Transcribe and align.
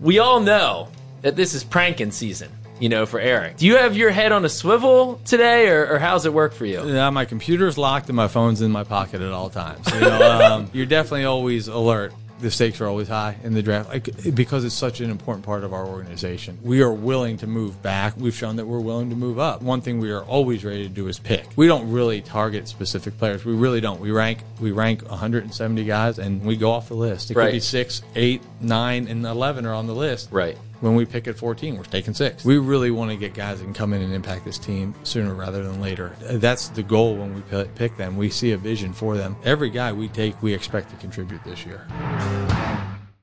we 0.00 0.18
all 0.18 0.40
know 0.40 0.88
that 1.22 1.36
this 1.36 1.54
is 1.54 1.64
pranking 1.64 2.10
season, 2.10 2.50
you 2.80 2.88
know, 2.88 3.06
for 3.06 3.20
Eric. 3.20 3.56
Do 3.56 3.66
you 3.66 3.76
have 3.76 3.96
your 3.96 4.10
head 4.10 4.32
on 4.32 4.44
a 4.44 4.48
swivel 4.48 5.20
today, 5.24 5.68
or, 5.68 5.94
or 5.94 5.98
how's 5.98 6.26
it 6.26 6.32
work 6.32 6.54
for 6.54 6.66
you? 6.66 6.86
Yeah, 6.88 7.10
my 7.10 7.24
computer's 7.24 7.76
locked 7.76 8.08
and 8.08 8.16
my 8.16 8.28
phone's 8.28 8.60
in 8.60 8.70
my 8.70 8.84
pocket 8.84 9.20
at 9.20 9.32
all 9.32 9.50
times. 9.50 9.86
You 9.92 10.00
know, 10.00 10.40
um, 10.40 10.70
you're 10.74 10.86
definitely 10.86 11.24
always 11.24 11.68
alert. 11.68 12.12
The 12.40 12.50
stakes 12.50 12.80
are 12.80 12.86
always 12.86 13.08
high 13.08 13.36
in 13.42 13.52
the 13.54 13.62
draft 13.62 13.88
like, 13.88 14.34
because 14.34 14.64
it's 14.64 14.74
such 14.74 15.00
an 15.00 15.10
important 15.10 15.44
part 15.44 15.64
of 15.64 15.72
our 15.72 15.84
organization. 15.84 16.58
We 16.62 16.82
are 16.82 16.92
willing 16.92 17.36
to 17.38 17.46
move 17.48 17.82
back. 17.82 18.14
We've 18.16 18.34
shown 18.34 18.56
that 18.56 18.66
we're 18.66 18.78
willing 18.80 19.10
to 19.10 19.16
move 19.16 19.38
up. 19.38 19.60
One 19.60 19.80
thing 19.80 19.98
we 19.98 20.10
are 20.12 20.22
always 20.22 20.64
ready 20.64 20.84
to 20.84 20.88
do 20.88 21.08
is 21.08 21.18
pick. 21.18 21.46
We 21.56 21.66
don't 21.66 21.90
really 21.90 22.20
target 22.20 22.68
specific 22.68 23.18
players. 23.18 23.44
We 23.44 23.54
really 23.54 23.80
don't. 23.80 24.00
We 24.00 24.10
rank 24.12 24.38
we 24.60 24.70
rank 24.70 25.02
170 25.08 25.84
guys 25.84 26.18
and 26.18 26.44
we 26.44 26.56
go 26.56 26.70
off 26.70 26.88
the 26.88 26.94
list. 26.94 27.30
It 27.30 27.34
could 27.34 27.40
Right. 27.40 27.52
be 27.52 27.60
six, 27.60 28.02
eight, 28.14 28.42
nine, 28.60 29.08
and 29.08 29.24
11 29.26 29.66
are 29.66 29.74
on 29.74 29.86
the 29.86 29.94
list. 29.94 30.28
Right. 30.30 30.56
When 30.80 30.94
we 30.94 31.06
pick 31.06 31.26
at 31.26 31.36
14, 31.36 31.76
we're 31.76 31.82
taking 31.84 32.14
six. 32.14 32.44
We 32.44 32.58
really 32.58 32.90
want 32.92 33.10
to 33.10 33.16
get 33.16 33.34
guys 33.34 33.58
that 33.58 33.64
can 33.64 33.74
come 33.74 33.92
in 33.92 34.00
and 34.00 34.14
impact 34.14 34.44
this 34.44 34.58
team 34.58 34.94
sooner 35.02 35.34
rather 35.34 35.62
than 35.64 35.80
later. 35.80 36.12
That's 36.20 36.68
the 36.68 36.84
goal 36.84 37.16
when 37.16 37.34
we 37.34 37.64
pick 37.74 37.96
them. 37.96 38.16
We 38.16 38.30
see 38.30 38.52
a 38.52 38.58
vision 38.58 38.92
for 38.92 39.16
them. 39.16 39.36
Every 39.44 39.70
guy 39.70 39.92
we 39.92 40.08
take, 40.08 40.40
we 40.40 40.54
expect 40.54 40.90
to 40.90 40.96
contribute 40.96 41.42
this 41.44 41.66
year. 41.66 41.86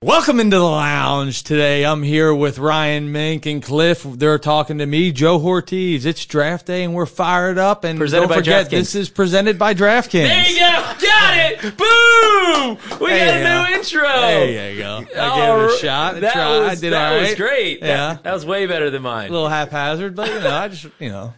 Welcome 0.06 0.40
into 0.40 0.58
the 0.60 0.64
lounge 0.64 1.42
today. 1.42 1.84
I'm 1.84 2.04
here 2.04 2.32
with 2.32 2.60
Ryan 2.60 3.12
Mink 3.12 3.48
and 3.48 3.64
Cliff. 3.64 4.04
They're 4.04 4.38
talking 4.38 4.78
to 4.78 4.86
me, 4.86 5.12
Joe 5.12 5.40
Hortiz. 5.40 6.06
It's 6.06 6.24
draft 6.28 6.68
day 6.68 6.84
and 6.84 6.94
we're 6.94 7.08
fired 7.08 7.58
up. 7.58 7.84
And 7.84 7.98
Presented 7.98 8.28
don't 8.28 8.38
forget, 8.38 8.70
this 8.70 8.94
is 8.94 9.10
presented 9.10 9.58
by 9.58 9.74
DraftKings. 9.74 10.28
There 10.28 10.48
you 10.48 10.60
go. 10.60 10.94
Got 11.02 11.38
it. 11.40 11.60
Boom. 11.76 13.00
We 13.02 13.08
There 13.10 13.26
got 13.26 13.40
a 13.40 13.44
go. 13.44 13.72
new 13.72 13.80
intro. 13.80 14.22
There 14.22 14.72
you 14.74 14.78
go. 14.78 14.98
I 15.20 15.40
gave 15.40 15.70
it 15.72 15.76
a 15.76 15.78
shot. 15.80 16.16
I 16.18 16.20
That 16.20 16.34
tried. 16.34 16.60
was, 16.60 16.70
I 16.70 16.76
did 16.82 16.94
that 16.94 17.14
all 17.14 17.22
was 17.22 17.34
great. 17.34 17.80
Yeah. 17.80 17.88
That, 17.88 18.24
that 18.26 18.34
was 18.36 18.46
way 18.46 18.68
better 18.68 18.92
than 18.92 19.02
mine. 19.02 19.30
a 19.30 19.34
little 19.34 19.50
haphazard, 19.50 20.16
but 20.16 20.28
you 20.30 20.40
know, 20.40 20.54
I 20.56 20.68
just, 20.68 20.86
you 21.00 21.10
know, 21.10 21.34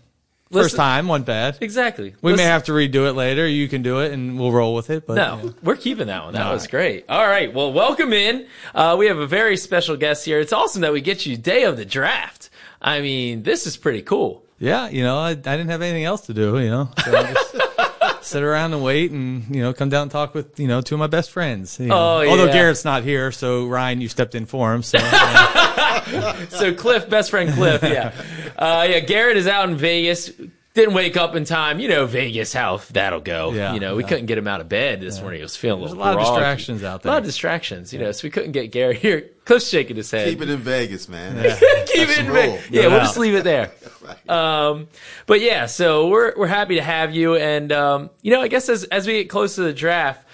first 0.51 0.63
Listen- 0.63 0.77
time, 0.77 1.07
wasn't 1.07 1.25
bad. 1.27 1.57
Exactly. 1.61 2.15
We 2.21 2.31
may 2.31 2.37
Listen- 2.37 2.51
have 2.51 2.63
to 2.65 2.71
redo 2.71 3.07
it 3.09 3.13
later. 3.13 3.47
You 3.47 3.67
can 3.67 3.81
do 3.81 3.99
it, 3.99 4.11
and 4.11 4.39
we'll 4.39 4.51
roll 4.51 4.73
with 4.75 4.89
it. 4.89 5.05
But 5.07 5.15
No, 5.15 5.37
know. 5.41 5.53
we're 5.63 5.75
keeping 5.75 6.07
that 6.07 6.23
one. 6.23 6.33
That 6.33 6.51
was 6.51 6.67
great. 6.67 7.05
All 7.09 7.27
right. 7.27 7.53
Well, 7.53 7.73
welcome 7.73 8.13
in. 8.13 8.47
Uh, 8.73 8.95
we 8.97 9.07
have 9.07 9.17
a 9.19 9.27
very 9.27 9.57
special 9.57 9.97
guest 9.97 10.25
here. 10.25 10.39
It's 10.39 10.53
awesome 10.53 10.81
that 10.81 10.93
we 10.93 11.01
get 11.01 11.25
you 11.25 11.37
day 11.37 11.63
of 11.63 11.77
the 11.77 11.85
draft. 11.85 12.49
I 12.81 13.01
mean, 13.01 13.43
this 13.43 13.65
is 13.67 13.75
pretty 13.77 14.01
cool. 14.03 14.43
yeah, 14.59 14.87
you 14.89 15.03
know, 15.03 15.17
I, 15.19 15.29
I 15.31 15.33
didn't 15.35 15.69
have 15.69 15.81
anything 15.81 16.03
else 16.05 16.21
to 16.27 16.33
do. 16.33 16.59
You 16.59 16.69
know, 16.69 16.89
so 17.03 17.15
I 17.17 17.33
just 17.33 17.55
sit 18.27 18.43
around 18.43 18.73
and 18.73 18.83
wait, 18.83 19.11
and 19.11 19.43
you 19.55 19.61
know, 19.61 19.73
come 19.73 19.89
down 19.89 20.03
and 20.03 20.11
talk 20.11 20.33
with 20.35 20.59
you 20.59 20.67
know 20.67 20.81
two 20.81 20.95
of 20.95 20.99
my 20.99 21.07
best 21.07 21.31
friends. 21.31 21.79
you 21.79 21.87
know. 21.87 21.95
Oh, 21.95 22.27
Although 22.29 22.45
yeah. 22.45 22.53
Garrett's 22.53 22.85
not 22.85 23.03
here, 23.03 23.31
so 23.31 23.65
Ryan, 23.67 24.01
you 24.01 24.09
stepped 24.09 24.35
in 24.35 24.45
for 24.45 24.73
him. 24.73 24.83
So 24.83 24.97
uh, 25.01 26.45
So 26.49 26.73
Cliff, 26.73 27.09
best 27.09 27.31
friend 27.31 27.53
Cliff, 27.53 27.81
yeah, 27.83 28.13
uh, 28.57 28.87
yeah. 28.89 28.99
Garrett 28.99 29.37
is 29.37 29.47
out 29.47 29.69
in 29.69 29.75
Vegas. 29.77 30.31
Didn't 30.77 30.93
wake 30.93 31.17
up 31.17 31.35
in 31.35 31.43
time. 31.43 31.79
You 31.79 31.87
know 31.87 32.05
Vegas, 32.05 32.53
how 32.53 32.77
that'll 32.91 33.19
go. 33.19 33.51
Yeah, 33.51 33.73
you 33.73 33.79
know, 33.79 33.95
we 33.95 34.03
yeah. 34.03 34.09
couldn't 34.09 34.27
get 34.27 34.37
him 34.37 34.47
out 34.47 34.61
of 34.61 34.69
bed 34.69 35.01
this 35.01 35.19
morning. 35.19 35.39
He 35.39 35.41
was 35.41 35.55
feeling 35.55 35.79
a 35.81 35.85
There's 35.85 35.93
a 35.93 35.95
little 35.95 36.13
lot 36.13 36.21
of 36.21 36.35
distractions 36.35 36.83
out 36.83 37.01
there. 37.01 37.11
A 37.11 37.13
lot 37.13 37.17
of 37.17 37.25
distractions. 37.25 37.91
You 37.91 37.97
know, 37.97 38.11
so 38.11 38.27
we 38.27 38.29
couldn't 38.29 38.51
get 38.51 38.71
Gary 38.71 38.95
here. 38.95 39.27
Cliff's 39.43 39.67
shaking 39.67 39.95
his 39.95 40.11
head. 40.11 40.29
Keep 40.29 40.43
it 40.43 40.51
in 40.51 40.59
Vegas, 40.59 41.09
man. 41.09 41.35
Keep 41.57 41.59
That's 41.59 41.91
it 41.95 42.25
in. 42.27 42.31
Vegas. 42.31 42.69
Yeah, 42.69 42.83
No 42.83 42.89
we'll 42.89 42.99
doubt. 42.99 43.05
just 43.05 43.17
leave 43.17 43.33
it 43.33 43.43
there. 43.43 43.71
Um, 44.29 44.87
but 45.25 45.41
yeah, 45.41 45.65
so 45.65 46.07
we're 46.07 46.33
we're 46.37 46.47
happy 46.47 46.75
to 46.75 46.81
have 46.81 47.13
you, 47.13 47.35
and 47.35 47.71
um, 47.73 48.09
you 48.21 48.31
know, 48.31 48.39
I 48.39 48.47
guess 48.47 48.69
as 48.69 48.83
as 48.85 49.05
we 49.05 49.13
get 49.13 49.29
close 49.29 49.55
to 49.55 49.63
the 49.63 49.73
draft, 49.73 50.25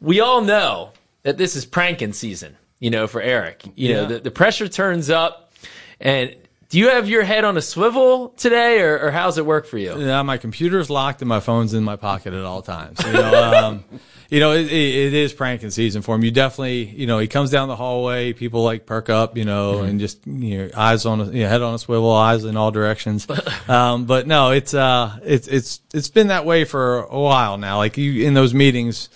we 0.00 0.20
all 0.20 0.42
know 0.42 0.90
that 1.22 1.38
this 1.38 1.56
is 1.56 1.64
pranking 1.64 2.12
season. 2.12 2.56
You 2.80 2.90
know, 2.90 3.06
for 3.06 3.22
Eric, 3.22 3.62
you 3.76 3.94
know, 3.94 4.06
the, 4.06 4.18
the 4.18 4.30
pressure 4.30 4.68
turns 4.68 5.08
up, 5.08 5.52
and 6.00 6.34
do 6.74 6.80
you 6.80 6.88
have 6.88 7.08
your 7.08 7.22
head 7.22 7.44
on 7.44 7.56
a 7.56 7.62
swivel 7.62 8.30
today, 8.30 8.80
or, 8.80 8.98
or 8.98 9.10
how's 9.12 9.38
it 9.38 9.46
work 9.46 9.64
for 9.64 9.78
you? 9.78 9.96
yeah, 9.96 10.20
my 10.22 10.38
computer's 10.38 10.90
locked 10.90 11.22
and 11.22 11.28
my 11.28 11.38
phone's 11.38 11.72
in 11.72 11.84
my 11.84 11.94
pocket 11.94 12.34
at 12.34 12.42
all 12.44 12.62
times. 12.62 12.98
You 13.06 13.12
know, 13.12 13.54
um, 13.54 13.84
you 14.28 14.40
know, 14.40 14.50
it, 14.50 14.66
it, 14.72 15.14
is 15.14 15.32
pranking 15.32 15.70
season 15.70 16.02
for 16.02 16.16
him. 16.16 16.24
You 16.24 16.32
definitely, 16.32 16.86
you 16.86 17.06
know, 17.06 17.20
he 17.20 17.28
comes 17.28 17.52
down 17.52 17.68
the 17.68 17.76
hallway, 17.76 18.32
people 18.32 18.64
like 18.64 18.86
perk 18.86 19.08
up, 19.08 19.36
you 19.36 19.44
know, 19.44 19.82
and 19.82 20.00
just 20.00 20.26
you 20.26 20.64
know, 20.64 20.70
eyes 20.76 21.06
on, 21.06 21.20
a, 21.20 21.26
you 21.26 21.44
know, 21.44 21.48
head 21.48 21.62
on 21.62 21.74
a 21.74 21.78
swivel, 21.78 22.10
eyes 22.10 22.42
in 22.42 22.56
all 22.56 22.72
directions. 22.72 23.24
um, 23.68 24.06
but 24.06 24.26
no, 24.26 24.50
it's 24.50 24.74
uh, 24.74 25.16
it's 25.22 25.46
it's 25.46 25.80
it's 25.94 26.08
been 26.08 26.26
that 26.26 26.44
way 26.44 26.64
for 26.64 27.04
a 27.04 27.20
while 27.20 27.56
now. 27.56 27.76
Like 27.76 27.96
you 27.98 28.26
in 28.26 28.34
those 28.34 28.52
meetings, 28.52 29.10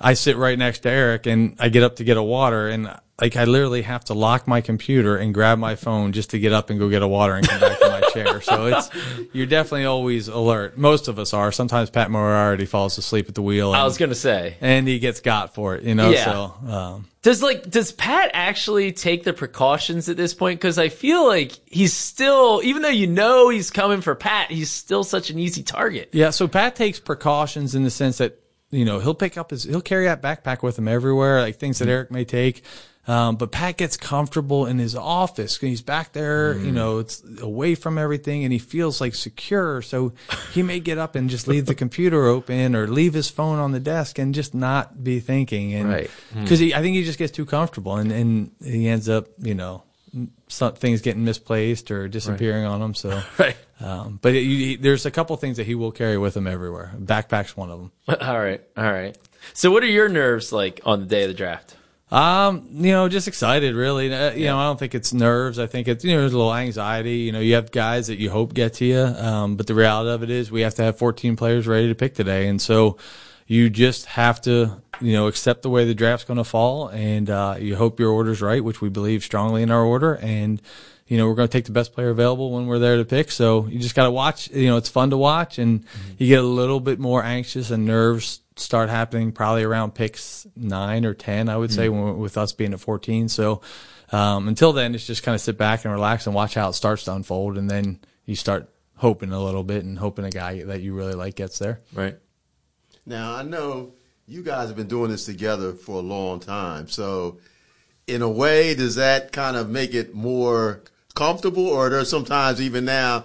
I 0.00 0.14
sit 0.14 0.36
right 0.36 0.58
next 0.58 0.80
to 0.80 0.90
Eric 0.90 1.26
and 1.26 1.56
I 1.58 1.68
get 1.68 1.82
up 1.82 1.96
to 1.96 2.04
get 2.04 2.16
a 2.16 2.22
water 2.22 2.68
and. 2.68 2.94
Like 3.20 3.34
I 3.34 3.46
literally 3.46 3.82
have 3.82 4.04
to 4.04 4.14
lock 4.14 4.46
my 4.46 4.60
computer 4.60 5.16
and 5.16 5.34
grab 5.34 5.58
my 5.58 5.74
phone 5.74 6.12
just 6.12 6.30
to 6.30 6.38
get 6.38 6.52
up 6.52 6.70
and 6.70 6.78
go 6.78 6.88
get 6.88 7.02
a 7.02 7.08
water 7.08 7.34
and 7.34 7.48
come 7.48 7.58
back 7.58 7.76
to 7.80 7.88
my 7.88 8.00
chair. 8.12 8.40
So 8.40 8.66
it's 8.66 8.90
you're 9.32 9.44
definitely 9.46 9.86
always 9.86 10.28
alert. 10.28 10.78
Most 10.78 11.08
of 11.08 11.18
us 11.18 11.34
are. 11.34 11.50
Sometimes 11.50 11.90
Pat 11.90 12.12
Moriarty 12.12 12.64
falls 12.64 12.96
asleep 12.96 13.28
at 13.28 13.34
the 13.34 13.42
wheel. 13.42 13.72
And, 13.74 13.80
I 13.80 13.82
was 13.82 13.98
gonna 13.98 14.14
say, 14.14 14.56
and 14.60 14.86
he 14.86 15.00
gets 15.00 15.18
got 15.20 15.52
for 15.52 15.74
it, 15.74 15.82
you 15.82 15.96
know. 15.96 16.10
Yeah. 16.10 16.24
So 16.26 16.54
um, 16.68 17.08
Does 17.22 17.42
like 17.42 17.68
does 17.68 17.90
Pat 17.90 18.30
actually 18.34 18.92
take 18.92 19.24
the 19.24 19.32
precautions 19.32 20.08
at 20.08 20.16
this 20.16 20.32
point? 20.32 20.60
Because 20.60 20.78
I 20.78 20.88
feel 20.88 21.26
like 21.26 21.58
he's 21.66 21.94
still, 21.94 22.60
even 22.62 22.82
though 22.82 22.88
you 22.88 23.08
know 23.08 23.48
he's 23.48 23.72
coming 23.72 24.00
for 24.00 24.14
Pat, 24.14 24.52
he's 24.52 24.70
still 24.70 25.02
such 25.02 25.30
an 25.30 25.40
easy 25.40 25.64
target. 25.64 26.10
yeah, 26.12 26.30
so 26.30 26.46
Pat 26.46 26.76
takes 26.76 27.00
precautions 27.00 27.74
in 27.74 27.82
the 27.82 27.90
sense 27.90 28.18
that 28.18 28.38
you 28.70 28.84
know 28.84 29.00
he'll 29.00 29.14
pick 29.14 29.36
up 29.36 29.50
his 29.50 29.64
he'll 29.64 29.80
carry 29.80 30.04
that 30.04 30.22
backpack 30.22 30.62
with 30.62 30.78
him 30.78 30.88
everywhere, 30.88 31.40
like 31.40 31.56
things 31.56 31.78
that 31.78 31.84
mm-hmm. 31.84 31.92
Eric 31.92 32.10
may 32.10 32.24
take. 32.24 32.62
Um, 33.08 33.36
but 33.36 33.50
Pat 33.50 33.78
gets 33.78 33.96
comfortable 33.96 34.66
in 34.66 34.78
his 34.78 34.94
office. 34.94 35.56
He's 35.56 35.80
back 35.80 36.12
there, 36.12 36.52
you 36.52 36.70
mm. 36.70 36.74
know, 36.74 36.98
it's 36.98 37.22
away 37.40 37.74
from 37.74 37.96
everything, 37.96 38.44
and 38.44 38.52
he 38.52 38.58
feels 38.58 39.00
like 39.00 39.14
secure. 39.14 39.80
So 39.80 40.12
he 40.52 40.62
may 40.62 40.78
get 40.78 40.98
up 40.98 41.14
and 41.14 41.30
just 41.30 41.48
leave 41.48 41.64
the 41.64 41.74
computer 41.74 42.26
open 42.26 42.76
or 42.76 42.86
leave 42.86 43.14
his 43.14 43.30
phone 43.30 43.58
on 43.58 43.72
the 43.72 43.80
desk 43.80 44.18
and 44.18 44.34
just 44.34 44.54
not 44.54 45.02
be 45.02 45.20
thinking. 45.20 45.72
And 45.72 45.88
Right. 45.88 46.10
Mm. 46.34 46.42
because 46.42 46.60
I 46.60 46.82
think 46.82 46.96
he 46.96 47.04
just 47.04 47.18
gets 47.18 47.32
too 47.32 47.46
comfortable, 47.46 47.96
and, 47.96 48.12
and 48.12 48.50
he 48.62 48.86
ends 48.86 49.08
up, 49.08 49.28
you 49.38 49.54
know, 49.54 49.84
some 50.48 50.74
things 50.74 51.00
getting 51.02 51.24
misplaced 51.24 51.90
or 51.90 52.08
disappearing 52.08 52.64
on 52.64 52.80
him. 52.82 52.94
So 52.94 53.22
Right. 53.38 53.56
um, 53.80 54.18
but 54.20 54.34
it, 54.34 54.40
you, 54.40 54.76
there's 54.78 55.06
a 55.06 55.10
couple 55.10 55.36
things 55.36 55.56
that 55.58 55.66
he 55.66 55.74
will 55.74 55.92
carry 55.92 56.18
with 56.18 56.36
him 56.36 56.46
everywhere. 56.46 56.92
Backpack's 56.98 57.56
one 57.56 57.70
of 57.70 57.78
them. 57.78 57.92
All 58.20 58.38
right, 58.40 58.60
all 58.76 58.90
right. 58.90 59.16
So, 59.54 59.70
what 59.70 59.82
are 59.82 59.86
your 59.86 60.08
nerves 60.08 60.52
like 60.52 60.80
on 60.84 61.00
the 61.00 61.06
day 61.06 61.22
of 61.22 61.28
the 61.28 61.34
draft? 61.34 61.76
Um, 62.10 62.68
you 62.72 62.90
know, 62.92 63.08
just 63.08 63.28
excited, 63.28 63.74
really. 63.74 64.12
Uh, 64.12 64.32
you 64.32 64.46
know, 64.46 64.58
I 64.58 64.64
don't 64.64 64.78
think 64.78 64.94
it's 64.94 65.12
nerves. 65.12 65.58
I 65.58 65.66
think 65.66 65.88
it's 65.88 66.04
you 66.04 66.12
know, 66.14 66.20
there's 66.20 66.32
a 66.32 66.38
little 66.38 66.54
anxiety. 66.54 67.18
You 67.18 67.32
know, 67.32 67.40
you 67.40 67.54
have 67.54 67.70
guys 67.70 68.06
that 68.06 68.18
you 68.18 68.30
hope 68.30 68.54
get 68.54 68.74
to 68.74 68.84
you, 68.86 68.98
um, 68.98 69.56
but 69.56 69.66
the 69.66 69.74
reality 69.74 70.10
of 70.10 70.22
it 70.22 70.30
is 70.30 70.50
we 70.50 70.62
have 70.62 70.74
to 70.76 70.82
have 70.82 70.96
14 70.98 71.36
players 71.36 71.66
ready 71.66 71.88
to 71.88 71.94
pick 71.94 72.14
today, 72.14 72.48
and 72.48 72.60
so 72.60 72.96
you 73.48 73.70
just 73.70 74.04
have 74.06 74.40
to 74.42 74.80
you 75.00 75.14
know 75.14 75.26
accept 75.26 75.62
the 75.62 75.70
way 75.70 75.84
the 75.86 75.94
draft's 75.94 76.24
going 76.24 76.36
to 76.36 76.44
fall, 76.44 76.88
and 76.88 77.28
uh, 77.28 77.56
you 77.58 77.74
hope 77.74 77.98
your 77.98 78.10
order's 78.10 78.40
right, 78.40 78.62
which 78.62 78.80
we 78.80 78.90
believe 78.90 79.24
strongly 79.24 79.62
in 79.62 79.70
our 79.72 79.82
order, 79.82 80.14
and 80.16 80.62
you 81.08 81.16
know 81.16 81.26
we're 81.26 81.34
going 81.34 81.48
to 81.48 81.52
take 81.52 81.64
the 81.64 81.72
best 81.72 81.92
player 81.92 82.10
available 82.10 82.52
when 82.52 82.66
we're 82.66 82.78
there 82.78 82.98
to 82.98 83.04
pick. 83.04 83.32
So 83.32 83.66
you 83.66 83.80
just 83.80 83.94
got 83.94 84.04
to 84.04 84.10
watch. 84.10 84.50
You 84.50 84.68
know, 84.68 84.76
it's 84.76 84.90
fun 84.90 85.10
to 85.10 85.16
watch, 85.16 85.58
and 85.58 85.84
you 86.18 86.28
get 86.28 86.40
a 86.40 86.46
little 86.46 86.78
bit 86.78 87.00
more 87.00 87.24
anxious 87.24 87.70
and 87.70 87.86
nerves 87.86 88.40
start 88.56 88.90
happening 88.90 89.30
probably 89.32 89.62
around 89.62 89.94
picks 89.94 90.46
nine 90.56 91.04
or 91.04 91.14
ten, 91.14 91.48
I 91.48 91.56
would 91.56 91.72
say, 91.72 91.88
when, 91.88 92.18
with 92.18 92.36
us 92.36 92.52
being 92.52 92.74
at 92.74 92.80
fourteen. 92.80 93.28
So 93.28 93.62
um, 94.12 94.46
until 94.46 94.74
then, 94.74 94.94
it's 94.94 95.06
just 95.06 95.22
kind 95.22 95.34
of 95.34 95.40
sit 95.40 95.56
back 95.56 95.84
and 95.84 95.94
relax 95.94 96.26
and 96.26 96.34
watch 96.34 96.54
how 96.54 96.68
it 96.68 96.74
starts 96.74 97.04
to 97.04 97.14
unfold, 97.14 97.56
and 97.56 97.70
then 97.70 98.00
you 98.26 98.36
start 98.36 98.68
hoping 98.96 99.32
a 99.32 99.42
little 99.42 99.62
bit 99.62 99.84
and 99.84 99.98
hoping 99.98 100.26
a 100.26 100.30
guy 100.30 100.64
that 100.64 100.82
you 100.82 100.92
really 100.92 101.14
like 101.14 101.36
gets 101.36 101.58
there. 101.58 101.80
Right. 101.94 102.18
Now 103.08 103.34
I 103.34 103.42
know 103.42 103.94
you 104.26 104.42
guys 104.42 104.68
have 104.68 104.76
been 104.76 104.86
doing 104.86 105.10
this 105.10 105.24
together 105.24 105.72
for 105.72 105.96
a 105.96 106.02
long 106.02 106.40
time. 106.40 106.88
So, 106.88 107.38
in 108.06 108.20
a 108.20 108.28
way, 108.28 108.74
does 108.74 108.96
that 108.96 109.32
kind 109.32 109.56
of 109.56 109.70
make 109.70 109.94
it 109.94 110.14
more 110.14 110.82
comfortable, 111.14 111.66
or 111.66 111.88
there's 111.88 112.10
sometimes 112.10 112.60
even 112.60 112.84
now 112.84 113.24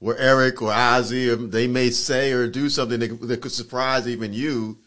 where 0.00 0.18
Eric 0.18 0.60
or 0.60 0.72
Ozzie 0.72 1.32
they 1.34 1.68
may 1.68 1.90
say 1.90 2.32
or 2.32 2.48
do 2.48 2.68
something 2.68 2.98
that, 2.98 3.28
that 3.28 3.40
could 3.40 3.52
surprise 3.52 4.08
even 4.08 4.32
you 4.32 4.78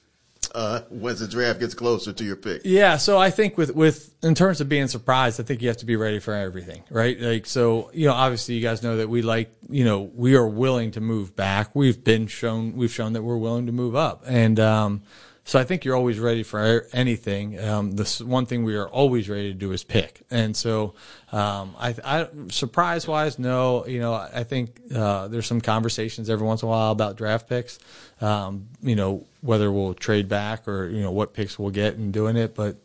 uh, 0.53 0.81
once 0.89 1.19
the 1.19 1.27
draft 1.27 1.59
gets 1.59 1.73
closer 1.73 2.13
to 2.13 2.23
your 2.23 2.35
pick. 2.35 2.61
Yeah, 2.63 2.97
so 2.97 3.17
I 3.17 3.31
think 3.31 3.57
with 3.57 3.75
with 3.75 4.13
in 4.23 4.35
terms 4.35 4.61
of 4.61 4.69
being 4.69 4.87
surprised, 4.87 5.39
I 5.39 5.43
think 5.43 5.61
you 5.61 5.67
have 5.67 5.77
to 5.77 5.85
be 5.85 5.95
ready 5.95 6.19
for 6.19 6.33
everything, 6.33 6.83
right? 6.89 7.19
Like 7.19 7.45
so, 7.45 7.89
you 7.93 8.07
know, 8.07 8.13
obviously 8.13 8.55
you 8.55 8.61
guys 8.61 8.83
know 8.83 8.97
that 8.97 9.09
we 9.09 9.21
like, 9.21 9.53
you 9.69 9.83
know, 9.83 10.01
we 10.01 10.35
are 10.35 10.47
willing 10.47 10.91
to 10.91 11.01
move 11.01 11.35
back. 11.35 11.75
We've 11.75 12.03
been 12.03 12.27
shown 12.27 12.75
we've 12.75 12.93
shown 12.93 13.13
that 13.13 13.23
we're 13.23 13.37
willing 13.37 13.65
to 13.65 13.71
move 13.71 13.95
up. 13.95 14.23
And 14.27 14.59
um 14.59 15.01
so 15.45 15.59
I 15.59 15.65
think 15.65 15.83
you're 15.83 15.95
always 15.95 16.19
ready 16.19 16.41
for 16.43 16.87
anything. 16.93 17.59
Um, 17.59 17.91
the 17.91 18.23
one 18.25 18.45
thing 18.45 18.63
we 18.63 18.75
are 18.75 18.87
always 18.87 19.27
ready 19.27 19.51
to 19.51 19.57
do 19.57 19.71
is 19.73 19.83
pick, 19.83 20.21
and 20.31 20.55
so 20.55 20.93
um, 21.33 21.75
I, 21.77 21.95
I 22.03 22.27
surprise 22.49 23.07
wise, 23.07 23.37
no. 23.37 23.85
You 23.85 23.99
know, 23.99 24.13
I 24.13 24.43
think 24.45 24.79
uh, 24.95 25.27
there's 25.27 25.45
some 25.45 25.59
conversations 25.59 26.29
every 26.29 26.47
once 26.47 26.61
in 26.61 26.67
a 26.67 26.71
while 26.71 26.91
about 26.91 27.17
draft 27.17 27.49
picks. 27.49 27.77
Um, 28.21 28.69
you 28.81 28.95
know, 28.95 29.25
whether 29.41 29.69
we'll 29.71 29.93
trade 29.93 30.29
back 30.29 30.67
or 30.67 30.87
you 30.87 31.01
know 31.01 31.11
what 31.11 31.33
picks 31.33 31.59
we'll 31.59 31.71
get 31.71 31.95
in 31.95 32.11
doing 32.11 32.37
it, 32.37 32.55
but 32.55 32.77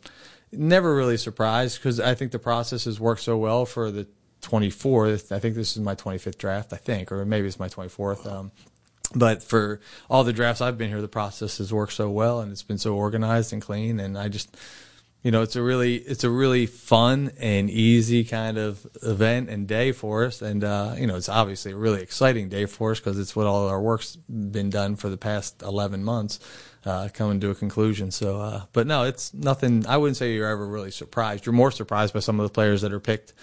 never 0.51 0.93
really 0.93 1.17
surprised 1.17 1.77
because 1.77 1.99
I 1.99 2.13
think 2.13 2.31
the 2.33 2.39
process 2.39 2.85
has 2.85 2.99
worked 2.99 3.21
so 3.21 3.37
well 3.37 3.65
for 3.65 3.89
the 3.89 4.07
24th. 4.41 5.31
I 5.31 5.39
think 5.39 5.55
this 5.55 5.75
is 5.75 5.81
my 5.81 5.95
25th 5.95 6.37
draft, 6.37 6.73
I 6.73 6.77
think, 6.77 7.11
or 7.11 7.25
maybe 7.25 7.47
it's 7.47 7.59
my 7.59 7.69
24th. 7.69 8.25
Um, 8.25 8.51
but 9.15 9.41
for 9.41 9.79
all 10.09 10.23
the 10.23 10.33
drafts 10.33 10.61
I've 10.61 10.77
been 10.77 10.89
here, 10.89 11.01
the 11.01 11.07
process 11.07 11.57
has 11.57 11.73
worked 11.73 11.93
so 11.93 12.09
well 12.09 12.41
and 12.41 12.51
it's 12.51 12.63
been 12.63 12.77
so 12.77 12.95
organized 12.95 13.53
and 13.53 13.61
clean. 13.61 13.99
And 13.99 14.17
I 14.17 14.27
just, 14.29 14.55
you 15.23 15.31
know, 15.31 15.41
it's 15.41 15.55
a 15.55 15.63
really, 15.63 15.95
it's 15.95 16.23
a 16.23 16.29
really 16.29 16.67
fun 16.67 17.31
and 17.39 17.69
easy 17.69 18.23
kind 18.23 18.57
of 18.57 18.85
event 19.01 19.49
and 19.49 19.67
day 19.67 19.91
for 19.91 20.25
us. 20.25 20.41
And, 20.41 20.63
uh, 20.63 20.93
you 20.97 21.07
know, 21.07 21.15
it's 21.15 21.29
obviously 21.29 21.71
a 21.71 21.75
really 21.75 22.01
exciting 22.01 22.49
day 22.49 22.65
for 22.67 22.91
us 22.91 22.99
because 22.99 23.17
it's 23.17 23.35
what 23.35 23.47
all 23.47 23.67
our 23.67 23.81
work's 23.81 24.15
been 24.15 24.69
done 24.69 24.95
for 24.95 25.09
the 25.09 25.17
past 25.17 25.63
11 25.63 26.03
months, 26.03 26.39
uh, 26.85 27.09
coming 27.11 27.39
to 27.39 27.49
a 27.49 27.55
conclusion. 27.55 28.11
So, 28.11 28.39
uh, 28.39 28.61
but 28.73 28.85
no, 28.85 29.03
it's 29.03 29.33
nothing, 29.33 29.87
I 29.87 29.97
wouldn't 29.97 30.17
say 30.17 30.33
you're 30.33 30.47
ever 30.47 30.67
really 30.67 30.91
surprised. 30.91 31.47
You're 31.47 31.53
more 31.53 31.71
surprised 31.71 32.13
by 32.13 32.19
some 32.19 32.39
of 32.39 32.47
the 32.47 32.53
players 32.53 32.81
that 32.81 32.93
are 32.93 32.99
picked 32.99 33.33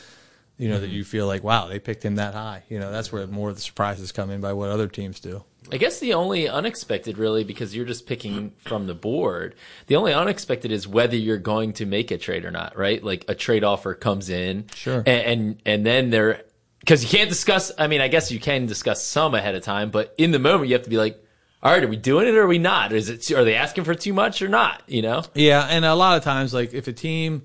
you 0.58 0.68
know, 0.68 0.76
mm-hmm. 0.76 0.82
that 0.82 0.90
you 0.90 1.04
feel 1.04 1.26
like, 1.26 1.44
wow, 1.44 1.66
they 1.66 1.78
picked 1.78 2.04
him 2.04 2.16
that 2.16 2.34
high. 2.34 2.62
You 2.68 2.78
know, 2.78 2.90
that's 2.90 3.12
where 3.12 3.26
more 3.26 3.50
of 3.50 3.56
the 3.56 3.60
surprises 3.60 4.12
come 4.12 4.30
in 4.30 4.40
by 4.40 4.52
what 4.52 4.70
other 4.70 4.88
teams 4.88 5.20
do. 5.20 5.44
I 5.72 5.76
guess 5.76 5.98
the 5.98 6.14
only 6.14 6.48
unexpected, 6.48 7.18
really, 7.18 7.44
because 7.44 7.74
you're 7.74 7.86
just 7.86 8.06
picking 8.06 8.52
from 8.58 8.86
the 8.86 8.94
board, 8.94 9.54
the 9.86 9.96
only 9.96 10.12
unexpected 10.12 10.70
is 10.72 10.86
whether 10.86 11.16
you're 11.16 11.38
going 11.38 11.72
to 11.74 11.86
make 11.86 12.10
a 12.10 12.18
trade 12.18 12.44
or 12.44 12.50
not, 12.50 12.76
right? 12.76 13.02
Like 13.02 13.24
a 13.28 13.34
trade 13.34 13.64
offer 13.64 13.94
comes 13.94 14.30
in, 14.30 14.66
sure, 14.74 15.02
and 15.06 15.06
and, 15.06 15.62
and 15.66 15.86
then 15.86 16.10
there, 16.10 16.42
because 16.80 17.02
you 17.02 17.08
can't 17.08 17.28
discuss. 17.28 17.72
I 17.78 17.86
mean, 17.86 18.00
I 18.00 18.08
guess 18.08 18.30
you 18.30 18.40
can 18.40 18.66
discuss 18.66 19.02
some 19.02 19.34
ahead 19.34 19.54
of 19.54 19.62
time, 19.62 19.90
but 19.90 20.14
in 20.18 20.30
the 20.30 20.38
moment, 20.38 20.68
you 20.68 20.74
have 20.74 20.84
to 20.84 20.90
be 20.90 20.98
like, 20.98 21.22
all 21.62 21.72
right, 21.72 21.82
are 21.82 21.88
we 21.88 21.96
doing 21.96 22.28
it 22.28 22.34
or 22.34 22.42
are 22.42 22.46
we 22.46 22.58
not? 22.58 22.92
Is 22.92 23.08
it 23.08 23.30
are 23.32 23.44
they 23.44 23.56
asking 23.56 23.84
for 23.84 23.94
too 23.94 24.12
much 24.12 24.42
or 24.42 24.48
not? 24.48 24.82
You 24.86 25.02
know? 25.02 25.24
Yeah, 25.34 25.66
and 25.68 25.84
a 25.84 25.94
lot 25.94 26.16
of 26.16 26.22
times, 26.22 26.54
like 26.54 26.74
if 26.74 26.86
a 26.86 26.92
team, 26.92 27.42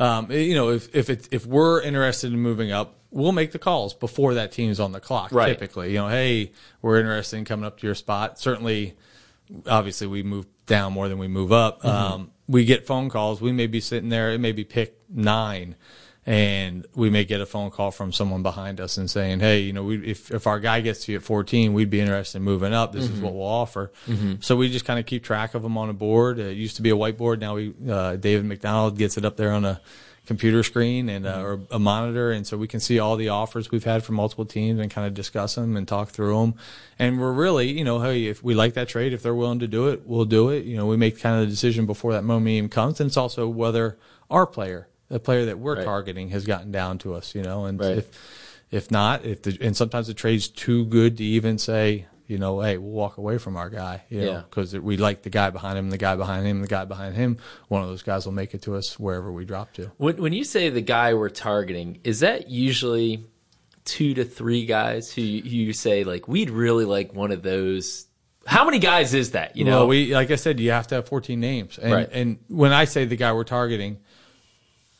um, 0.00 0.32
you 0.32 0.54
know, 0.54 0.70
if 0.70 0.94
if 0.94 1.10
it, 1.10 1.28
if 1.30 1.46
we're 1.46 1.80
interested 1.82 2.32
in 2.32 2.40
moving 2.40 2.72
up, 2.72 2.96
we'll 3.10 3.32
make 3.32 3.52
the 3.52 3.58
calls 3.58 3.92
before 3.92 4.34
that 4.34 4.50
team's 4.50 4.80
on 4.80 4.92
the 4.92 5.00
clock. 5.00 5.30
Right. 5.30 5.48
Typically, 5.48 5.92
you 5.92 5.98
know, 5.98 6.08
hey, 6.08 6.52
we're 6.80 6.98
interested 6.98 7.36
in 7.36 7.44
coming 7.44 7.66
up 7.66 7.78
to 7.80 7.86
your 7.86 7.94
spot. 7.94 8.38
Certainly, 8.38 8.96
obviously, 9.66 10.06
we 10.06 10.22
move 10.22 10.46
down 10.64 10.94
more 10.94 11.08
than 11.08 11.18
we 11.18 11.28
move 11.28 11.52
up. 11.52 11.82
Mm-hmm. 11.82 11.88
Um, 11.88 12.30
we 12.48 12.64
get 12.64 12.86
phone 12.86 13.10
calls. 13.10 13.40
We 13.40 13.52
may 13.52 13.66
be 13.66 13.80
sitting 13.80 14.08
there. 14.08 14.32
It 14.32 14.38
may 14.38 14.52
be 14.52 14.64
pick 14.64 14.98
nine, 15.08 15.76
and 16.26 16.86
we 16.94 17.08
may 17.08 17.24
get 17.24 17.40
a 17.40 17.46
phone 17.46 17.70
call 17.70 17.90
from 17.90 18.12
someone 18.12 18.42
behind 18.42 18.80
us 18.80 18.98
and 18.98 19.10
saying, 19.10 19.40
"Hey, 19.40 19.60
you 19.60 19.72
know, 19.72 19.84
we, 19.84 20.04
if 20.04 20.30
if 20.30 20.46
our 20.46 20.60
guy 20.60 20.80
gets 20.80 21.04
to 21.04 21.12
you 21.12 21.18
at 21.18 21.24
14, 21.24 21.72
we'd 21.72 21.90
be 21.90 22.00
interested 22.00 22.38
in 22.38 22.44
moving 22.44 22.74
up. 22.74 22.92
This 22.92 23.06
mm-hmm. 23.06 23.14
is 23.14 23.20
what 23.20 23.32
we'll 23.32 23.42
offer." 23.42 23.90
Mm-hmm. 24.06 24.34
So 24.40 24.56
we 24.56 24.70
just 24.70 24.84
kind 24.84 25.00
of 25.00 25.06
keep 25.06 25.24
track 25.24 25.54
of 25.54 25.62
them 25.62 25.78
on 25.78 25.88
a 25.88 25.94
board. 25.94 26.38
It 26.38 26.56
used 26.56 26.76
to 26.76 26.82
be 26.82 26.90
a 26.90 26.96
whiteboard. 26.96 27.40
Now 27.40 27.54
we 27.54 27.74
uh, 27.88 28.16
David 28.16 28.44
McDonald 28.44 28.98
gets 28.98 29.16
it 29.16 29.24
up 29.24 29.36
there 29.36 29.52
on 29.52 29.64
a 29.64 29.80
computer 30.26 30.62
screen 30.62 31.08
and 31.08 31.26
uh, 31.26 31.40
or 31.40 31.60
a 31.72 31.78
monitor, 31.78 32.30
and 32.30 32.46
so 32.46 32.56
we 32.56 32.68
can 32.68 32.78
see 32.78 32.98
all 32.98 33.16
the 33.16 33.30
offers 33.30 33.70
we've 33.70 33.82
had 33.82 34.04
from 34.04 34.14
multiple 34.14 34.44
teams 34.44 34.78
and 34.78 34.88
kind 34.90 35.06
of 35.06 35.14
discuss 35.14 35.56
them 35.56 35.76
and 35.76 35.88
talk 35.88 36.10
through 36.10 36.38
them. 36.38 36.54
And 36.98 37.18
we're 37.18 37.32
really, 37.32 37.72
you 37.72 37.82
know, 37.82 38.00
hey, 38.00 38.26
if 38.26 38.40
we 38.40 38.54
like 38.54 38.74
that 38.74 38.88
trade, 38.88 39.12
if 39.12 39.22
they're 39.22 39.34
willing 39.34 39.58
to 39.58 39.66
do 39.66 39.88
it, 39.88 40.02
we'll 40.06 40.26
do 40.26 40.50
it. 40.50 40.64
You 40.64 40.76
know, 40.76 40.86
we 40.86 40.96
make 40.96 41.18
kind 41.18 41.40
of 41.40 41.46
the 41.46 41.50
decision 41.50 41.86
before 41.86 42.12
that 42.12 42.22
moment 42.22 42.48
even 42.48 42.68
comes, 42.68 43.00
and 43.00 43.08
it's 43.08 43.16
also 43.16 43.48
whether 43.48 43.98
our 44.30 44.46
player, 44.46 44.86
the 45.10 45.20
player 45.20 45.44
that 45.44 45.58
we're 45.58 45.76
right. 45.76 45.84
targeting, 45.84 46.30
has 46.30 46.46
gotten 46.46 46.72
down 46.72 46.96
to 46.98 47.14
us. 47.14 47.34
You 47.34 47.42
know, 47.42 47.66
and 47.66 47.78
right. 47.78 47.98
if 47.98 48.08
if 48.70 48.90
not, 48.90 49.24
if 49.24 49.42
the, 49.42 49.58
and 49.60 49.76
sometimes 49.76 50.06
the 50.06 50.14
trade's 50.14 50.48
too 50.48 50.86
good 50.86 51.18
to 51.18 51.24
even 51.24 51.58
say, 51.58 52.06
you 52.30 52.38
know, 52.38 52.60
hey, 52.60 52.78
we'll 52.78 52.92
walk 52.92 53.18
away 53.18 53.38
from 53.38 53.56
our 53.56 53.68
guy, 53.68 54.04
you 54.08 54.20
yeah. 54.20 54.42
because 54.48 54.72
we 54.72 54.96
like 54.96 55.22
the 55.22 55.30
guy 55.30 55.50
behind 55.50 55.76
him, 55.76 55.90
the 55.90 55.98
guy 55.98 56.14
behind 56.14 56.46
him, 56.46 56.62
the 56.62 56.68
guy 56.68 56.84
behind 56.84 57.16
him. 57.16 57.38
One 57.66 57.82
of 57.82 57.88
those 57.88 58.04
guys 58.04 58.24
will 58.24 58.32
make 58.32 58.54
it 58.54 58.62
to 58.62 58.76
us 58.76 59.00
wherever 59.00 59.32
we 59.32 59.44
drop 59.44 59.72
to. 59.74 59.90
When, 59.96 60.16
when 60.18 60.32
you 60.32 60.44
say 60.44 60.70
the 60.70 60.80
guy 60.80 61.14
we're 61.14 61.28
targeting, 61.28 61.98
is 62.04 62.20
that 62.20 62.48
usually 62.48 63.26
two 63.84 64.14
to 64.14 64.24
three 64.24 64.64
guys 64.64 65.12
who 65.12 65.22
you 65.22 65.72
say 65.72 66.04
like 66.04 66.28
we'd 66.28 66.50
really 66.50 66.84
like 66.84 67.12
one 67.12 67.32
of 67.32 67.42
those? 67.42 68.06
How 68.46 68.64
many 68.64 68.78
guys 68.78 69.12
is 69.12 69.32
that? 69.32 69.56
You 69.56 69.64
know, 69.64 69.78
well, 69.78 69.88
we 69.88 70.14
like 70.14 70.30
I 70.30 70.36
said, 70.36 70.60
you 70.60 70.70
have 70.70 70.86
to 70.88 70.94
have 70.94 71.08
fourteen 71.08 71.40
names, 71.40 71.78
and 71.78 71.92
right. 71.92 72.08
and 72.12 72.38
when 72.46 72.72
I 72.72 72.84
say 72.84 73.06
the 73.06 73.16
guy 73.16 73.32
we're 73.32 73.42
targeting 73.42 73.98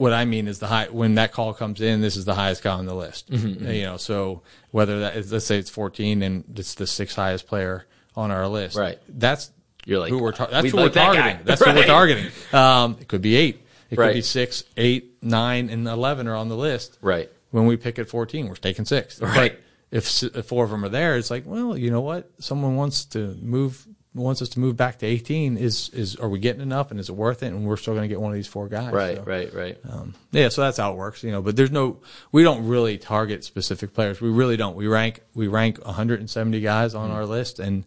what 0.00 0.14
I 0.14 0.24
mean 0.24 0.48
is 0.48 0.60
the 0.60 0.66
high 0.66 0.86
when 0.86 1.16
that 1.16 1.30
call 1.30 1.52
comes 1.52 1.82
in, 1.82 2.00
this 2.00 2.16
is 2.16 2.24
the 2.24 2.34
highest 2.34 2.62
guy 2.62 2.72
on 2.72 2.86
the 2.86 2.94
list. 2.94 3.30
Mm-hmm, 3.30 3.46
mm-hmm. 3.48 3.70
You 3.70 3.82
know, 3.82 3.96
so 3.98 4.40
whether 4.70 5.00
that 5.00 5.14
is, 5.14 5.30
let's 5.30 5.44
say 5.44 5.58
it's 5.58 5.68
14 5.68 6.22
and 6.22 6.44
it's 6.56 6.74
the 6.74 6.86
sixth 6.86 7.16
highest 7.16 7.46
player 7.46 7.84
on 8.16 8.30
our 8.30 8.48
list, 8.48 8.78
right? 8.78 8.98
That's 9.10 9.50
you're 9.84 9.98
like 9.98 10.08
who 10.08 10.22
we're 10.22 10.32
tar- 10.32 10.48
that's 10.50 10.70
who 10.70 10.78
we're 10.78 10.88
targeting. 10.88 11.36
That 11.36 11.44
that's 11.44 11.60
right. 11.60 11.74
who 11.74 11.80
we're 11.80 11.86
targeting. 11.86 12.32
Um, 12.50 12.96
it 12.98 13.08
could 13.08 13.20
be 13.20 13.36
eight. 13.36 13.66
It 13.90 13.98
right. 13.98 14.06
could 14.06 14.14
be 14.14 14.22
six, 14.22 14.64
eight, 14.78 15.18
nine, 15.22 15.68
and 15.68 15.86
11 15.86 16.28
are 16.28 16.36
on 16.36 16.48
the 16.48 16.56
list. 16.56 16.96
Right. 17.02 17.30
When 17.50 17.66
we 17.66 17.76
pick 17.76 17.98
at 17.98 18.08
14, 18.08 18.48
we're 18.48 18.54
taking 18.54 18.86
six. 18.86 19.20
Right. 19.20 19.52
But 19.52 19.60
if, 19.90 20.22
if 20.22 20.46
four 20.46 20.64
of 20.64 20.70
them 20.70 20.82
are 20.82 20.88
there, 20.88 21.18
it's 21.18 21.30
like, 21.30 21.42
well, 21.44 21.76
you 21.76 21.90
know 21.90 22.00
what? 22.00 22.30
Someone 22.38 22.76
wants 22.76 23.04
to 23.06 23.36
move 23.42 23.86
wants 24.14 24.42
us 24.42 24.48
to 24.50 24.60
move 24.60 24.76
back 24.76 24.98
to 24.98 25.06
18 25.06 25.56
is 25.56 25.88
is 25.90 26.16
are 26.16 26.28
we 26.28 26.38
getting 26.38 26.62
enough 26.62 26.90
and 26.90 26.98
is 26.98 27.08
it 27.08 27.12
worth 27.12 27.42
it? 27.42 27.48
And 27.48 27.64
we're 27.64 27.76
still 27.76 27.94
going 27.94 28.02
to 28.02 28.08
get 28.08 28.20
one 28.20 28.32
of 28.32 28.34
these 28.34 28.48
four 28.48 28.68
guys 28.68 28.92
right 28.92 29.16
so, 29.16 29.22
right 29.22 29.54
right. 29.54 29.78
Um, 29.88 30.14
yeah 30.32 30.48
so 30.48 30.62
that's 30.62 30.78
how 30.78 30.92
it 30.92 30.96
works 30.96 31.22
you 31.22 31.30
know 31.30 31.42
but 31.42 31.54
there's 31.54 31.70
no 31.70 31.98
we 32.32 32.42
don't 32.42 32.66
really 32.66 32.98
target 32.98 33.44
specific 33.44 33.94
players. 33.94 34.20
We 34.20 34.30
really 34.30 34.56
don't. 34.56 34.76
We 34.76 34.86
rank 34.86 35.22
we 35.34 35.48
rank 35.48 35.84
170 35.84 36.60
guys 36.60 36.94
on 36.94 37.08
mm-hmm. 37.08 37.16
our 37.16 37.26
list 37.26 37.58
and 37.58 37.84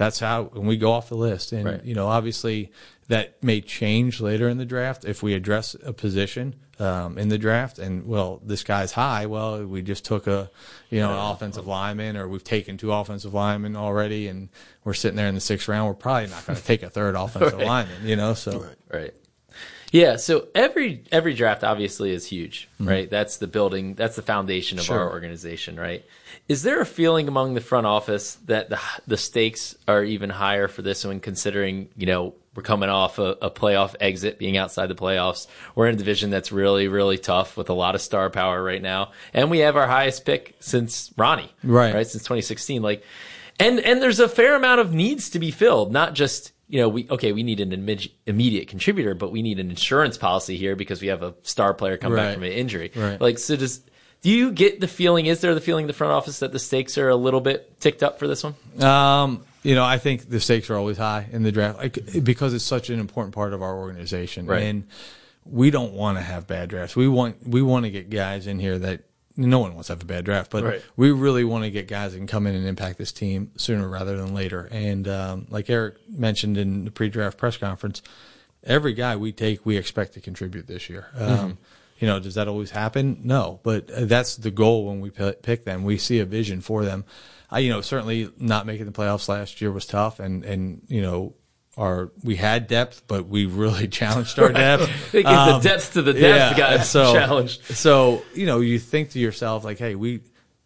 that's 0.00 0.18
how 0.18 0.44
when 0.44 0.66
we 0.66 0.78
go 0.78 0.92
off 0.92 1.10
the 1.10 1.14
list 1.14 1.52
and 1.52 1.66
right. 1.66 1.84
you 1.84 1.94
know 1.94 2.08
obviously 2.08 2.72
that 3.08 3.42
may 3.42 3.60
change 3.60 4.18
later 4.18 4.48
in 4.48 4.56
the 4.56 4.64
draft 4.64 5.04
if 5.04 5.22
we 5.22 5.34
address 5.34 5.76
a 5.84 5.92
position 5.92 6.54
um, 6.78 7.18
in 7.18 7.28
the 7.28 7.36
draft. 7.36 7.78
And 7.78 8.06
well, 8.06 8.40
this 8.42 8.64
guy's 8.64 8.92
high. 8.92 9.26
Well, 9.26 9.64
we 9.66 9.82
just 9.82 10.04
took 10.04 10.26
a, 10.26 10.50
you 10.88 11.00
know, 11.00 11.10
an 11.10 11.32
offensive 11.32 11.66
lineman, 11.66 12.16
or 12.16 12.26
we've 12.28 12.42
taken 12.42 12.78
two 12.78 12.92
offensive 12.92 13.34
linemen 13.34 13.76
already, 13.76 14.28
and 14.28 14.48
we're 14.84 14.94
sitting 14.94 15.16
there 15.16 15.26
in 15.26 15.34
the 15.34 15.40
sixth 15.40 15.68
round. 15.68 15.88
We're 15.88 15.94
probably 15.94 16.28
not 16.28 16.46
going 16.46 16.56
to 16.56 16.64
take 16.64 16.82
a 16.82 16.88
third 16.88 17.14
offensive 17.18 17.58
right. 17.58 17.66
lineman, 17.66 18.06
you 18.06 18.16
know. 18.16 18.32
So 18.34 18.60
right. 18.60 19.00
right. 19.00 19.14
Yeah, 19.90 20.16
so 20.16 20.48
every 20.54 21.04
every 21.10 21.34
draft 21.34 21.64
obviously 21.64 22.12
is 22.12 22.26
huge, 22.26 22.68
mm-hmm. 22.74 22.88
right? 22.88 23.10
That's 23.10 23.38
the 23.38 23.46
building, 23.46 23.94
that's 23.94 24.16
the 24.16 24.22
foundation 24.22 24.78
of 24.78 24.84
sure. 24.84 24.98
our 24.98 25.10
organization, 25.10 25.78
right? 25.78 26.04
Is 26.48 26.62
there 26.62 26.80
a 26.80 26.86
feeling 26.86 27.28
among 27.28 27.54
the 27.54 27.60
front 27.60 27.86
office 27.86 28.34
that 28.46 28.70
the 28.70 28.78
the 29.06 29.16
stakes 29.16 29.76
are 29.88 30.04
even 30.04 30.30
higher 30.30 30.68
for 30.68 30.82
this 30.82 31.04
one, 31.04 31.18
considering 31.18 31.88
you 31.96 32.06
know 32.06 32.34
we're 32.54 32.62
coming 32.62 32.88
off 32.88 33.18
a, 33.18 33.36
a, 33.42 33.50
playoff 33.50 33.94
exit, 34.00 34.38
being 34.38 34.56
outside 34.56 34.86
the 34.86 34.94
playoffs. 34.94 35.46
We're 35.76 35.86
in 35.86 35.94
a 35.94 35.98
division 35.98 36.30
that's 36.30 36.50
really, 36.50 36.88
really 36.88 37.16
tough 37.16 37.56
with 37.56 37.70
a 37.70 37.74
lot 37.74 37.94
of 37.94 38.00
star 38.00 38.28
power 38.28 38.62
right 38.62 38.82
now, 38.82 39.12
and 39.32 39.50
we 39.50 39.60
have 39.60 39.76
our 39.76 39.86
highest 39.86 40.24
pick 40.24 40.56
since 40.60 41.12
Ronnie, 41.16 41.52
right? 41.62 41.94
Right 41.94 42.06
since 42.06 42.22
2016. 42.22 42.82
Like, 42.82 43.02
and 43.58 43.80
and 43.80 44.00
there's 44.00 44.20
a 44.20 44.28
fair 44.28 44.54
amount 44.54 44.80
of 44.80 44.92
needs 44.94 45.30
to 45.30 45.38
be 45.38 45.50
filled, 45.50 45.92
not 45.92 46.14
just 46.14 46.52
you 46.70 46.80
know 46.80 46.88
we 46.88 47.06
okay 47.10 47.32
we 47.32 47.42
need 47.42 47.60
an 47.60 47.72
immediate 48.26 48.68
contributor, 48.68 49.14
but 49.14 49.32
we 49.32 49.42
need 49.42 49.58
an 49.58 49.68
insurance 49.68 50.16
policy 50.16 50.56
here 50.56 50.76
because 50.76 51.02
we 51.02 51.08
have 51.08 51.22
a 51.22 51.34
star 51.42 51.74
player 51.74 51.96
come 51.96 52.12
right. 52.12 52.26
back 52.26 52.34
from 52.34 52.44
an 52.44 52.52
injury. 52.52 52.92
Right. 52.94 53.20
Like, 53.20 53.38
so 53.38 53.56
does 53.56 53.82
do 54.22 54.30
you 54.30 54.52
get 54.52 54.80
the 54.80 54.88
feeling? 54.88 55.26
Is 55.26 55.40
there 55.40 55.54
the 55.54 55.60
feeling 55.60 55.84
in 55.84 55.86
the 55.88 55.92
front 55.92 56.12
office 56.12 56.38
that 56.38 56.52
the 56.52 56.58
stakes 56.58 56.96
are 56.96 57.08
a 57.08 57.16
little 57.16 57.40
bit 57.40 57.80
ticked 57.80 58.02
up 58.02 58.18
for 58.18 58.28
this 58.28 58.44
one? 58.44 58.54
Um, 58.82 59.44
you 59.62 59.74
know, 59.74 59.84
I 59.84 59.98
think 59.98 60.28
the 60.28 60.40
stakes 60.40 60.70
are 60.70 60.76
always 60.76 60.96
high 60.96 61.26
in 61.32 61.42
the 61.42 61.52
draft 61.52 61.78
like, 61.78 61.98
because 62.22 62.54
it's 62.54 62.64
such 62.64 62.88
an 62.88 63.00
important 63.00 63.34
part 63.34 63.52
of 63.52 63.62
our 63.62 63.76
organization. 63.76 64.46
Right. 64.46 64.62
And 64.62 64.86
we 65.44 65.70
don't 65.70 65.92
want 65.92 66.18
to 66.18 66.22
have 66.22 66.46
bad 66.46 66.68
drafts. 66.68 66.94
We 66.94 67.08
want 67.08 67.46
we 67.46 67.62
want 67.62 67.84
to 67.84 67.90
get 67.90 68.10
guys 68.10 68.46
in 68.46 68.60
here 68.60 68.78
that 68.78 69.02
no 69.48 69.58
one 69.58 69.74
wants 69.74 69.88
to 69.88 69.94
have 69.94 70.02
a 70.02 70.06
bad 70.06 70.24
draft, 70.24 70.50
but 70.50 70.64
right. 70.64 70.82
we 70.96 71.10
really 71.10 71.44
want 71.44 71.64
to 71.64 71.70
get 71.70 71.88
guys 71.88 72.12
that 72.12 72.18
can 72.18 72.26
come 72.26 72.46
in 72.46 72.54
and 72.54 72.66
impact 72.66 72.98
this 72.98 73.12
team 73.12 73.52
sooner 73.56 73.88
rather 73.88 74.16
than 74.16 74.34
later. 74.34 74.68
And 74.70 75.08
um, 75.08 75.46
like 75.50 75.70
Eric 75.70 75.96
mentioned 76.08 76.58
in 76.58 76.84
the 76.84 76.90
pre-draft 76.90 77.38
press 77.38 77.56
conference, 77.56 78.02
every 78.62 78.92
guy 78.92 79.16
we 79.16 79.32
take, 79.32 79.64
we 79.64 79.76
expect 79.76 80.14
to 80.14 80.20
contribute 80.20 80.66
this 80.66 80.90
year. 80.90 81.06
Um, 81.16 81.28
mm-hmm. 81.28 81.50
You 81.98 82.06
know, 82.06 82.18
does 82.18 82.34
that 82.34 82.48
always 82.48 82.70
happen? 82.70 83.20
No, 83.24 83.60
but 83.62 83.90
that's 84.08 84.36
the 84.36 84.50
goal 84.50 84.86
when 84.86 85.00
we 85.00 85.10
pick 85.10 85.64
them. 85.64 85.84
We 85.84 85.98
see 85.98 86.18
a 86.18 86.24
vision 86.24 86.62
for 86.62 86.84
them. 86.84 87.04
I, 87.50 87.58
you 87.58 87.70
know, 87.70 87.82
certainly 87.82 88.30
not 88.38 88.64
making 88.64 88.86
the 88.86 88.92
playoffs 88.92 89.28
last 89.28 89.60
year 89.60 89.70
was 89.70 89.84
tough, 89.84 90.18
and 90.18 90.44
and 90.44 90.82
you 90.88 91.02
know, 91.02 91.34
our 91.76 92.10
we 92.22 92.36
had 92.36 92.66
depth, 92.66 93.02
but 93.06 93.26
we 93.26 93.46
really 93.46 93.88
challenged 94.00 94.38
our 94.38 94.52
depth. 94.52 95.14
it 95.14 95.24
um, 95.26 95.60
the 95.62 95.68
depth 95.68 95.94
to 95.94 96.02
the 96.02 96.12
depth 96.12 96.58
yeah, 96.58 96.76
got 96.76 96.84
so, 96.84 97.12
challenged. 97.12 97.64
So 97.64 98.22
you 98.34 98.46
know, 98.46 98.60
you 98.60 98.78
think 98.78 99.10
to 99.10 99.18
yourself 99.18 99.64
like, 99.64 99.78
hey, 99.78 99.94
we 99.94 100.20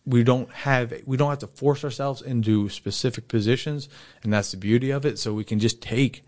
we 0.07 0.23
don't 0.23 0.51
have 0.51 0.93
we 1.07 1.17
don't 1.17 1.31
have 1.31 1.39
to 1.41 1.47
force 1.47 1.85
ourselves 1.85 2.23
into 2.23 2.69
specific 2.69 3.29
positions, 3.29 3.89
and 4.23 4.33
that's 4.33 4.51
the 4.51 4.57
beauty 4.57 4.91
of 4.91 5.05
it. 5.05 5.19
So 5.19 5.33
we 5.33 5.45
can 5.45 5.59
just 5.59 5.83
take 5.83 6.25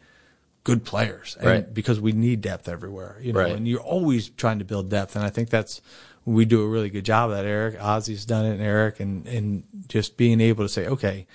good 0.65 0.85
players, 0.85 1.37
right? 1.43 1.73
Because 1.73 2.01
we 2.01 2.13
need 2.13 2.41
depth 2.41 2.69
everywhere, 2.69 3.19
you 3.21 3.33
know. 3.33 3.41
Right. 3.41 3.53
And 3.53 3.69
you're 3.69 3.81
always 3.81 4.29
trying 4.31 4.59
to 4.59 4.65
build 4.65 4.91
depth, 4.91 5.17
and 5.17 5.25
I 5.25 5.31
think 5.31 5.51
that's 5.51 5.81
we 6.25 6.45
do 6.45 6.63
a 6.63 6.67
really 6.67 6.91
good 6.91 7.05
job 7.05 7.31
of 7.31 7.37
that. 7.37 7.45
Eric 7.45 7.81
Ozzie's 7.81 8.27
done 8.27 8.47
it, 8.47 8.53
and 8.53 8.63
Eric, 8.63 9.01
and 9.01 9.27
and 9.27 9.65
just 9.89 10.17
being 10.17 10.41
able 10.41 10.65
to 10.65 10.69
say, 10.69 10.87
okay, 10.87 11.27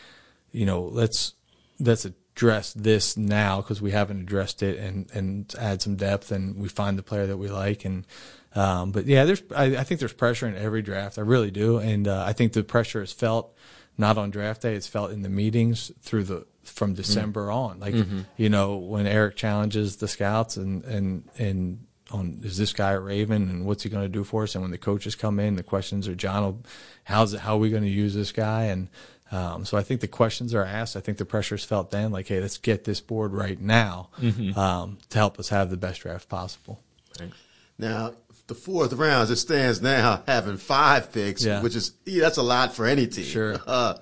you 0.52 0.66
know, 0.66 0.82
let's 0.82 1.34
that's 1.80 2.06
a 2.06 2.14
address 2.42 2.74
this 2.74 3.16
now 3.18 3.58
because 3.62 3.82
we 3.82 3.92
haven't 3.92 4.20
addressed 4.20 4.64
it 4.64 4.80
and 4.80 5.12
and 5.14 5.54
add 5.60 5.80
some 5.80 5.96
depth 5.96 6.32
and 6.32 6.56
we 6.56 6.68
find 6.68 6.98
the 6.98 7.04
player 7.04 7.28
that 7.28 7.38
we 7.38 7.50
like 7.50 7.86
and 7.86 8.08
um, 8.56 8.92
but 8.92 9.06
yeah 9.06 9.26
there's 9.26 9.44
I, 9.56 9.78
I 9.78 9.84
think 9.84 10.00
there's 10.00 10.14
pressure 10.14 10.48
in 10.48 10.56
every 10.56 10.82
draft 10.82 11.20
I 11.20 11.22
really 11.22 11.52
do 11.52 11.78
and 11.78 12.08
uh, 12.08 12.24
I 12.26 12.34
think 12.34 12.54
the 12.54 12.64
pressure 12.64 13.04
is 13.04 13.14
felt 13.14 13.56
not 13.96 14.18
on 14.18 14.32
draft 14.32 14.64
day 14.64 14.74
it's 14.74 14.88
felt 14.88 15.12
in 15.12 15.22
the 15.22 15.30
meetings 15.30 15.92
through 16.02 16.24
the 16.24 16.48
from 16.64 16.96
December 16.96 17.48
mm-hmm. 17.48 17.58
on 17.58 17.80
like 17.80 17.94
mm-hmm. 17.94 18.22
you 18.38 18.50
know 18.50 18.78
when 18.78 19.06
Eric 19.06 19.36
challenges 19.36 19.98
the 19.98 20.08
scouts 20.08 20.58
and 20.58 20.84
and 20.86 21.30
and 21.38 21.86
on 22.10 22.40
is 22.44 22.58
this 22.58 22.74
guy 22.74 22.92
a 22.92 23.00
Raven 23.00 23.50
and 23.50 23.66
what's 23.66 23.84
he 23.84 23.90
going 23.90 24.04
to 24.04 24.10
do 24.10 24.24
for 24.24 24.44
us? 24.44 24.56
And 24.56 24.62
when 24.62 24.72
the 24.72 24.78
coaches 24.78 25.16
come 25.16 25.40
in, 25.40 25.56
the 25.56 25.64
questions 25.64 26.08
are 26.08 26.16
John, 26.16 26.64
how's 27.06 27.34
it, 27.34 27.40
how 27.40 27.56
are 27.56 27.60
we 27.60 27.70
going 27.70 27.84
to 27.84 27.90
use 27.90 28.14
this 28.14 28.32
guy? 28.32 28.66
And 28.66 28.90
um, 29.32 29.64
so 29.66 29.78
I 29.78 29.84
think 29.84 30.02
the 30.02 30.08
questions 30.08 30.54
are 30.54 30.64
asked. 30.64 30.98
I 30.98 31.00
think 31.00 31.18
the 31.18 31.26
pressure 31.26 31.56
is 31.56 31.64
felt 31.64 31.90
then, 31.90 32.12
like, 32.12 32.28
hey, 32.28 32.42
let's 32.42 32.58
get 32.58 32.84
this 32.84 33.00
board 33.00 33.32
right 33.32 33.60
now 33.60 34.10
mm-hmm. 34.20 34.58
um, 34.60 34.98
to 35.10 35.18
help 35.18 35.40
us 35.40 35.50
have 35.50 35.70
the 35.70 35.78
best 35.78 36.02
draft 36.02 36.28
possible. 36.28 36.82
Thanks. 37.16 37.38
Now, 37.78 38.14
the 38.48 38.56
fourth 38.56 38.92
round, 38.94 39.24
as 39.24 39.32
it 39.32 39.38
stands 39.38 39.82
now, 39.82 40.24
having 40.28 40.58
five 40.58 41.14
picks, 41.14 41.46
yeah. 41.46 41.62
which 41.62 41.76
is 41.76 41.94
yeah, 42.06 42.24
that's 42.24 42.38
a 42.38 42.44
lot 42.44 42.76
for 42.76 42.86
any 42.86 43.08
team. 43.08 43.26
Sure. 43.26 43.60
Uh, 43.68 43.98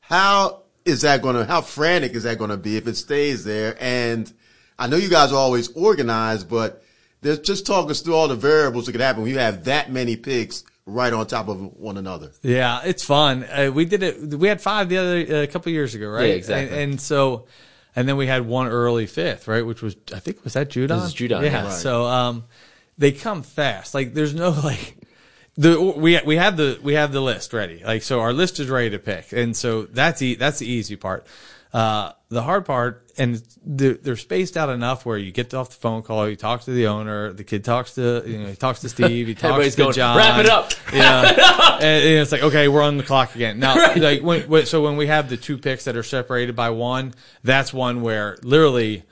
how 0.00 0.60
is 0.84 1.00
that 1.00 1.22
going 1.22 1.34
to? 1.34 1.46
How 1.46 1.62
frantic 1.62 2.12
is 2.12 2.24
that 2.24 2.36
going 2.36 2.50
to 2.50 2.58
be 2.58 2.76
if 2.76 2.86
it 2.86 2.96
stays 2.96 3.42
there? 3.42 3.74
And 3.80 4.30
I 4.78 4.86
know 4.86 4.96
you 4.96 5.08
guys 5.08 5.32
are 5.32 5.38
always 5.38 5.72
organized, 5.72 6.50
but 6.50 6.84
there's 7.22 7.38
just 7.38 7.64
talk 7.64 7.90
us 7.90 8.02
through 8.02 8.14
all 8.14 8.28
the 8.28 8.36
variables 8.36 8.84
that 8.84 8.92
could 8.92 9.00
happen 9.00 9.22
when 9.22 9.32
you 9.32 9.38
have 9.38 9.64
that 9.64 9.90
many 9.90 10.16
picks 10.16 10.62
right 10.86 11.12
on 11.12 11.26
top 11.26 11.48
of 11.48 11.60
one 11.76 11.96
another. 11.96 12.30
Yeah, 12.42 12.82
it's 12.84 13.04
fun. 13.04 13.44
Uh, 13.44 13.70
we 13.72 13.84
did 13.84 14.02
it. 14.02 14.34
We 14.34 14.48
had 14.48 14.60
five 14.60 14.88
the 14.88 14.98
other 14.98 15.16
a 15.16 15.42
uh, 15.44 15.46
couple 15.46 15.72
years 15.72 15.94
ago, 15.94 16.08
right? 16.08 16.28
Yeah, 16.28 16.34
exactly. 16.34 16.76
And, 16.76 16.92
and, 16.92 17.00
so, 17.00 17.46
and 17.96 18.08
then 18.08 18.16
we 18.16 18.26
had 18.26 18.46
one 18.46 18.68
early 18.68 19.06
fifth, 19.06 19.48
right? 19.48 19.64
Which 19.64 19.82
was 19.82 19.96
I 20.12 20.18
think 20.18 20.44
was 20.44 20.54
that 20.54 20.68
Judon. 20.70 20.88
This 20.88 21.04
is 21.04 21.14
Judon. 21.14 21.42
Yeah. 21.42 21.64
Right. 21.64 21.72
So 21.72 22.04
um, 22.04 22.44
they 22.98 23.12
come 23.12 23.42
fast. 23.42 23.94
Like 23.94 24.14
there's 24.14 24.34
no 24.34 24.50
like. 24.64 24.96
The, 25.56 25.80
we 25.80 26.20
we 26.26 26.34
have 26.34 26.56
the 26.56 26.80
we 26.82 26.94
have 26.94 27.12
the 27.12 27.20
list 27.20 27.52
ready. 27.52 27.80
Like 27.84 28.02
so, 28.02 28.18
our 28.20 28.32
list 28.32 28.58
is 28.58 28.68
ready 28.68 28.90
to 28.90 28.98
pick, 28.98 29.32
and 29.32 29.56
so 29.56 29.84
that's 29.84 30.20
e- 30.20 30.34
that's 30.34 30.58
the 30.58 30.66
easy 30.66 30.96
part. 30.96 31.28
Uh, 31.72 32.10
the 32.28 32.42
hard 32.42 32.64
part, 32.64 33.03
and 33.16 33.42
they're, 33.64 33.94
they're, 33.94 34.16
spaced 34.16 34.56
out 34.56 34.68
enough 34.68 35.06
where 35.06 35.16
you 35.16 35.30
get 35.30 35.54
off 35.54 35.70
the 35.70 35.76
phone 35.76 36.02
call, 36.02 36.28
you 36.28 36.36
talk 36.36 36.62
to 36.62 36.72
the 36.72 36.86
owner, 36.86 37.32
the 37.32 37.44
kid 37.44 37.64
talks 37.64 37.94
to 37.94 38.22
you 38.26 38.38
know 38.38 38.48
he 38.48 38.56
talks 38.56 38.80
to 38.80 38.88
Steve, 38.88 39.26
he 39.26 39.34
talks 39.34 39.74
to 39.74 39.76
going, 39.76 39.92
John. 39.92 40.16
Wrap 40.16 40.40
it 40.40 40.48
up. 40.48 40.72
Yeah, 40.92 41.22
and, 41.74 41.82
and, 41.82 42.18
it's 42.20 42.32
like 42.32 42.42
okay, 42.42 42.68
we're 42.68 42.82
on 42.82 42.96
the 42.96 43.04
clock 43.04 43.34
again 43.34 43.58
now. 43.58 43.74
Right. 43.84 43.96
Like 43.96 44.22
when, 44.22 44.42
when, 44.48 44.66
so 44.66 44.82
when 44.82 44.96
we 44.96 45.08
have 45.08 45.28
the 45.28 45.36
two 45.36 45.58
picks 45.58 45.84
that 45.84 45.96
are 45.96 46.02
separated 46.02 46.56
by 46.56 46.70
one, 46.70 47.12
that's 47.42 47.72
one 47.72 48.00
where 48.02 48.38
literally 48.42 49.02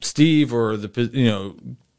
Steve 0.00 0.54
or 0.54 0.76
the 0.76 1.10
you 1.12 1.26
know 1.26 1.56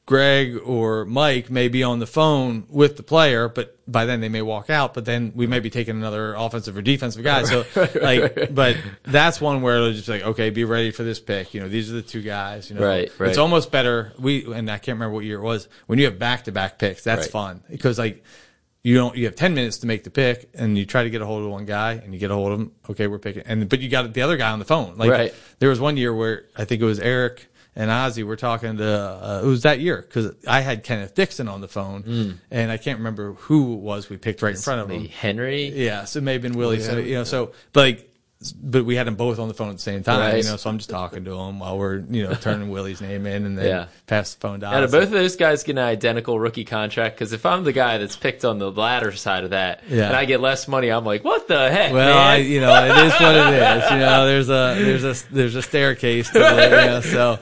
Greg 0.07 0.57
or 0.63 1.03
Mike 1.03 1.51
may 1.51 1.67
be 1.67 1.83
on 1.83 1.99
the 1.99 2.07
phone 2.07 2.65
with 2.69 2.95
the 2.95 3.03
player, 3.03 3.49
but 3.49 3.77
by 3.91 4.05
then 4.05 4.21
they 4.21 4.29
may 4.29 4.41
walk 4.41 4.69
out. 4.69 4.93
But 4.93 5.03
then 5.03 5.33
we 5.35 5.47
may 5.47 5.59
be 5.59 5.69
taking 5.69 5.97
another 5.97 6.33
offensive 6.33 6.77
or 6.77 6.81
defensive 6.81 7.25
guy. 7.25 7.43
So 7.43 7.65
like, 8.01 8.55
but 8.55 8.77
that's 9.03 9.41
one 9.41 9.61
where 9.61 9.75
it'll 9.75 9.91
just 9.91 10.07
be 10.07 10.13
like, 10.13 10.23
okay, 10.23 10.49
be 10.49 10.63
ready 10.63 10.91
for 10.91 11.03
this 11.03 11.19
pick. 11.19 11.53
You 11.53 11.59
know, 11.59 11.67
these 11.67 11.91
are 11.91 11.95
the 11.95 12.01
two 12.01 12.21
guys. 12.21 12.69
You 12.69 12.77
know, 12.77 12.87
right, 12.87 13.11
right. 13.19 13.29
It's 13.29 13.37
almost 13.37 13.69
better. 13.69 14.13
We 14.17 14.45
and 14.51 14.71
I 14.71 14.77
can't 14.77 14.95
remember 14.95 15.13
what 15.13 15.25
year 15.25 15.39
it 15.39 15.43
was 15.43 15.67
when 15.87 15.99
you 15.99 16.05
have 16.05 16.17
back 16.17 16.45
to 16.45 16.53
back 16.53 16.79
picks. 16.79 17.03
That's 17.03 17.23
right. 17.23 17.31
fun 17.31 17.63
because 17.69 17.99
like 17.99 18.23
you 18.83 18.95
don't 18.95 19.17
you 19.17 19.25
have 19.25 19.35
10 19.35 19.55
minutes 19.55 19.79
to 19.79 19.87
make 19.87 20.05
the 20.05 20.09
pick 20.09 20.49
and 20.53 20.77
you 20.77 20.85
try 20.85 21.03
to 21.03 21.09
get 21.09 21.21
a 21.21 21.25
hold 21.25 21.43
of 21.43 21.49
one 21.49 21.65
guy 21.65 21.93
and 21.93 22.13
you 22.13 22.19
get 22.21 22.31
a 22.31 22.33
hold 22.33 22.53
of 22.53 22.59
him 22.61 22.71
okay 22.89 23.07
we're 23.07 23.19
picking 23.19 23.43
and 23.45 23.67
but 23.67 23.81
you 23.81 23.89
got 23.89 24.13
the 24.13 24.21
other 24.21 24.37
guy 24.37 24.51
on 24.51 24.59
the 24.59 24.65
phone 24.65 24.95
like 24.95 25.11
right. 25.11 25.33
there 25.59 25.67
was 25.67 25.79
one 25.81 25.97
year 25.97 26.13
where 26.13 26.45
i 26.55 26.63
think 26.63 26.81
it 26.81 26.85
was 26.85 26.99
eric 26.99 27.47
and 27.77 27.91
Ozzie 27.91 28.23
were 28.23 28.35
talking 28.35 28.77
to 28.77 28.85
uh, 28.85 29.41
it 29.43 29.45
was 29.45 29.61
that 29.61 29.79
year 29.79 30.01
because 30.01 30.33
I 30.47 30.61
had 30.61 30.83
Kenneth 30.83 31.13
Dixon 31.13 31.47
on 31.47 31.61
the 31.61 31.67
phone, 31.67 32.03
mm. 32.03 32.37
and 32.49 32.71
I 32.71 32.77
can't 32.77 32.97
remember 32.97 33.33
who 33.33 33.75
it 33.75 33.79
was 33.79 34.09
we 34.09 34.17
picked 34.17 34.41
right 34.41 34.55
in 34.55 34.59
front 34.59 34.81
of 34.81 34.89
him. 34.89 35.05
Henry. 35.05 35.67
Yeah, 35.67 36.05
so 36.05 36.17
it 36.17 36.23
may 36.23 36.33
have 36.33 36.41
been 36.41 36.57
Willie. 36.57 36.79
Yeah, 36.79 36.97
you 36.97 37.15
know, 37.15 37.23
so 37.23 37.51
but 37.73 37.81
like 37.81 38.16
but 38.55 38.85
we 38.85 38.95
had 38.95 39.07
them 39.07 39.15
both 39.15 39.39
on 39.39 39.47
the 39.47 39.53
phone 39.55 39.69
at 39.69 39.77
the 39.77 39.81
same 39.81 40.03
time, 40.03 40.19
right. 40.19 40.43
you 40.43 40.49
know. 40.49 40.57
So 40.57 40.69
I'm 40.69 40.77
just 40.77 40.91
talking 40.91 41.25
to 41.25 41.31
them 41.31 41.59
while 41.59 41.77
we're, 41.77 41.97
you 41.97 42.23
know, 42.23 42.35
turning 42.35 42.69
Willie's 42.69 43.01
name 43.01 43.25
in, 43.25 43.45
and 43.45 43.57
then 43.57 43.65
yeah. 43.65 43.87
pass 44.05 44.35
the 44.35 44.39
phone 44.39 44.59
down. 44.59 44.83
Of 44.83 44.91
both 44.91 45.05
of 45.05 45.11
those 45.11 45.35
guys 45.35 45.63
get 45.63 45.71
an 45.73 45.79
identical 45.79 46.39
rookie 46.39 46.63
contract 46.63 47.15
because 47.15 47.33
if 47.33 47.47
I'm 47.47 47.63
the 47.63 47.73
guy 47.73 47.97
that's 47.97 48.15
picked 48.15 48.45
on 48.45 48.59
the 48.59 48.71
latter 48.71 49.11
side 49.11 49.43
of 49.43 49.49
that, 49.49 49.81
yeah. 49.89 50.07
and 50.07 50.15
I 50.15 50.25
get 50.25 50.39
less 50.39 50.67
money, 50.67 50.89
I'm 50.91 51.03
like, 51.03 51.23
what 51.23 51.47
the 51.47 51.71
heck? 51.71 51.91
Well, 51.91 52.15
I, 52.15 52.37
you 52.37 52.61
know, 52.61 52.71
it 52.85 53.05
is 53.07 53.13
what 53.13 53.35
it 53.35 53.53
is. 53.53 53.91
You 53.91 53.97
know, 53.97 54.27
there's 54.27 54.49
a 54.49 54.75
there's 54.83 55.03
a 55.03 55.33
there's 55.33 55.55
a 55.55 55.61
staircase 55.63 56.29
to 56.29 56.39
it. 56.39 56.69
You 56.69 56.87
know, 56.89 57.01
so 57.01 57.39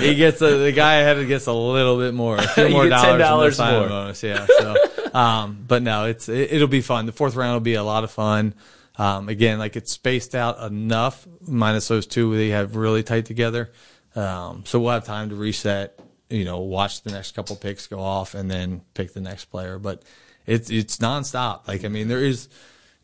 he 0.00 0.14
gets 0.14 0.40
a, 0.40 0.56
the 0.56 0.72
guy 0.72 0.94
ahead 0.94 1.18
gets 1.28 1.46
a 1.46 1.52
little 1.52 1.98
bit 1.98 2.14
more, 2.14 2.38
a 2.38 2.48
few 2.48 2.68
more 2.70 2.88
dollars, 2.88 3.58
more 3.58 3.88
bonus. 3.88 4.22
Yeah. 4.22 4.46
So, 4.46 4.76
um, 5.12 5.62
but 5.66 5.82
no, 5.82 6.06
it's 6.06 6.28
it, 6.28 6.52
it'll 6.52 6.68
be 6.68 6.80
fun. 6.80 7.04
The 7.04 7.12
fourth 7.12 7.36
round 7.36 7.52
will 7.52 7.60
be 7.60 7.74
a 7.74 7.84
lot 7.84 8.04
of 8.04 8.10
fun. 8.10 8.54
Um, 8.98 9.28
again, 9.28 9.58
like 9.58 9.76
it's 9.76 9.92
spaced 9.92 10.34
out 10.34 10.60
enough, 10.60 11.26
minus 11.46 11.88
those 11.88 12.06
two 12.06 12.36
they 12.36 12.48
have 12.48 12.74
really 12.74 13.02
tight 13.04 13.26
together. 13.26 13.70
Um, 14.16 14.64
so 14.66 14.80
we'll 14.80 14.92
have 14.92 15.04
time 15.04 15.28
to 15.30 15.36
reset, 15.36 15.98
you 16.28 16.44
know, 16.44 16.58
watch 16.58 17.02
the 17.02 17.12
next 17.12 17.34
couple 17.36 17.54
picks 17.54 17.86
go 17.86 18.00
off 18.00 18.34
and 18.34 18.50
then 18.50 18.82
pick 18.94 19.12
the 19.12 19.20
next 19.20 19.46
player. 19.46 19.78
But 19.78 20.02
it's 20.46 20.70
it's 20.70 20.96
nonstop. 20.96 21.68
Like 21.68 21.84
I 21.84 21.88
mean, 21.88 22.08
there 22.08 22.24
is 22.24 22.48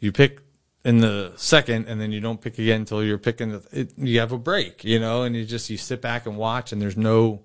you 0.01 0.11
pick 0.11 0.41
in 0.85 0.99
the 0.99 1.33
second 1.37 1.87
and 1.89 2.01
then 2.01 2.13
you 2.13 2.21
don't 2.21 2.41
pick 2.41 2.59
again 2.59 2.81
until 2.81 3.03
you're 3.03 3.19
picking 3.19 3.53
the, 3.53 3.63
it, 3.73 3.93
you 3.97 4.19
have 4.19 4.33
a 4.33 4.39
break, 4.39 4.85
you 4.85 4.99
know, 4.99 5.23
and 5.23 5.37
you 5.37 5.45
just 5.45 5.71
you 5.71 5.77
sit 5.77 6.01
back 6.03 6.27
and 6.27 6.37
watch 6.37 6.73
and 6.73 6.83
there's 6.83 6.97
no 6.97 7.43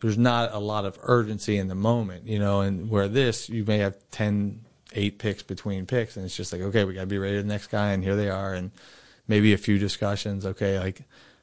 there's 0.00 0.18
not 0.18 0.52
a 0.52 0.58
lot 0.58 0.84
of 0.84 0.98
urgency 1.02 1.56
in 1.56 1.68
the 1.68 1.76
moment, 1.76 2.26
you 2.26 2.38
know, 2.40 2.60
and 2.60 2.90
where 2.90 3.08
this 3.08 3.48
you 3.48 3.64
may 3.64 3.78
have 3.78 3.96
10 4.10 4.61
eight 4.94 5.18
picks 5.18 5.42
between 5.42 5.86
picks, 5.86 6.16
and 6.16 6.24
it's 6.24 6.36
just 6.36 6.52
like, 6.52 6.62
okay, 6.62 6.84
we 6.84 6.94
got 6.94 7.02
to 7.02 7.06
be 7.06 7.18
ready 7.18 7.36
to 7.36 7.42
the 7.42 7.48
next 7.48 7.68
guy, 7.68 7.92
and 7.92 8.02
here 8.02 8.16
they 8.16 8.28
are, 8.28 8.54
and 8.54 8.70
maybe 9.28 9.52
a 9.52 9.58
few 9.58 9.78
discussions. 9.78 10.44
Okay, 10.46 10.78
like 10.78 11.02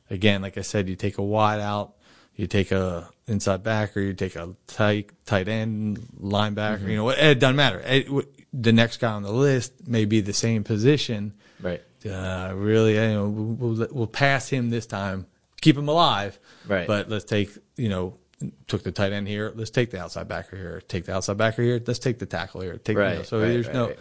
again, 0.10 0.42
like 0.42 0.58
I 0.58 0.62
said, 0.62 0.90
you 0.90 0.96
take 0.96 1.18
a 1.18 1.24
wide 1.24 1.60
out, 1.60 1.96
you 2.36 2.48
take 2.48 2.72
a 2.72 3.10
inside 3.28 3.64
backer, 3.64 4.00
you 4.00 4.14
take 4.14 4.36
a 4.36 4.56
tight 4.68 5.12
tight 5.26 5.48
end 5.48 6.00
linebacker. 6.22 6.80
Mm-hmm. 6.80 6.90
You 6.90 6.96
know, 6.98 7.10
it, 7.10 7.20
it 7.20 7.40
doesn't 7.40 7.56
matter. 7.56 7.82
It, 7.86 8.08
the 8.54 8.74
next 8.74 8.98
guy 8.98 9.12
on 9.12 9.24
the 9.24 9.32
list 9.32 9.88
may 9.88 10.06
be 10.06 10.22
the 10.22 10.34
same 10.34 10.64
position. 10.64 11.34
Right. 11.62 11.82
Uh, 12.06 12.54
really, 12.56 12.96
you 12.96 13.14
know, 13.14 13.28
we'll, 13.28 13.74
we'll, 13.74 13.88
we'll 13.92 14.08
pass 14.08 14.48
him 14.48 14.70
this 14.70 14.86
time, 14.86 15.28
keep 15.62 15.78
him 15.78 15.90
alive. 15.90 16.40
Right. 16.68 16.88
But 16.88 17.10
let's 17.10 17.26
take 17.26 17.52
you 17.76 17.90
know 17.90 18.19
took 18.68 18.84
the 18.84 18.92
tight 18.92 19.12
end 19.12 19.28
here. 19.28 19.52
Let's 19.56 19.70
take 19.70 19.92
the 19.92 20.00
outside 20.00 20.28
backer 20.28 20.56
here. 20.56 20.82
Take 20.88 21.06
the 21.06 21.16
outside 21.16 21.38
backer 21.38 21.62
here. 21.62 21.82
Let's 21.86 22.00
take 22.00 22.20
the 22.20 22.26
tackle 22.26 22.62
here. 22.62 22.78
Take 22.78 22.98
right, 22.98 23.18
know, 23.18 23.24
so 23.24 23.40
right, 23.40 23.48
there's 23.48 23.68
right, 23.68 23.76
no. 23.76 23.94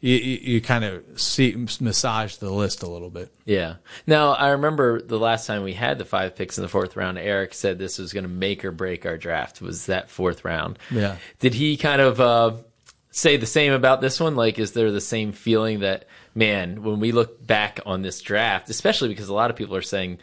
You, 0.00 0.14
you, 0.14 0.38
you, 0.52 0.60
kind 0.60 0.84
of 0.84 1.20
see 1.20 1.66
massage 1.80 2.36
the 2.36 2.50
list 2.50 2.84
a 2.84 2.88
little 2.88 3.10
bit. 3.10 3.34
Yeah. 3.44 3.76
Now 4.06 4.30
I 4.30 4.50
remember 4.50 5.02
the 5.02 5.18
last 5.18 5.48
time 5.48 5.64
we 5.64 5.72
had 5.72 5.98
the 5.98 6.04
five 6.04 6.36
picks 6.36 6.56
in 6.56 6.62
the 6.62 6.68
fourth 6.68 6.96
round. 6.96 7.18
Eric 7.18 7.52
said 7.52 7.80
this 7.80 7.98
was 7.98 8.12
going 8.12 8.22
to 8.22 8.30
make 8.30 8.64
or 8.64 8.70
break 8.70 9.06
our 9.06 9.16
draft. 9.16 9.60
Was 9.60 9.86
that 9.86 10.08
fourth 10.08 10.44
round? 10.44 10.78
Yeah. 10.88 11.16
Did 11.40 11.52
he 11.54 11.76
kind 11.76 12.00
of 12.00 12.20
uh, 12.20 12.56
say 13.10 13.38
the 13.38 13.46
same 13.46 13.72
about 13.72 14.00
this 14.00 14.20
one? 14.20 14.36
Like, 14.36 14.60
is 14.60 14.70
there 14.70 14.92
the 14.92 15.00
same 15.00 15.32
feeling 15.32 15.80
that 15.80 16.04
man, 16.38 16.84
when 16.84 17.00
we 17.00 17.10
look 17.10 17.44
back 17.44 17.80
on 17.84 18.02
this 18.02 18.20
draft, 18.20 18.70
especially 18.70 19.08
because 19.08 19.28
a 19.28 19.34
lot 19.34 19.50
of 19.50 19.56
people 19.56 19.74
are 19.74 19.82
saying 19.82 20.18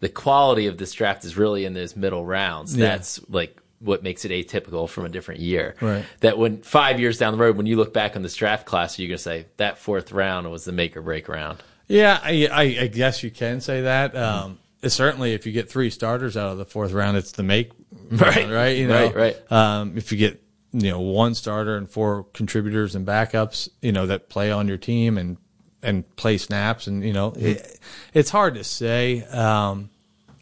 the 0.00 0.08
quality 0.08 0.66
of 0.66 0.78
this 0.78 0.92
draft 0.92 1.24
is 1.24 1.36
really 1.36 1.64
in 1.64 1.74
those 1.74 1.96
middle 1.96 2.24
rounds. 2.24 2.76
Yeah. 2.76 2.88
That's 2.88 3.20
like 3.28 3.60
what 3.80 4.02
makes 4.02 4.24
it 4.24 4.30
atypical 4.30 4.88
from 4.88 5.04
a 5.04 5.08
different 5.08 5.40
year. 5.40 5.76
Right. 5.80 6.04
That 6.20 6.38
when 6.38 6.62
five 6.62 7.00
years 7.00 7.18
down 7.18 7.32
the 7.32 7.38
road, 7.38 7.56
when 7.56 7.66
you 7.66 7.76
look 7.76 7.92
back 7.92 8.16
on 8.16 8.22
this 8.22 8.34
draft 8.34 8.66
class, 8.66 8.98
you're 8.98 9.08
gonna 9.08 9.18
say 9.18 9.46
that 9.56 9.78
fourth 9.78 10.12
round 10.12 10.50
was 10.50 10.64
the 10.64 10.72
make 10.72 10.96
or 10.96 11.02
break 11.02 11.28
round. 11.28 11.62
Yeah, 11.86 12.20
I, 12.22 12.48
I, 12.52 12.62
I 12.82 12.86
guess 12.88 13.22
you 13.22 13.30
can 13.30 13.60
say 13.60 13.82
that. 13.82 14.14
Um, 14.14 14.58
certainly, 14.86 15.32
if 15.32 15.46
you 15.46 15.52
get 15.52 15.70
three 15.70 15.90
starters 15.90 16.36
out 16.36 16.52
of 16.52 16.58
the 16.58 16.66
fourth 16.66 16.92
round, 16.92 17.16
it's 17.16 17.32
the 17.32 17.42
make. 17.42 17.72
Right. 18.10 18.36
Round, 18.36 18.52
right. 18.52 18.76
You 18.76 18.88
know. 18.88 19.06
Right. 19.06 19.16
Right. 19.16 19.52
Um, 19.52 19.96
if 19.96 20.12
you 20.12 20.18
get 20.18 20.42
you 20.72 20.90
know 20.90 21.00
one 21.00 21.34
starter 21.34 21.76
and 21.76 21.88
four 21.88 22.24
contributors 22.34 22.94
and 22.94 23.06
backups, 23.06 23.68
you 23.80 23.92
know 23.92 24.06
that 24.06 24.28
play 24.28 24.50
on 24.50 24.68
your 24.68 24.76
team 24.76 25.16
and 25.18 25.38
and 25.82 26.04
play 26.16 26.38
snaps 26.38 26.86
and 26.86 27.04
you 27.04 27.12
know 27.12 27.32
it, 27.36 27.78
it's 28.12 28.30
hard 28.30 28.54
to 28.54 28.64
say. 28.64 29.22
Um, 29.24 29.90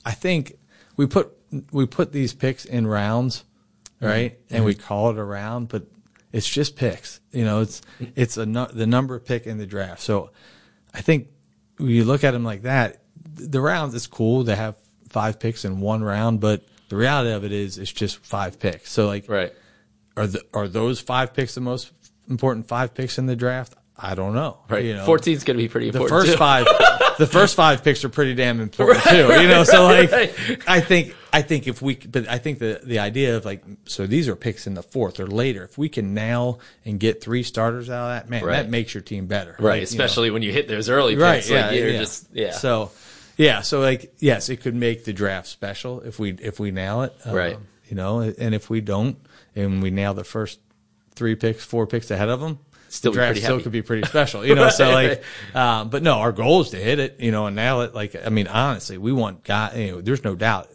I 0.05 0.13
think 0.13 0.59
we 0.97 1.07
put 1.07 1.33
we 1.73 1.87
put 1.87 2.13
these 2.13 2.33
picks 2.33 2.65
in 2.65 2.87
rounds, 2.87 3.45
right? 4.01 4.33
Mm-hmm. 4.33 4.55
And 4.55 4.65
we 4.65 4.75
call 4.75 5.11
it 5.11 5.19
a 5.19 5.25
round, 5.25 5.69
but 5.69 5.85
it's 6.33 6.49
just 6.49 6.77
picks. 6.77 7.21
You 7.33 7.45
know, 7.45 7.61
it's 7.61 7.83
it's 8.15 8.37
a 8.37 8.47
the 8.47 8.87
number 8.87 9.19
pick 9.19 9.47
in 9.47 9.59
the 9.59 9.67
draft. 9.67 10.01
So 10.01 10.31
I 10.95 11.01
think 11.01 11.29
when 11.77 11.91
you 11.91 12.05
look 12.05 12.25
at 12.25 12.33
them 12.33 12.45
like 12.45 12.63
that, 12.63 13.03
the 13.35 13.61
rounds 13.61 13.95
is 13.95 14.07
cool 14.07 14.45
to 14.45 14.57
have 14.57 14.77
five 15.09 15.39
picks 15.39 15.65
in 15.65 15.81
one 15.81 16.03
round, 16.03 16.41
but 16.41 16.65
the 16.89 16.97
reality 16.97 17.31
of 17.33 17.45
it 17.45 17.53
is 17.53 17.79
it's 17.79 17.93
just 17.93 18.19
five 18.19 18.59
picks. 18.59 18.91
So 18.91 19.07
like, 19.07 19.29
right? 19.29 19.53
Are 20.17 20.27
the 20.27 20.43
are 20.55 20.69
those 20.69 21.01
five 21.01 21.35
picks 21.35 21.55
the 21.55 21.61
most 21.61 21.93
important 22.29 22.69
five 22.69 22.95
picks 22.95 23.19
in 23.19 23.27
the 23.27 23.37
draft? 23.37 23.75
I 23.99 24.15
don't 24.15 24.35
know. 24.35 24.59
Right. 24.69 24.85
You 24.85 24.95
know, 24.95 25.07
14 25.07 25.35
is 25.35 25.45
going 25.45 25.57
to 25.57 25.63
be 25.63 25.69
pretty 25.69 25.89
important. 25.89 26.11
the 26.11 26.27
first 26.27 26.39
five 26.39 26.67
the 27.19 27.27
first 27.27 27.55
five 27.57 27.83
picks 27.83 28.05
are 28.05 28.11
pretty 28.11 28.35
damn 28.35 28.61
important 28.61 29.03
too 29.07 29.17
you 29.41 29.49
know 29.49 29.65
so 29.65 29.85
like 29.85 30.13
right. 30.13 30.35
i 30.67 30.81
think 30.81 31.15
i 31.33 31.41
think 31.41 31.67
if 31.67 31.81
we 31.81 31.95
but 31.97 32.29
i 32.29 32.37
think 32.37 32.59
the 32.59 32.79
the 32.85 32.99
idea 32.99 33.39
of 33.39 33.47
like 33.47 33.65
so 33.87 34.07
these 34.07 34.29
are 34.29 34.37
picks 34.37 34.67
in 34.67 34.75
the 34.75 34.83
fourth 34.83 35.19
or 35.19 35.27
later 35.27 35.65
if 35.65 35.79
we 35.79 35.89
can 35.89 36.13
nail 36.13 36.61
and 36.85 37.01
get 37.01 37.23
three 37.23 37.43
starters 37.43 37.89
out 37.89 38.11
of 38.11 38.11
that 38.23 38.29
man 38.29 38.45
Right. 38.45 38.57
that 38.57 38.69
makes 38.69 38.93
your 38.93 39.01
team 39.03 39.27
better 39.29 39.57
Right. 39.59 39.81
Like, 39.81 39.93
you 39.93 39.99
know. 39.99 40.05
Especially 40.05 40.31
when 40.31 40.43
you 40.43 40.53
hit 40.53 40.69
those 40.69 40.91
early 40.91 41.15
picks. 41.15 41.23
right 41.23 41.37
Like, 41.43 41.51
yeah, 41.51 41.71
you're 41.71 41.89
yeah. 41.89 41.99
just, 42.01 42.29
yeah. 42.35 42.51
so 42.51 42.91
yeah 43.39 43.63
so 43.63 43.81
like 43.81 44.15
yes 44.19 44.51
it 44.51 44.59
could 44.59 44.75
make 44.75 45.05
the 45.07 45.15
draft 45.15 45.47
special 45.49 46.03
if 46.03 46.19
we 46.19 46.33
if 46.33 46.61
we 46.61 46.71
nail 46.71 47.01
it 47.03 47.15
um, 47.25 47.35
Right. 47.35 47.57
you 47.89 47.97
know 47.97 48.21
and 48.21 48.55
if 48.55 48.69
we 48.69 48.83
don't 48.83 49.17
and 49.55 49.83
we 49.83 49.91
nail 49.91 50.13
the 50.13 50.25
first 50.25 50.61
three 51.15 51.35
picks 51.35 51.65
four 51.65 51.87
picks 51.87 52.11
ahead 52.11 52.29
of 52.29 52.41
them 52.41 52.59
Still 52.97 53.13
draft 53.13 53.39
still 53.39 53.61
could 53.61 53.73
be 53.73 53.83
pretty 53.83 54.07
special 54.07 54.45
you 54.45 54.55
know 54.55 54.69
so 54.71 54.85
Right, 54.91 55.21
like 55.55 55.57
um, 55.57 55.91
but 55.91 56.03
no 56.03 56.15
our 56.15 56.33
goal 56.33 56.63
is 56.63 56.71
to 56.71 56.77
hit 56.79 56.99
it 56.99 57.21
you 57.21 57.31
know 57.31 57.47
and 57.47 57.55
nail 57.57 57.83
it 57.83 57.95
like 57.95 58.17
i 58.25 58.29
mean 58.31 58.47
honestly 58.47 58.99
we 58.99 59.13
want 59.13 59.45
guys 59.45 59.77
you 59.77 59.93
know 59.93 60.01
there's 60.01 60.25
no 60.25 60.35
doubt 60.35 60.69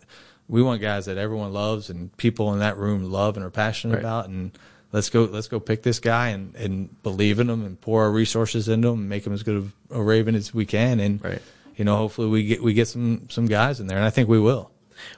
we 0.48 0.62
want 0.62 0.82
guys 0.82 1.06
that 1.06 1.18
everyone 1.18 1.52
loves 1.54 1.90
and 1.90 2.16
people 2.18 2.54
in 2.54 2.60
that 2.60 2.78
room 2.78 3.04
love 3.12 3.38
and 3.38 3.46
are 3.46 3.50
passionate 3.50 3.96
Right. 3.96 4.00
about 4.02 4.28
and 4.30 4.52
let's 4.92 5.10
go 5.10 5.24
let's 5.26 5.48
go 5.48 5.60
pick 5.60 5.82
this 5.84 6.00
guy 6.00 6.30
and, 6.30 6.56
and 6.56 7.02
believe 7.04 7.40
in 7.40 7.50
him 7.50 7.66
and 7.66 7.80
pour 7.80 8.04
our 8.04 8.12
resources 8.12 8.68
into 8.68 8.90
him 8.90 9.00
and 9.00 9.10
make 9.10 9.26
him 9.26 9.34
as 9.34 9.44
good 9.44 9.56
of 9.56 9.74
a 9.90 10.02
raven 10.02 10.36
as 10.36 10.54
we 10.54 10.66
can 10.66 11.00
and 11.00 11.24
Right. 11.24 11.42
you 11.76 11.86
know 11.86 11.96
hopefully 11.98 12.28
we 12.28 12.44
get 12.44 12.62
we 12.62 12.74
get 12.74 12.88
some 12.88 13.28
some 13.30 13.46
guys 13.48 13.80
in 13.80 13.88
there 13.88 13.98
and 13.98 14.06
i 14.06 14.10
think 14.10 14.28
we 14.30 14.40
will 14.40 14.72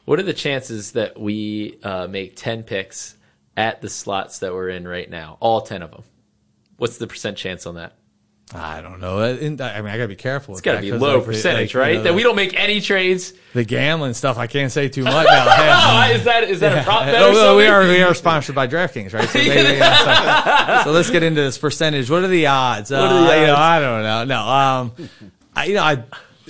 What 0.06 0.20
are 0.20 0.24
the 0.24 0.34
chances 0.34 0.94
that 0.94 1.20
we 1.20 1.78
uh, 1.84 2.08
make 2.08 2.36
10 2.38 2.64
picks 2.64 3.18
at 3.58 3.82
the 3.82 3.90
slots 3.90 4.40
that 4.40 4.54
we're 4.54 4.70
in 4.70 4.88
right 4.88 5.10
now? 5.10 5.38
All 5.42 5.60
10 5.62 5.82
of 5.84 5.92
them. 5.92 6.04
What's 6.78 6.98
the 6.98 7.08
percent 7.08 7.38
chance 7.38 7.66
on 7.66 7.76
that? 7.76 7.94
i 8.56 8.82
don't 8.82 9.00
know 9.00 9.20
I, 9.24 9.34
mean 9.40 9.60
i 9.62 9.82
gotta 9.82 10.08
be 10.10 10.18
careful 10.18 10.54
It's 10.54 10.62
got 10.62 10.76
to 10.76 10.82
be 10.82 10.92
low 10.92 11.22
percentage, 11.22 11.74
right? 11.74 12.04
that 12.04 12.14
we 12.14 12.22
don't 12.24 12.36
make 12.36 12.54
any 12.60 12.82
trades. 12.82 13.34
the 13.54 13.64
gambling 13.64 14.14
stuff 14.14 14.38
i 14.38 14.46
can't 14.48 14.72
say 14.72 14.90
too 14.90 15.04
much 15.06 15.26
now 15.26 15.50
Hey, 15.50 16.12
Oh, 16.14 16.16
is 16.20 16.24
that 16.26 16.44
is 16.44 16.60
that 16.60 16.78
a 16.80 16.84
prop 16.84 17.06
bet 17.06 17.16
Oh, 17.20 17.54
or 17.54 17.58
we 17.58 17.66
are 17.66 17.88
we 17.88 18.04
are 18.04 18.14
sponsored 18.14 18.54
by 18.54 18.68
DraftKings, 18.68 19.14
right? 19.14 19.28
So, 19.30 19.40
they, 19.40 19.78
yeah, 19.80 20.80
so, 20.80 20.84
so 20.84 20.92
let's 20.92 21.10
get 21.10 21.24
into 21.24 21.42
this 21.42 21.58
percentage. 21.58 22.10
What 22.12 22.24
are 22.24 22.28
the 22.28 22.46
odds? 22.48 22.92
are 22.92 23.02
the 23.02 23.32
Uh, 23.32 23.36
you 23.36 23.48
know. 23.48 23.56
I 23.56 23.80
don't 23.80 24.04
know. 24.04 24.24
No, 24.26 24.42
um, 24.48 25.10
I, 25.56 25.66
you 25.66 25.74
know, 25.76 25.84
I 25.84 26.04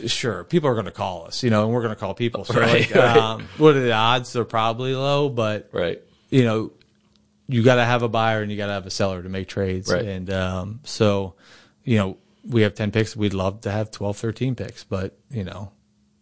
sure 0.07 0.43
people 0.45 0.69
are 0.69 0.73
going 0.73 0.85
to 0.85 0.91
call 0.91 1.25
us, 1.27 1.43
you 1.43 1.51
know, 1.51 1.63
and 1.63 1.71
we're 1.73 1.83
going 1.83 1.93
to 1.93 1.99
call 1.99 2.15
people. 2.15 2.43
So, 2.43 2.59
Right, 2.59 2.81
like, 2.89 2.95
right. 2.95 3.15
um, 3.17 3.47
what 3.57 3.75
are 3.75 3.81
the 3.81 3.91
odds? 3.93 4.33
They're 4.33 4.43
probably 4.45 4.95
low, 4.95 5.29
but 5.29 5.69
Right. 5.71 6.01
you 6.31 6.43
know, 6.43 6.71
you 7.47 7.63
got 7.63 7.75
to 7.75 7.85
have 7.85 8.03
a 8.03 8.09
buyer 8.09 8.41
and 8.41 8.51
you 8.51 8.57
got 8.57 8.67
to 8.67 8.73
have 8.73 8.85
a 8.85 8.89
seller 8.91 9.21
to 9.21 9.29
make 9.29 9.47
trades. 9.47 9.91
Right. 9.91 10.05
And 10.05 10.29
um, 10.31 10.79
so, 10.83 11.35
you 11.83 11.97
know, 11.97 12.17
we 12.47 12.61
have 12.63 12.73
10 12.75 12.91
picks. 12.91 13.15
We'd 13.15 13.33
love 13.33 13.61
to 13.61 13.71
have 13.71 13.91
12, 13.91 14.17
13 14.17 14.55
picks, 14.55 14.83
but, 14.83 15.17
you 15.29 15.43
know, 15.43 15.71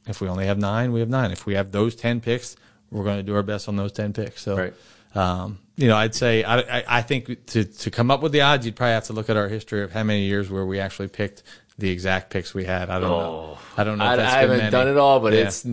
if 0.08 0.20
we 0.22 0.28
only 0.28 0.46
have 0.48 0.58
nine, 0.58 0.92
we 0.92 1.00
have 1.00 1.10
nine. 1.10 1.32
If 1.32 1.46
we 1.46 1.54
have 1.56 1.72
those 1.72 1.96
10 1.96 2.22
picks, 2.22 2.56
we're 2.90 3.04
going 3.04 3.18
to 3.18 3.24
do 3.24 3.36
our 3.36 3.44
best 3.44 3.68
on 3.68 3.76
those 3.76 3.92
10 3.92 4.14
picks. 4.14 4.42
So, 4.42 4.58
Right. 4.58 4.74
um, 5.16 5.60
you 5.78 5.88
know, 5.88 5.96
I'd 5.96 6.14
say, 6.16 6.44
I, 6.44 6.60
I, 6.60 6.84
I 6.88 7.02
think 7.02 7.46
to, 7.48 7.64
to 7.64 7.92
come 7.92 8.12
up 8.12 8.22
with 8.22 8.32
the 8.32 8.42
odds, 8.42 8.66
you'd 8.66 8.76
probably 8.76 8.94
have 8.94 9.06
to 9.06 9.14
look 9.14 9.30
at 9.30 9.38
our 9.38 9.48
history 9.48 9.84
of 9.84 9.92
how 9.92 10.04
many 10.04 10.26
years 10.26 10.50
where 10.50 10.66
we 10.66 10.80
actually 10.80 11.08
picked 11.08 11.44
the 11.78 11.90
exact 11.90 12.30
picks 12.30 12.54
we 12.54 12.66
had. 12.66 12.90
I 12.90 13.00
don't 13.00 13.10
know. 13.10 13.58
I 13.78 13.84
don't 13.84 13.98
know. 13.98 14.06
I, 14.06 14.14
I 14.14 14.22
haven't 14.42 14.58
many. 14.58 14.70
done 14.72 14.88
it 14.88 14.98
all, 14.98 15.20
but 15.20 15.34
Yeah. 15.34 15.40
it's 15.48 15.66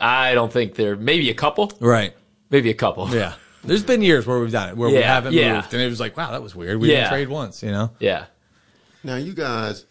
I 0.00 0.34
don't 0.34 0.52
think 0.52 0.74
there 0.74 0.96
maybe 0.96 1.30
a 1.30 1.34
couple, 1.34 1.72
right. 1.78 2.14
maybe 2.50 2.70
a 2.70 2.74
couple. 2.74 3.08
Yeah. 3.10 3.34
There's 3.64 3.82
been 3.84 4.02
years 4.02 4.26
where 4.26 4.38
we've 4.40 4.50
done 4.52 4.70
it, 4.70 4.76
where 4.76 4.88
we 4.88 4.98
Yeah, 4.98 5.14
haven't 5.14 5.34
yeah. 5.34 5.54
moved, 5.56 5.72
and 5.72 5.82
it 5.82 5.88
was 5.88 6.00
like, 6.00 6.16
wow, 6.16 6.30
that 6.32 6.42
was 6.42 6.54
weird. 6.54 6.80
We 6.80 6.90
Yeah. 6.90 6.96
didn't 7.02 7.10
trade 7.10 7.28
once, 7.28 7.62
you 7.62 7.70
know. 7.70 7.90
Yeah. 8.00 8.24
Now, 9.04 9.16
you 9.16 9.32
guys, 9.34 9.84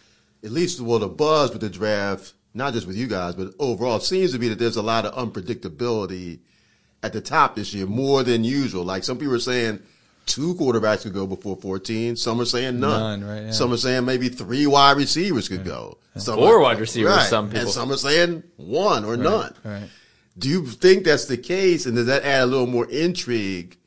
at 0.43 0.51
least 0.51 0.81
well, 0.81 0.99
the 0.99 1.07
buzz 1.07 1.51
with 1.51 1.61
the 1.61 1.69
draft, 1.69 2.33
not 2.53 2.73
just 2.73 2.85
with 2.87 2.97
you 2.97 3.07
guys, 3.07 3.35
but 3.35 3.53
overall, 3.59 3.99
seems 3.99 4.31
to 4.33 4.39
be 4.39 4.49
that 4.49 4.59
there's 4.59 4.75
a 4.77 4.81
lot 4.81 5.05
of 5.05 5.13
unpredictability 5.15 6.39
at 7.03 7.13
the 7.13 7.21
top 7.21 7.55
this 7.55 7.73
year, 7.73 7.85
more 7.85 8.23
than 8.23 8.43
usual. 8.43 8.83
Like 8.83 9.03
some 9.03 9.17
people 9.17 9.33
are 9.35 9.39
saying 9.39 9.79
two 10.25 10.53
quarterbacks 10.55 11.03
could 11.03 11.13
go 11.13 11.25
before 11.25 11.55
14. 11.55 12.15
Some 12.15 12.39
are 12.41 12.45
saying 12.45 12.79
none. 12.79 13.21
None, 13.21 13.29
right, 13.29 13.43
yeah. 13.45 13.51
Some 13.51 13.73
are 13.73 13.77
saying 13.77 14.05
maybe 14.05 14.29
three 14.29 14.67
wide 14.67 14.97
receivers 14.97 15.47
could 15.47 15.63
go. 15.65 15.97
Some 16.17 16.35
Four 16.35 16.57
are- 16.57 16.59
wide 16.61 16.79
receivers, 16.79 17.27
some 17.29 17.47
people. 17.47 17.61
And 17.61 17.69
some 17.69 17.91
are 17.91 17.97
saying 17.97 18.43
one 18.57 19.05
or 19.05 19.15
none. 19.17 19.53
Right. 19.63 19.89
Do 20.37 20.49
you 20.49 20.65
think 20.65 21.03
that's 21.03 21.25
the 21.25 21.37
case? 21.37 21.85
And 21.85 21.95
does 21.95 22.05
that 22.05 22.23
add 22.23 22.43
a 22.43 22.45
little 22.45 22.67
more 22.67 22.89
intrigue 22.89 23.77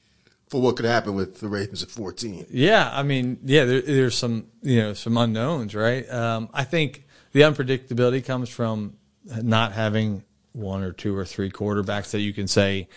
for 0.49 0.61
what 0.61 0.77
could 0.77 0.85
happen 0.85 1.15
with 1.15 1.41
the 1.41 1.49
Ravens 1.49 1.83
at 1.83 1.91
14? 1.91 2.47
Yeah, 2.51 2.91
I 2.93 3.03
mean, 3.03 3.39
yeah, 3.45 3.65
there, 3.65 3.81
there's 3.81 4.17
some 4.17 4.47
you 4.63 4.81
know 4.81 4.95
some 4.95 5.17
unknowns, 5.17 5.75
right? 5.75 6.09
Um, 6.11 6.49
I 6.53 6.65
think 6.65 7.07
the 7.33 7.43
unpredictability 7.43 8.25
comes 8.25 8.49
from 8.49 8.97
not 9.25 9.73
having 9.73 10.23
one 10.53 10.83
or 10.83 10.93
two 10.93 11.17
or 11.17 11.25
three 11.25 11.51
quarterbacks 11.51 12.13
that 12.13 12.21
you 12.21 12.33
can 12.33 12.47
say 12.47 12.89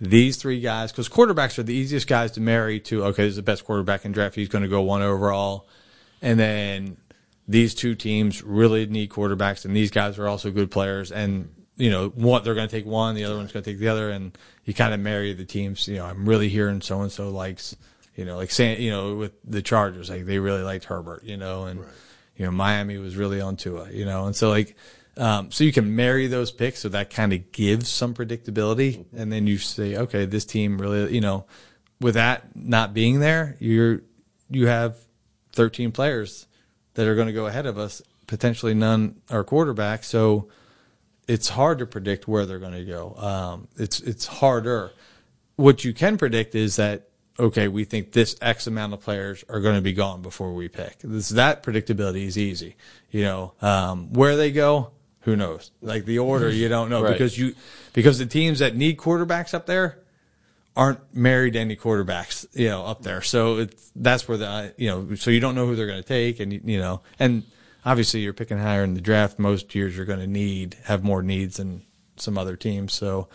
these 0.00 0.36
three 0.36 0.60
guys 0.60 0.92
because 0.92 1.08
quarterbacks 1.08 1.58
are 1.58 1.62
the 1.62 1.74
easiest 1.74 2.06
guys 2.06 2.32
to 2.32 2.40
marry 2.40 2.80
to. 2.80 3.04
Okay, 3.06 3.24
this 3.24 3.30
is 3.30 3.36
the 3.36 3.42
best 3.42 3.64
quarterback 3.64 4.04
in 4.04 4.12
draft. 4.12 4.34
He's 4.34 4.48
going 4.48 4.62
to 4.62 4.68
go 4.68 4.82
one 4.82 5.02
overall, 5.02 5.68
and 6.20 6.38
then 6.38 6.96
these 7.46 7.74
two 7.74 7.94
teams 7.94 8.42
really 8.42 8.86
need 8.86 9.10
quarterbacks, 9.10 9.64
and 9.64 9.74
these 9.74 9.90
guys 9.90 10.18
are 10.18 10.28
also 10.28 10.50
good 10.50 10.70
players. 10.70 11.10
And 11.10 11.48
you 11.78 11.90
know, 11.90 12.08
one 12.10 12.42
they're 12.42 12.54
going 12.54 12.68
to 12.68 12.76
take 12.76 12.86
one, 12.86 13.14
the 13.14 13.24
other 13.24 13.36
one's 13.36 13.52
going 13.52 13.62
to 13.62 13.70
take 13.70 13.78
the 13.78 13.88
other, 13.88 14.10
and 14.10 14.36
you 14.64 14.74
kind 14.74 14.92
of 14.92 15.00
marry 15.00 15.32
the 15.32 15.44
teams. 15.44 15.88
You 15.88 15.96
know, 15.96 16.04
I'm 16.04 16.28
really 16.28 16.48
hearing 16.48 16.80
so 16.80 17.00
and 17.00 17.10
so 17.10 17.30
likes, 17.30 17.76
you 18.16 18.24
know, 18.24 18.36
like 18.36 18.50
saying, 18.50 18.82
you 18.82 18.90
know, 18.90 19.14
with 19.14 19.32
the 19.44 19.62
Chargers, 19.62 20.10
like 20.10 20.26
they 20.26 20.38
really 20.38 20.62
liked 20.62 20.84
Herbert, 20.84 21.24
you 21.24 21.36
know, 21.36 21.64
and 21.64 21.80
you 22.36 22.44
know 22.44 22.50
Miami 22.50 22.98
was 22.98 23.16
really 23.16 23.40
on 23.40 23.56
Tua, 23.56 23.90
you 23.90 24.04
know, 24.04 24.26
and 24.26 24.36
so 24.36 24.50
like. 24.50 24.76
Um, 25.16 25.50
so 25.50 25.64
you 25.64 25.72
can 25.72 25.96
marry 25.96 26.28
those 26.28 26.52
picks, 26.52 26.78
so 26.78 26.90
that 26.90 27.10
kind 27.10 27.32
of 27.32 27.50
gives 27.50 27.88
some 27.88 28.14
predictability, 28.14 29.04
and 29.16 29.32
then 29.32 29.48
you 29.48 29.58
say, 29.58 29.96
okay, 29.96 30.26
this 30.26 30.44
team 30.44 30.80
really, 30.80 31.12
you 31.12 31.20
know, 31.20 31.44
with 32.00 32.14
that 32.14 32.54
not 32.54 32.94
being 32.94 33.18
there, 33.18 33.56
you're 33.58 34.02
you 34.48 34.68
have 34.68 34.96
13 35.54 35.90
players 35.90 36.46
that 36.94 37.08
are 37.08 37.16
going 37.16 37.26
to 37.26 37.32
go 37.32 37.46
ahead 37.46 37.66
of 37.66 37.78
us. 37.78 38.00
Potentially 38.28 38.74
none 38.74 39.20
are 39.28 39.42
quarterbacks, 39.42 40.04
so 40.04 40.48
it's 41.28 41.48
hard 41.50 41.78
to 41.78 41.86
predict 41.86 42.26
where 42.26 42.46
they're 42.46 42.58
going 42.58 42.72
to 42.72 42.84
go. 42.84 43.14
Um, 43.16 43.68
it's 43.76 44.00
it's 44.00 44.26
harder. 44.26 44.90
What 45.56 45.84
you 45.84 45.92
can 45.92 46.16
predict 46.16 46.54
is 46.54 46.76
that 46.76 47.08
okay, 47.38 47.68
we 47.68 47.84
think 47.84 48.12
this 48.12 48.36
X 48.42 48.66
amount 48.66 48.94
of 48.94 49.00
players 49.00 49.44
are 49.48 49.60
going 49.60 49.76
to 49.76 49.80
be 49.80 49.92
gone 49.92 50.22
before 50.22 50.52
we 50.54 50.68
pick. 50.68 50.98
This 51.04 51.28
that 51.30 51.62
predictability 51.62 52.24
is 52.26 52.36
easy. 52.36 52.76
You 53.10 53.22
know 53.22 53.54
um, 53.60 54.12
where 54.12 54.36
they 54.36 54.50
go, 54.50 54.90
who 55.20 55.36
knows? 55.36 55.70
Like 55.82 56.06
the 56.06 56.18
order, 56.18 56.50
you 56.50 56.68
don't 56.68 56.88
know 56.90 57.02
Right. 57.04 57.12
because 57.12 57.38
you 57.38 57.54
because 57.92 58.18
the 58.18 58.26
teams 58.26 58.58
that 58.60 58.74
need 58.74 58.96
quarterbacks 58.96 59.54
up 59.54 59.66
there 59.66 59.98
aren't 60.74 61.00
married 61.12 61.54
to 61.54 61.58
any 61.58 61.74
quarterbacks, 61.74 62.46
you 62.54 62.68
know, 62.68 62.84
up 62.84 63.02
there. 63.02 63.20
So 63.20 63.58
it's 63.58 63.92
that's 63.94 64.26
where 64.28 64.38
the 64.38 64.74
you 64.78 64.88
know, 64.88 65.14
so 65.16 65.30
you 65.30 65.40
don't 65.40 65.54
know 65.54 65.66
who 65.66 65.76
they're 65.76 65.86
going 65.86 66.02
to 66.02 66.08
take, 66.08 66.40
and 66.40 66.52
you 66.52 66.78
know, 66.78 67.02
and 67.18 67.42
obviously 67.84 68.20
you're 68.20 68.32
picking 68.32 68.58
higher 68.58 68.84
in 68.84 68.94
the 68.94 69.00
draft. 69.00 69.38
Most 69.38 69.74
years 69.74 69.96
you're 69.96 70.06
going 70.06 70.20
to 70.20 70.26
need 70.26 70.76
have 70.84 71.04
more 71.04 71.22
needs 71.22 71.56
than 71.56 71.82
some 72.16 72.36
other 72.36 72.56
teams, 72.56 72.92
so 72.92 73.28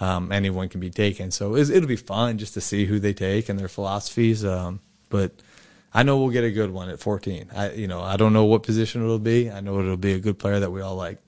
um, 0.00 0.30
anyone 0.30 0.68
can 0.68 0.80
be 0.80 0.90
taken. 0.90 1.30
So 1.30 1.54
it's, 1.54 1.70
it'll 1.70 1.88
be 1.88 1.96
fun 1.96 2.38
just 2.38 2.54
to 2.54 2.60
see 2.60 2.86
who 2.86 2.98
they 2.98 3.12
take 3.12 3.48
and 3.48 3.58
their 3.58 3.68
philosophies. 3.68 4.44
Um, 4.44 4.80
but 5.08 5.32
I 5.92 6.02
know 6.02 6.18
we'll 6.18 6.30
get 6.30 6.44
a 6.44 6.50
good 6.50 6.70
one 6.70 6.88
at 6.88 7.00
14. 7.00 7.50
I 7.54 7.70
you 7.72 7.88
know 7.88 8.00
I 8.00 8.16
don't 8.16 8.32
know 8.32 8.44
what 8.44 8.62
position 8.62 9.02
it'll 9.02 9.18
be. 9.18 9.50
I 9.50 9.60
know 9.60 9.78
it'll 9.80 9.96
be 9.96 10.12
a 10.12 10.20
good 10.20 10.38
player 10.38 10.60
that 10.60 10.70
we 10.70 10.80
all 10.80 10.96
like. 10.96 11.18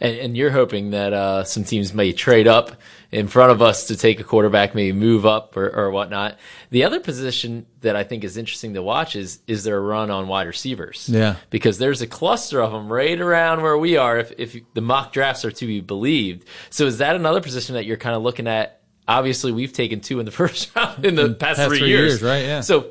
And, 0.00 0.16
and 0.16 0.36
you're 0.36 0.50
hoping 0.50 0.90
that 0.90 1.12
uh, 1.12 1.44
some 1.44 1.64
teams 1.64 1.94
may 1.94 2.12
trade 2.12 2.48
up 2.48 2.72
in 3.12 3.28
front 3.28 3.52
of 3.52 3.62
us 3.62 3.86
to 3.86 3.96
take 3.96 4.20
a 4.20 4.24
quarterback, 4.24 4.74
maybe 4.74 4.92
move 4.92 5.24
up 5.24 5.56
or, 5.56 5.68
or 5.68 5.90
whatnot. 5.90 6.38
The 6.70 6.84
other 6.84 7.00
position 7.00 7.66
that 7.80 7.96
I 7.96 8.04
think 8.04 8.24
is 8.24 8.36
interesting 8.36 8.74
to 8.74 8.82
watch 8.82 9.16
is 9.16 9.40
is 9.46 9.64
there 9.64 9.76
a 9.76 9.80
run 9.80 10.10
on 10.10 10.28
wide 10.28 10.46
receivers? 10.46 11.08
Yeah. 11.08 11.36
because 11.50 11.78
there's 11.78 12.02
a 12.02 12.06
cluster 12.06 12.60
of 12.60 12.72
them 12.72 12.92
right 12.92 13.18
around 13.20 13.62
where 13.62 13.78
we 13.78 13.96
are. 13.96 14.18
If 14.18 14.32
if 14.38 14.56
the 14.74 14.80
mock 14.80 15.12
drafts 15.12 15.44
are 15.44 15.50
to 15.52 15.66
be 15.66 15.80
believed, 15.80 16.46
so 16.70 16.86
is 16.86 16.98
that 16.98 17.16
another 17.16 17.40
position 17.40 17.74
that 17.76 17.86
you're 17.86 17.96
kind 17.96 18.16
of 18.16 18.22
looking 18.22 18.48
at? 18.48 18.80
Obviously, 19.08 19.52
we've 19.52 19.72
taken 19.72 20.00
two 20.00 20.18
in 20.18 20.26
the 20.26 20.32
first 20.42 20.74
round 20.74 21.04
in 21.06 21.14
the 21.14 21.34
past, 21.34 21.58
past 21.58 21.68
three, 21.68 21.78
three 21.78 21.88
years. 21.88 22.20
years, 22.20 22.22
right, 22.22 22.44
yeah. 22.44 22.60
So. 22.60 22.90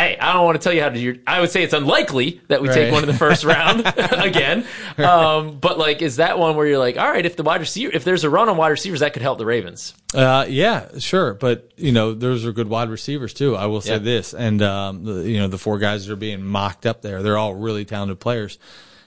Hey, 0.00 0.16
I 0.18 0.32
don't 0.32 0.46
want 0.46 0.58
to 0.58 0.64
tell 0.64 0.72
you 0.72 0.80
how 0.80 0.88
to 0.88 0.94
do. 0.94 1.00
your, 1.00 1.16
I 1.26 1.40
would 1.40 1.50
say 1.50 1.62
it's 1.62 1.74
unlikely 1.74 2.40
that 2.48 2.62
we 2.62 2.68
take 2.68 2.90
one 2.90 3.02
in 3.02 3.06
the 3.08 3.14
first 3.16 3.44
round 3.44 3.80
again. 3.96 4.64
Um, 4.96 5.58
but 5.58 5.78
like, 5.78 6.00
is 6.00 6.16
that 6.16 6.38
one 6.38 6.56
where 6.56 6.66
you're 6.66 6.78
like, 6.78 6.96
all 6.96 7.08
right, 7.10 7.26
if 7.26 7.36
the 7.36 7.42
wide 7.42 7.60
receiver, 7.60 7.92
if 7.94 8.02
there's 8.04 8.24
a 8.24 8.30
run 8.30 8.48
on 8.48 8.56
wide 8.56 8.68
receivers, 8.70 9.00
that 9.00 9.12
could 9.12 9.20
help 9.22 9.36
the 9.38 9.44
Ravens. 9.44 9.92
Uh, 10.14 10.46
yeah, 10.48 10.88
sure, 10.98 11.34
but 11.34 11.70
you 11.76 11.92
know, 11.92 12.14
those 12.14 12.46
are 12.46 12.52
good 12.52 12.68
wide 12.68 12.88
receivers 12.88 13.34
too. 13.34 13.54
I 13.56 13.66
will 13.66 13.82
say 13.82 13.92
Yeah. 13.92 13.98
this, 13.98 14.32
and 14.32 14.62
um, 14.62 15.04
the, 15.04 15.28
you 15.28 15.38
know, 15.38 15.48
the 15.48 15.58
four 15.58 15.78
guys 15.78 16.06
that 16.06 16.12
are 16.12 16.16
being 16.16 16.42
mocked 16.42 16.86
up 16.86 17.02
there, 17.02 17.22
they're 17.22 17.36
all 17.38 17.54
really 17.54 17.84
talented 17.84 18.20
players, 18.20 18.58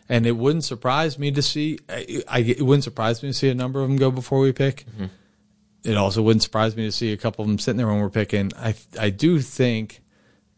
and 0.07 0.27
it 0.27 0.33
wouldn't 0.37 0.63
surprise 0.63 1.17
me 1.17 1.31
to 1.31 1.41
see. 1.41 1.79
I, 1.89 2.21
I 2.27 2.39
it 2.41 2.61
wouldn't 2.61 2.83
surprise 2.83 3.23
me 3.23 3.29
to 3.29 3.33
see 3.33 3.49
a 3.49 3.55
number 3.55 3.81
of 3.81 3.87
them 3.89 3.97
go 3.97 4.11
before 4.11 4.39
we 4.39 4.51
pick. 4.51 4.85
It 5.83 5.97
also 5.97 6.21
wouldn't 6.21 6.43
surprise 6.43 6.77
me 6.77 6.85
to 6.85 6.91
see 6.91 7.11
a 7.11 7.17
couple 7.17 7.41
of 7.43 7.49
them 7.49 7.57
sitting 7.57 7.77
there 7.77 7.87
when 7.87 7.99
we're 7.99 8.09
picking. 8.11 8.51
I 8.55 8.75
I 8.99 9.09
do 9.09 9.41
think 9.41 10.01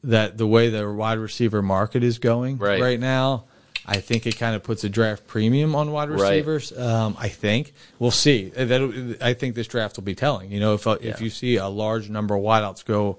that 0.05 0.37
the 0.37 0.47
way 0.47 0.69
the 0.69 0.91
wide 0.91 1.17
receiver 1.19 1.61
market 1.61 2.03
is 2.03 2.19
going 2.19 2.57
Right. 2.57 2.81
right 2.81 2.99
now, 2.99 3.45
I 3.85 3.99
think 4.01 4.25
it 4.25 4.37
kind 4.37 4.55
of 4.55 4.63
puts 4.63 4.83
a 4.83 4.89
draft 4.89 5.27
premium 5.27 5.75
on 5.75 5.91
wide 5.91 6.09
Right. 6.09 6.19
receivers. 6.21 6.75
Um, 6.77 7.15
I 7.19 7.29
think 7.29 7.73
we'll 7.99 8.11
see. 8.11 8.49
That 8.55 9.17
I 9.21 9.33
think 9.33 9.53
this 9.55 9.67
draft 9.67 9.97
will 9.97 10.03
be 10.03 10.15
telling. 10.15 10.51
You 10.51 10.59
know, 10.59 10.73
if 10.73 10.87
uh, 10.87 10.97
Yeah. 11.01 11.11
if 11.11 11.21
you 11.21 11.29
see 11.29 11.57
a 11.57 11.67
large 11.67 12.09
number 12.09 12.35
of 12.35 12.41
wideouts 12.41 12.83
go 12.85 13.17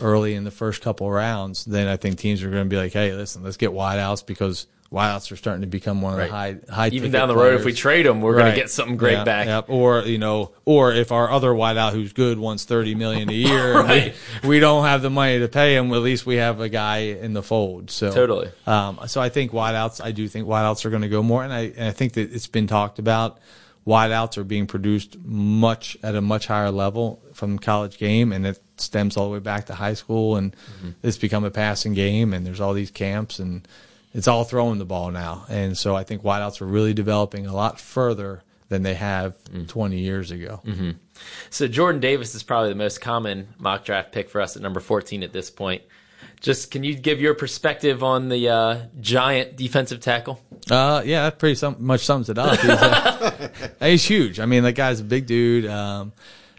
early 0.00 0.34
in 0.34 0.44
the 0.44 0.50
first 0.50 0.80
couple 0.80 1.10
rounds, 1.10 1.64
then 1.64 1.88
I 1.88 1.96
think 1.96 2.18
teams 2.18 2.42
are 2.42 2.50
going 2.50 2.62
to 2.64 2.68
be 2.68 2.76
like, 2.76 2.92
"Hey, 2.92 3.12
listen, 3.12 3.42
let's 3.42 3.56
get 3.56 3.70
wideouts 3.70 4.24
because 4.24 4.66
wideouts 4.92 5.30
are 5.30 5.36
starting 5.36 5.60
to 5.60 5.66
become 5.66 6.00
one 6.00 6.14
of 6.14 6.18
Right. 6.18 6.64
the 6.66 6.72
high 6.72 6.88
high 6.88 6.88
Even 6.94 7.10
down 7.12 7.28
the 7.28 7.36
road, 7.36 7.58
if 7.60 7.64
we 7.66 7.72
trade 7.74 8.06
them, 8.06 8.20
we're 8.22 8.34
going 8.38 8.50
to 8.50 8.56
get 8.58 8.70
something 8.70 8.96
great 8.96 9.12
Yeah, 9.18 9.24
back. 9.24 9.46
Yep. 9.46 9.66
Or 9.68 10.00
you 10.02 10.16
know, 10.18 10.52
or 10.64 10.92
if 10.92 11.12
our 11.12 11.30
other 11.30 11.50
wideout 11.50 11.92
who's 11.92 12.12
good 12.12 12.38
wants 12.38 12.64
thirty 12.64 12.94
million 12.94 13.28
a 13.28 13.32
year, 13.34 13.78
and 13.80 13.88
Right. 13.88 14.14
we, 14.42 14.48
we 14.48 14.60
don't 14.60 14.84
have 14.84 15.02
the 15.02 15.10
money 15.10 15.38
to 15.40 15.48
pay 15.48 15.76
him. 15.76 15.92
At 15.92 16.00
least 16.02 16.24
we 16.26 16.36
have 16.36 16.60
a 16.60 16.68
guy 16.70 16.98
in 16.98 17.32
the 17.34 17.42
fold. 17.42 17.90
So 17.90 18.10
Totally. 18.12 18.50
Um, 18.66 18.98
so 19.06 19.20
I 19.20 19.28
think 19.28 19.52
wideouts. 19.52 20.02
I 20.02 20.12
do 20.12 20.26
think 20.26 20.46
wideouts 20.48 20.84
are 20.84 20.90
going 20.90 21.02
to 21.02 21.08
go 21.08 21.22
more, 21.22 21.44
and 21.44 21.52
I 21.52 21.72
and 21.76 21.84
I 21.88 21.92
think 21.92 22.14
that 22.14 22.32
it's 22.32 22.46
been 22.46 22.66
talked 22.66 22.98
about. 22.98 23.38
Wideouts 23.86 24.36
are 24.36 24.44
being 24.44 24.66
produced 24.66 25.16
much 25.24 25.96
at 26.02 26.14
a 26.14 26.20
much 26.20 26.46
higher 26.46 26.70
level 26.70 27.22
from 27.32 27.58
college 27.58 27.96
game, 27.96 28.32
and 28.32 28.46
it 28.46 28.58
stems 28.76 29.16
all 29.16 29.28
the 29.28 29.32
way 29.32 29.38
back 29.38 29.64
to 29.66 29.74
high 29.74 29.94
school, 29.94 30.36
and 30.36 30.52
Mm-hmm. 30.52 30.90
it's 31.02 31.16
become 31.16 31.44
a 31.44 31.50
passing 31.50 31.94
game. 31.94 32.34
And 32.34 32.44
there's 32.46 32.60
all 32.60 32.74
these 32.74 32.90
camps, 32.90 33.38
and 33.38 33.66
it's 34.18 34.28
all 34.28 34.44
throwing 34.44 34.78
the 34.78 34.84
ball 34.84 35.10
now. 35.10 35.46
And 35.48 35.78
so 35.78 35.96
I 35.96 36.04
think 36.04 36.22
wideouts 36.22 36.60
are 36.60 36.66
really 36.66 36.92
developing 36.92 37.46
a 37.46 37.54
lot 37.54 37.80
further 37.80 38.42
than 38.68 38.82
they 38.82 38.94
have 38.94 39.34
Mm. 39.52 39.66
20 39.68 39.98
years 40.00 40.30
ago. 40.30 40.60
So 41.48 41.66
Jordan 41.68 42.00
Davis 42.02 42.34
is 42.34 42.42
probably 42.42 42.68
the 42.68 42.74
most 42.74 43.00
common 43.00 43.48
mock 43.58 43.84
draft 43.84 44.12
pick 44.12 44.28
for 44.28 44.40
us 44.42 44.56
at 44.56 44.62
number 44.62 44.80
14 44.80 45.22
at 45.22 45.32
this 45.32 45.50
point. 45.50 45.82
Just 46.40 46.70
can 46.70 46.84
you 46.84 46.94
give 46.94 47.20
your 47.20 47.34
perspective 47.34 48.02
on 48.04 48.28
the 48.28 48.48
uh, 48.48 48.78
giant 49.00 49.56
defensive 49.56 50.00
tackle? 50.00 50.40
Uh, 50.70 51.02
yeah, 51.04 51.22
that 51.24 51.38
pretty 51.38 51.54
sum- 51.54 51.76
much 51.78 52.02
sums 52.04 52.28
it 52.28 52.38
up. 52.38 52.58
He's, 52.60 52.70
uh, 52.70 53.48
he's 53.80 54.04
huge. 54.04 54.38
I 54.38 54.46
mean, 54.46 54.62
that 54.64 54.74
guy's 54.74 55.00
a 55.00 55.04
big 55.04 55.26
dude. 55.26 55.66
Um, 55.66 56.12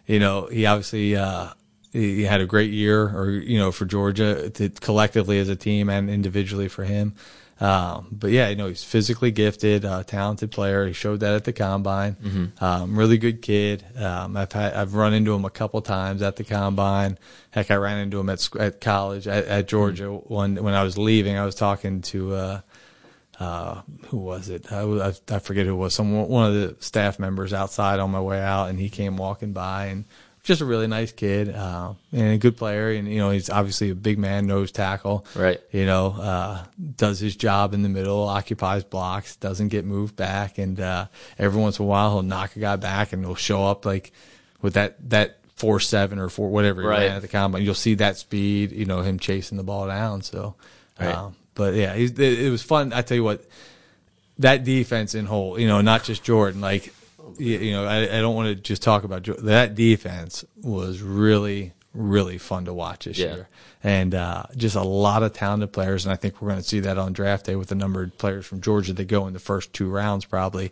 you 0.08 0.19
know, 0.19 0.48
he 0.48 0.65
obviously 0.65 1.15
uh, 1.15 1.50
he 1.93 2.15
he 2.17 2.24
had 2.24 2.41
a 2.41 2.45
great 2.45 2.72
year, 2.72 3.04
or 3.04 3.30
you 3.30 3.58
know, 3.60 3.72
for 3.72 3.86
Georgia 3.86 4.50
to, 4.50 4.69
collectively 4.69 5.39
as 5.39 5.48
a 5.50 5.56
team 5.56 5.89
and 5.89 6.10
individually 6.10 6.67
for 6.67 6.84
him. 6.84 7.13
Um, 7.60 8.08
but 8.12 8.32
yeah, 8.32 8.48
you 8.48 8.56
know, 8.56 8.67
he's 8.67 8.84
physically 8.84 9.32
gifted, 9.32 9.84
uh, 9.84 10.04
talented 10.04 10.52
player. 10.52 10.88
He 10.88 10.93
showed 10.93 11.19
that 11.19 11.34
at 11.34 11.43
the 11.43 11.52
combine. 11.52 12.15
Um, 12.63 12.98
really 12.98 13.17
good 13.17 13.41
kid. 13.41 13.84
Um, 13.98 14.38
I've 14.38 14.52
had, 14.52 14.74
I've 14.74 14.93
run 14.93 15.13
into 15.13 15.34
him 15.34 15.43
a 15.43 15.50
couple 15.50 15.82
times 15.82 16.22
at 16.22 16.38
the 16.38 16.45
combine. 16.45 17.17
Heck, 17.52 17.69
I 17.69 17.76
ran 17.76 17.98
into 17.98 18.19
him 18.19 18.30
at 18.30 18.48
at 18.56 18.80
college 18.80 19.28
at, 19.28 19.45
at 19.45 19.67
Georgia 19.67 20.10
when 20.10 20.63
when 20.63 20.74
I 20.74 20.84
was 20.84 20.98
leaving. 20.98 21.38
I 21.38 21.45
was 21.45 21.56
talking 21.56 22.02
to. 22.04 22.34
Uh, 22.34 22.62
uh, 23.39 23.82
who 24.08 24.17
was 24.17 24.50
it? 24.50 24.69
I, 24.69 24.82
I, 24.82 25.13
I 25.30 25.39
forget 25.39 25.65
who 25.65 25.72
it 25.72 25.78
was. 25.78 25.95
Some 25.95 26.28
one 26.28 26.48
of 26.48 26.54
the 26.54 26.76
staff 26.84 27.19
members 27.19 27.54
outside 27.54 28.00
on 28.00 28.12
my 28.12 28.19
way 28.19 28.41
out, 28.41 28.69
and 28.69 28.78
he 28.78 28.89
came 28.89 29.15
walking 29.15 29.54
by, 29.54 29.86
and 29.86 30.04
just 30.50 30.60
a 30.62 30.66
really 30.66 30.88
nice 30.88 31.12
kid 31.14 31.54
uh, 31.56 31.94
and 32.12 32.34
a 32.34 32.38
good 32.38 32.58
player. 32.58 32.90
And 32.92 33.08
you 33.08 33.20
know, 33.20 33.30
he's 33.30 33.50
obviously 33.50 33.92
a 33.92 33.96
big 33.96 34.18
man, 34.20 34.48
nose 34.48 34.72
tackle. 34.74 35.26
Right. 35.36 35.62
You 35.72 35.86
know, 35.86 36.08
uh, 36.20 36.66
does 36.98 37.20
his 37.20 37.36
job 37.38 37.74
in 37.74 37.84
the 37.84 37.90
middle, 37.90 38.28
occupies 38.28 38.84
blocks, 38.84 39.36
doesn't 39.38 39.68
get 39.70 39.86
moved 39.86 40.16
back, 40.16 40.58
and 40.58 40.80
uh, 40.80 41.06
every 41.38 41.62
once 41.62 41.80
in 41.80 41.86
a 41.86 41.88
while 41.88 42.10
he'll 42.12 42.24
knock 42.24 42.56
a 42.56 42.60
guy 42.60 42.76
back, 42.76 43.14
and 43.14 43.24
he'll 43.24 43.36
show 43.36 43.64
up 43.66 43.86
like 43.86 44.12
with 44.62 44.74
that 44.74 44.98
that. 45.12 45.36
Four 45.60 45.82
seven 45.82 46.20
or 46.20 46.30
four 46.30 46.50
whatever 46.50 46.82
Right. 46.84 47.10
at 47.12 47.22
the 47.22 47.28
combine, 47.28 47.64
you'll 47.64 47.74
see 47.74 47.96
that 47.96 48.16
speed. 48.16 48.72
You 48.72 48.86
know 48.86 49.02
him 49.02 49.20
chasing 49.20 49.58
the 49.58 49.64
ball 49.66 49.88
down. 49.88 50.22
So, 50.22 50.56
Right. 50.98 51.14
um, 51.14 51.36
but 51.54 51.74
yeah, 51.74 51.94
he's, 51.96 52.12
it, 52.12 52.40
it 52.46 52.50
was 52.50 52.64
fun. 52.64 52.94
I 52.94 53.02
tell 53.02 53.18
you 53.18 53.26
what, 53.26 53.44
that 54.38 54.64
defense 54.64 55.16
in 55.16 55.26
whole, 55.26 55.60
you 55.60 55.68
know, 55.68 55.82
not 55.82 56.06
just 56.06 56.24
Jordan. 56.24 56.62
Like, 56.62 56.94
you, 57.39 57.58
you 57.58 57.71
know, 57.73 57.86
I, 57.86 58.04
I 58.04 58.21
don't 58.21 58.36
want 58.36 58.49
to 58.49 58.56
just 58.56 58.84
talk 58.84 59.04
about 59.04 59.23
Jordan. 59.23 59.45
That 59.47 59.75
defense 59.75 60.45
was 60.62 61.02
really, 61.02 61.73
really 61.93 62.38
fun 62.38 62.65
to 62.65 62.73
watch 62.73 63.06
this 63.06 63.17
Yeah. 63.17 63.34
year, 63.36 63.49
and 63.84 64.13
uh, 64.13 64.43
just 64.56 64.75
a 64.75 64.82
lot 64.84 65.23
of 65.23 65.34
talented 65.34 65.71
players. 65.73 66.06
And 66.06 66.13
I 66.13 66.15
think 66.15 66.41
we're 66.41 66.49
going 66.49 66.62
to 66.62 66.67
see 66.67 66.82
that 66.82 66.97
on 66.97 67.13
draft 67.13 67.45
day 67.45 67.56
with 67.56 67.69
the 67.69 67.75
number 67.75 68.04
of 68.04 68.17
players 68.17 68.45
from 68.45 68.62
Georgia 68.62 68.93
that 68.93 69.06
go 69.06 69.25
in 69.28 69.34
the 69.34 69.39
first 69.39 69.73
two 69.73 69.89
rounds 69.89 70.25
probably, 70.25 70.71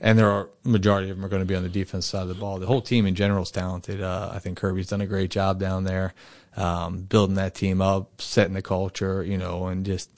and 0.00 0.18
there 0.18 0.30
are 0.30 0.48
majority 0.64 1.10
of 1.10 1.16
them 1.16 1.24
are 1.24 1.28
going 1.28 1.42
to 1.42 1.46
be 1.46 1.54
on 1.56 1.62
the 1.62 1.68
defense 1.68 2.06
side 2.06 2.22
of 2.22 2.28
the 2.28 2.34
ball. 2.34 2.58
The 2.58 2.66
whole 2.66 2.80
team 2.82 3.04
in 3.06 3.14
general 3.14 3.42
is 3.42 3.50
talented. 3.50 4.00
Uh, 4.00 4.30
I 4.32 4.38
think 4.38 4.56
Kirby's 4.58 4.88
done 4.88 5.00
a 5.00 5.06
great 5.06 5.30
job 5.30 5.60
down 5.60 5.84
there, 5.84 6.14
um, 6.56 7.02
building 7.02 7.36
that 7.36 7.54
team 7.54 7.80
up, 7.82 8.20
setting 8.20 8.54
the 8.54 8.62
culture, 8.62 9.22
you 9.22 9.36
know, 9.38 9.66
and 9.66 9.84
just. 9.84 10.08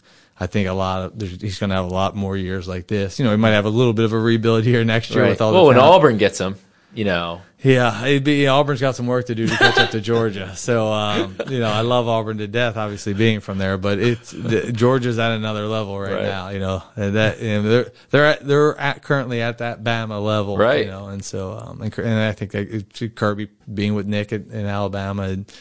I 0.41 0.47
think 0.47 0.69
a 0.69 0.73
lot 0.73 1.03
of 1.03 1.21
he's 1.21 1.59
going 1.59 1.71
to 1.71 1.77
have 1.77 1.85
a 1.85 1.89
lot 1.89 2.15
more 2.15 2.37
years 2.37 2.69
like 2.69 2.87
this. 2.87 3.19
You 3.19 3.25
know, 3.25 3.33
he 3.33 3.37
might 3.37 3.51
have 3.51 3.65
a 3.65 3.71
little 3.71 3.93
bit 3.93 4.05
of 4.05 4.13
a 4.13 4.19
rebuild 4.19 4.65
here 4.65 4.85
next 4.85 5.11
year 5.11 5.27
with 5.27 5.41
all 5.41 5.53
well, 5.53 5.63
the 5.63 5.69
when 5.69 5.77
talent. 5.77 5.95
Auburn 5.95 6.19
gets 6.19 6.39
him, 6.41 6.57
you 6.95 7.05
know, 7.05 7.43
Yeah, 7.61 8.05
it'd 8.07 8.23
be 8.23 8.47
Auburn's 8.47 8.81
got 8.81 8.95
some 8.95 9.09
work 9.09 9.27
to 9.27 9.35
do 9.35 9.49
to 9.49 9.57
catch 9.57 9.77
up 9.79 9.91
to 9.91 10.01
Georgia. 10.01 10.53
So 10.57 10.93
um, 10.93 11.37
you 11.49 11.59
know, 11.59 11.69
I 11.69 11.81
love 11.81 12.07
Auburn 12.07 12.39
to 12.39 12.47
death, 12.47 12.77
obviously 12.77 13.15
being 13.15 13.41
from 13.41 13.59
there, 13.59 13.77
but 13.79 13.99
it's 13.99 14.31
the, 14.31 14.71
Georgia's 14.73 15.19
at 15.19 15.33
another 15.33 15.67
level 15.67 15.99
right, 15.99 16.13
Right. 16.13 16.23
now. 16.23 16.51
You 16.51 16.61
know, 16.61 16.83
and 16.95 17.17
that 17.17 17.41
you 17.41 17.49
know, 17.49 17.63
they're 17.63 17.93
they're 18.11 18.27
at, 18.27 18.47
they're 18.47 18.79
at 18.79 19.03
currently 19.03 19.43
at 19.43 19.59
that 19.59 19.83
Bama 19.83 20.23
level, 20.25 20.57
Right. 20.57 20.85
You 20.85 20.91
know, 20.93 21.09
and 21.09 21.25
so 21.25 21.59
um, 21.59 21.83
and, 21.83 21.99
and 21.99 22.21
I 22.21 22.33
think 22.33 22.53
that 22.53 23.13
Kirby 23.17 23.49
being 23.73 23.95
with 23.95 24.07
Nick 24.07 24.33
in, 24.33 24.51
in 24.53 24.67
Alabama 24.67 25.25
and 25.25 25.53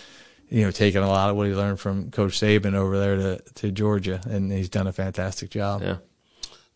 you 0.50 0.64
know 0.64 0.72
taking 0.72 1.02
a 1.02 1.08
lot 1.08 1.30
of 1.30 1.36
what 1.36 1.48
he 1.48 1.54
learned 1.54 1.80
from 1.80 2.12
Coach 2.12 2.40
Saban 2.40 2.74
over 2.74 2.98
there 3.00 3.16
to 3.16 3.38
to 3.56 3.72
Georgia, 3.72 4.22
and 4.30 4.52
he's 4.52 4.70
done 4.70 4.88
a 4.88 4.94
fantastic 4.94 5.50
job. 5.50 5.82
yeah, 5.82 5.98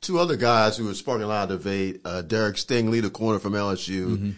Two 0.01 0.17
other 0.19 0.35
guys 0.35 0.77
who 0.77 0.85
were 0.85 0.93
sparking 0.93 1.23
a 1.23 1.27
lot 1.27 1.51
of 1.51 1.59
debate. 1.59 2.01
Uh, 2.03 2.21
Derek 2.21 2.55
Stingley, 2.55 3.01
the 3.01 3.09
corner 3.09 3.39
from 3.39 3.53
LSU. 3.53 4.05
Mm-hmm. 4.17 4.31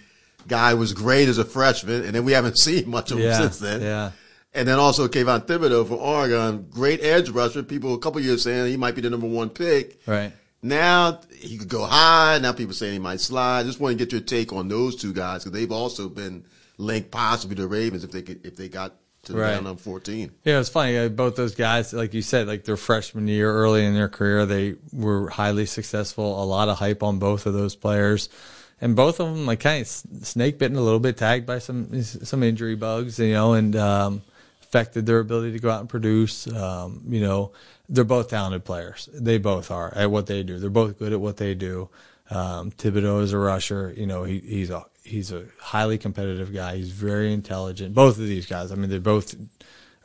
Guy 0.47 0.73
was 0.73 0.91
great 0.93 1.29
as 1.29 1.37
a 1.37 1.45
freshman, 1.45 2.03
and 2.03 2.13
then 2.13 2.25
we 2.25 2.33
haven't 2.33 2.57
seen 2.67 2.89
much 2.89 3.11
of 3.11 3.17
him 3.19 3.25
Yeah, 3.25 3.37
since 3.39 3.59
then. 3.59 3.81
yeah. 3.81 4.11
And 4.55 4.67
then 4.67 4.77
also 4.77 5.07
Kayvon 5.07 5.45
Thibodeaux 5.47 5.87
from 5.87 5.97
Oregon, 5.97 6.67
great 6.69 7.01
edge 7.01 7.29
rusher. 7.29 7.63
People 7.63 7.93
a 7.95 7.97
couple 7.97 8.19
years 8.21 8.43
saying 8.43 8.69
he 8.69 8.77
might 8.77 8.93
be 8.93 9.01
the 9.01 9.09
number 9.09 9.25
one 9.25 9.49
pick. 9.49 9.99
Right. 10.05 10.31
Now 10.61 11.21
he 11.35 11.57
could 11.57 11.69
go 11.69 11.85
high. 11.85 12.37
Now 12.39 12.51
people 12.53 12.73
saying 12.73 12.93
he 12.93 12.99
might 12.99 13.19
slide. 13.19 13.65
Just 13.65 13.79
want 13.79 13.97
to 13.97 14.05
get 14.05 14.11
your 14.11 14.21
take 14.21 14.53
on 14.53 14.67
those 14.67 14.95
two 14.95 15.11
guys 15.11 15.43
because 15.43 15.57
they've 15.57 15.71
also 15.71 16.07
been 16.07 16.45
linked 16.77 17.09
possibly 17.09 17.55
to 17.55 17.63
the 17.63 17.67
Ravens 17.67 18.03
if 18.03 18.11
they 18.11 18.21
could 18.21 18.45
if 18.45 18.55
they 18.55 18.69
got 18.69 18.93
to 19.23 19.33
Right. 19.33 19.53
round 19.53 19.65
number 19.65 19.81
fourteen. 19.81 20.31
Yeah, 20.43 20.59
it's 20.59 20.69
funny. 20.69 20.97
Uh, 20.97 21.09
both 21.09 21.35
those 21.35 21.55
guys, 21.55 21.93
like 21.93 22.13
you 22.13 22.21
said, 22.21 22.47
like 22.47 22.65
their 22.65 22.77
freshman 22.77 23.27
year, 23.27 23.51
early 23.53 23.85
in 23.85 23.93
their 23.93 24.09
career, 24.09 24.45
they 24.45 24.75
were 24.91 25.29
highly 25.29 25.65
successful. 25.65 26.41
A 26.41 26.45
lot 26.45 26.69
of 26.69 26.77
hype 26.79 27.03
on 27.03 27.19
both 27.19 27.45
of 27.45 27.53
those 27.53 27.75
players, 27.75 28.29
and 28.81 28.95
both 28.95 29.19
of 29.19 29.33
them 29.33 29.45
like 29.45 29.61
kind 29.61 29.81
of 29.81 29.87
snake 29.87 30.59
bitten 30.59 30.77
a 30.77 30.81
little 30.81 30.99
bit, 30.99 31.17
tagged 31.17 31.45
by 31.45 31.59
some 31.59 32.03
some 32.03 32.43
injury 32.43 32.75
bugs, 32.75 33.17
you 33.19 33.33
know, 33.33 33.53
and 33.53 33.75
um, 33.75 34.21
affected 34.61 35.05
their 35.05 35.19
ability 35.19 35.53
to 35.53 35.59
go 35.59 35.69
out 35.69 35.79
and 35.79 35.89
produce. 35.89 36.47
Um, 36.47 37.01
you 37.07 37.21
know, 37.21 37.51
they're 37.87 38.03
both 38.03 38.29
talented 38.29 38.65
players. 38.65 39.07
They 39.13 39.37
both 39.37 39.71
are 39.71 39.93
at 39.95 40.11
what 40.11 40.27
they 40.27 40.43
do. 40.43 40.59
They're 40.59 40.69
both 40.69 40.99
good 40.99 41.13
at 41.13 41.21
what 41.21 41.37
they 41.37 41.53
do. 41.53 41.89
Um, 42.29 42.71
Thibodeaux 42.71 43.21
is 43.21 43.31
a 43.33 43.37
rusher. 43.37 43.93
You 43.95 44.07
know, 44.07 44.23
he, 44.23 44.39
he's 44.39 44.69
a 44.69 44.85
he's 45.03 45.31
a 45.31 45.45
highly 45.59 45.97
competitive 45.97 46.53
guy. 46.53 46.77
He's 46.77 46.91
very 46.91 47.33
intelligent. 47.33 47.93
Both 47.93 48.17
of 48.17 48.27
these 48.27 48.45
guys. 48.45 48.71
I 48.71 48.75
mean, 48.75 48.89
they 48.89 48.99
both 48.99 49.35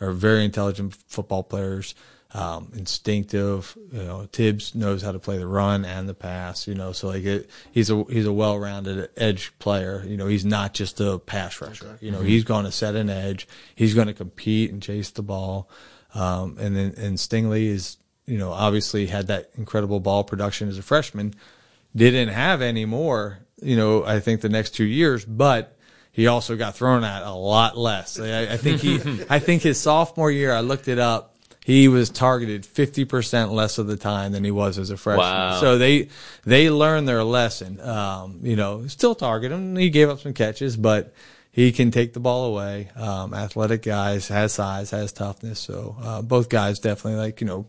are 0.01 0.13
very 0.13 0.45
intelligent 0.45 0.95
football 1.07 1.43
players. 1.43 1.95
Um, 2.35 2.73
instinctive. 2.77 3.77
You 3.91 4.03
know, 4.03 4.29
Tibbs 4.31 4.75
knows 4.75 5.01
how 5.01 5.13
to 5.13 5.19
play 5.19 5.39
the 5.39 5.47
run 5.47 5.87
and 5.87 6.07
the 6.07 6.15
pass. 6.15 6.69
You 6.69 6.75
know, 6.75 6.93
so 6.93 7.09
like 7.09 7.25
it, 7.25 7.49
he's 7.73 7.89
a 7.89 8.05
he's 8.05 8.27
a 8.27 8.33
well-rounded 8.33 9.09
edge 9.17 9.59
player. 9.59 10.05
You 10.07 10.19
know, 10.19 10.27
he's 10.27 10.45
not 10.45 10.75
just 10.75 11.01
a 11.01 11.19
pass 11.19 11.59
rusher. 11.63 11.97
You 12.03 12.11
know, 12.11 12.21
he's 12.21 12.45
going 12.45 12.67
to 12.67 12.73
set 12.73 12.97
an 12.97 13.09
edge. 13.09 13.49
He's 13.75 13.95
going 13.95 14.09
to 14.09 14.15
compete 14.15 14.71
and 14.71 14.83
chase 14.83 15.11
the 15.11 15.23
ball. 15.23 15.71
Um, 16.15 16.59
and 16.61 16.77
then 16.77 16.95
and 16.99 17.17
Stingley 17.17 17.69
is 17.69 17.97
you 18.27 18.37
know 18.37 18.53
obviously 18.53 19.07
had 19.07 19.29
that 19.29 19.51
incredible 19.57 20.01
ball 20.01 20.23
production 20.23 20.69
as 20.69 20.77
a 20.77 20.83
freshman. 20.83 21.33
Didn't 21.97 22.29
have 22.29 22.61
any 22.61 22.85
more. 22.85 23.41
You 23.63 23.77
know, 23.77 24.05
I 24.05 24.21
think 24.21 24.41
the 24.41 24.49
next 24.49 24.71
two 24.71 24.85
years, 24.85 25.25
but 25.25 25.77
he 26.13 26.27
also 26.27 26.57
got 26.57 26.75
thrown 26.75 27.05
at 27.05 27.23
a 27.23 27.33
lot 27.33 27.77
less. 27.77 28.19
I, 28.19 28.43
I 28.53 28.57
think 28.57 28.81
he, 28.81 28.97
I 29.31 29.39
think 29.39 29.63
his 29.63 29.81
sophomore 29.81 30.31
year, 30.31 30.53
I 30.53 30.61
looked 30.61 30.89
it 30.89 30.99
up. 30.99 31.37
He 31.65 31.87
was 31.89 32.09
targeted 32.09 32.63
50% 32.63 33.51
less 33.51 33.77
of 33.77 33.87
the 33.87 33.97
time 33.97 34.33
than 34.33 34.43
he 34.43 34.51
was 34.51 34.79
as 34.79 34.91
a 34.91 34.97
freshman. 34.97 35.27
Wow. 35.27 35.61
So 35.61 35.77
they, 35.77 36.09
they 36.45 36.71
learned 36.71 37.07
their 37.07 37.23
lesson. 37.23 37.79
Um, 37.81 38.41
you 38.43 38.57
know, 38.57 38.87
still 38.87 39.15
target 39.15 39.53
him. 39.53 39.77
He 39.77 39.91
gave 39.91 40.09
up 40.09 40.21
some 40.21 40.33
catches, 40.33 40.79
but 40.79 41.13
he 41.51 41.73
can 41.73 41.91
take 41.91 42.15
the 42.15 42.21
ball 42.21 42.47
away. 42.47 42.89
Um, 42.97 43.35
athletic 43.35 43.83
guys, 43.83 44.29
has 44.29 44.55
size, 44.55 44.91
has 44.93 45.13
toughness. 45.13 45.61
So, 45.61 45.97
uh, 46.01 46.23
both 46.23 46.49
guys 46.49 46.79
definitely 46.79 47.21
like, 47.21 47.41
you 47.41 47.47
know, 47.47 47.67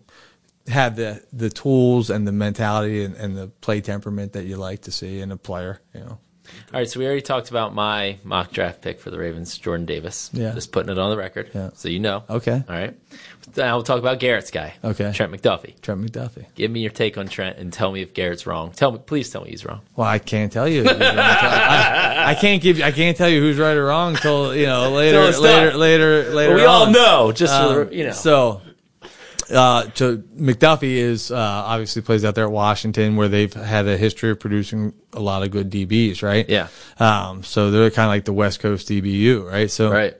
have 0.69 0.95
the, 0.95 1.21
the 1.33 1.49
tools 1.49 2.09
and 2.09 2.27
the 2.27 2.31
mentality 2.31 3.03
and, 3.03 3.15
and 3.15 3.35
the 3.37 3.47
play 3.47 3.81
temperament 3.81 4.33
that 4.33 4.45
you 4.45 4.55
like 4.55 4.81
to 4.83 4.91
see 4.91 5.19
in 5.19 5.31
a 5.31 5.37
player, 5.37 5.81
you 5.93 6.01
know. 6.01 6.19
All 6.73 6.79
right, 6.79 6.89
so 6.89 6.99
we 6.99 7.05
already 7.05 7.21
talked 7.21 7.51
about 7.51 7.75
my 7.75 8.17
mock 8.23 8.51
draft 8.51 8.81
pick 8.81 8.99
for 8.99 9.11
the 9.11 9.19
Ravens, 9.19 9.55
Jordan 9.55 9.85
Davis. 9.85 10.31
Yeah. 10.33 10.53
Just 10.53 10.71
putting 10.71 10.91
it 10.91 10.97
on 10.97 11.11
the 11.11 11.17
record. 11.17 11.51
Yeah. 11.53 11.69
So 11.75 11.89
you 11.89 11.99
know. 11.99 12.23
Okay. 12.27 12.63
All 12.67 12.75
right. 12.75 12.97
Now 13.55 13.75
we'll 13.75 13.83
talk 13.83 13.99
about 13.99 14.17
Garrett's 14.19 14.49
guy. 14.49 14.73
Okay. 14.83 15.11
Trent 15.13 15.31
McDuffie. 15.31 15.79
Trent 15.81 16.01
McDuffie. 16.01 16.45
Give 16.55 16.71
me 16.71 16.79
your 16.79 16.89
take 16.89 17.19
on 17.19 17.27
Trent 17.27 17.59
and 17.59 17.71
tell 17.71 17.91
me 17.91 18.01
if 18.01 18.15
Garrett's 18.15 18.47
wrong. 18.47 18.71
Tell 18.71 18.91
me, 18.91 18.97
please 19.05 19.29
tell 19.29 19.43
me 19.43 19.51
he's 19.51 19.63
wrong. 19.63 19.81
Well, 19.95 20.07
I 20.07 20.17
can't 20.17 20.51
tell 20.51 20.67
you. 20.67 20.85
I, 20.89 22.31
I 22.31 22.33
can't 22.35 22.61
give. 22.63 22.81
I 22.81 22.91
can't 22.91 23.15
tell 23.15 23.29
you 23.29 23.41
who's 23.41 23.57
right 23.59 23.77
or 23.77 23.85
wrong 23.85 24.15
until 24.15 24.55
you 24.55 24.65
know 24.65 24.89
later, 24.91 25.19
later, 25.37 25.77
later, 25.77 26.33
later. 26.33 26.53
But 26.53 26.55
we 26.55 26.65
all 26.65 26.89
know, 26.89 27.31
just 27.31 27.53
for 27.55 27.81
Um, 27.83 27.89
the, 27.89 27.95
you 27.95 28.03
know. 28.05 28.11
So, 28.11 28.61
uh, 29.51 29.83
to 29.95 30.19
McDuffie 30.37 30.95
is 30.95 31.31
uh, 31.31 31.37
obviously 31.37 32.01
plays 32.01 32.23
out 32.25 32.35
there 32.35 32.45
at 32.45 32.51
Washington, 32.51 33.15
where 33.15 33.27
they've 33.27 33.53
had 33.53 33.87
a 33.87 33.97
history 33.97 34.31
of 34.31 34.39
producing 34.39 34.93
a 35.13 35.19
lot 35.19 35.43
of 35.43 35.51
good 35.51 35.69
DBs, 35.69 36.21
right? 36.21 36.47
Yeah. 36.47 36.67
Um, 36.99 37.43
so 37.43 37.71
they're 37.71 37.91
kind 37.91 38.05
of 38.05 38.11
like 38.11 38.25
the 38.25 38.33
West 38.33 38.59
Coast 38.59 38.87
DBU, 38.89 39.49
right? 39.49 39.69
So, 39.69 39.91
right. 39.91 40.15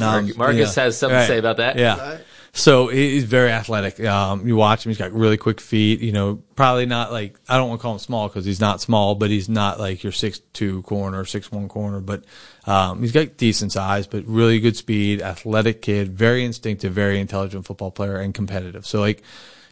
um, 0.00 0.32
Marcus 0.36 0.76
yeah. 0.76 0.84
has 0.84 0.98
something 0.98 1.16
Right. 1.16 1.22
to 1.22 1.28
say 1.28 1.38
about 1.38 1.58
that. 1.58 1.76
Yeah. 1.78 2.18
So 2.54 2.88
he's 2.88 3.24
very 3.24 3.50
athletic. 3.50 3.98
Um, 4.04 4.46
you 4.46 4.56
watch 4.56 4.84
him; 4.84 4.90
he's 4.90 4.98
got 4.98 5.12
really 5.12 5.38
quick 5.38 5.58
feet. 5.58 6.00
You 6.00 6.12
know, 6.12 6.42
probably 6.54 6.84
not 6.84 7.10
like 7.10 7.40
I 7.48 7.56
don't 7.56 7.70
want 7.70 7.80
to 7.80 7.82
call 7.82 7.94
him 7.94 7.98
small 7.98 8.28
because 8.28 8.44
he's 8.44 8.60
not 8.60 8.82
small, 8.82 9.14
but 9.14 9.30
he's 9.30 9.48
not 9.48 9.80
like 9.80 10.02
your 10.02 10.12
six 10.12 10.40
two 10.52 10.82
corner, 10.82 11.24
six 11.24 11.50
one 11.50 11.68
corner. 11.68 12.00
But 12.00 12.24
um, 12.66 13.00
he's 13.00 13.12
got 13.12 13.38
decent 13.38 13.72
size, 13.72 14.06
but 14.06 14.26
really 14.26 14.60
good 14.60 14.76
speed, 14.76 15.22
athletic 15.22 15.80
kid, 15.80 16.12
very 16.12 16.44
instinctive, 16.44 16.92
very 16.92 17.20
intelligent 17.20 17.64
football 17.64 17.90
player, 17.90 18.16
and 18.16 18.34
competitive. 18.34 18.86
So 18.86 19.00
like, 19.00 19.22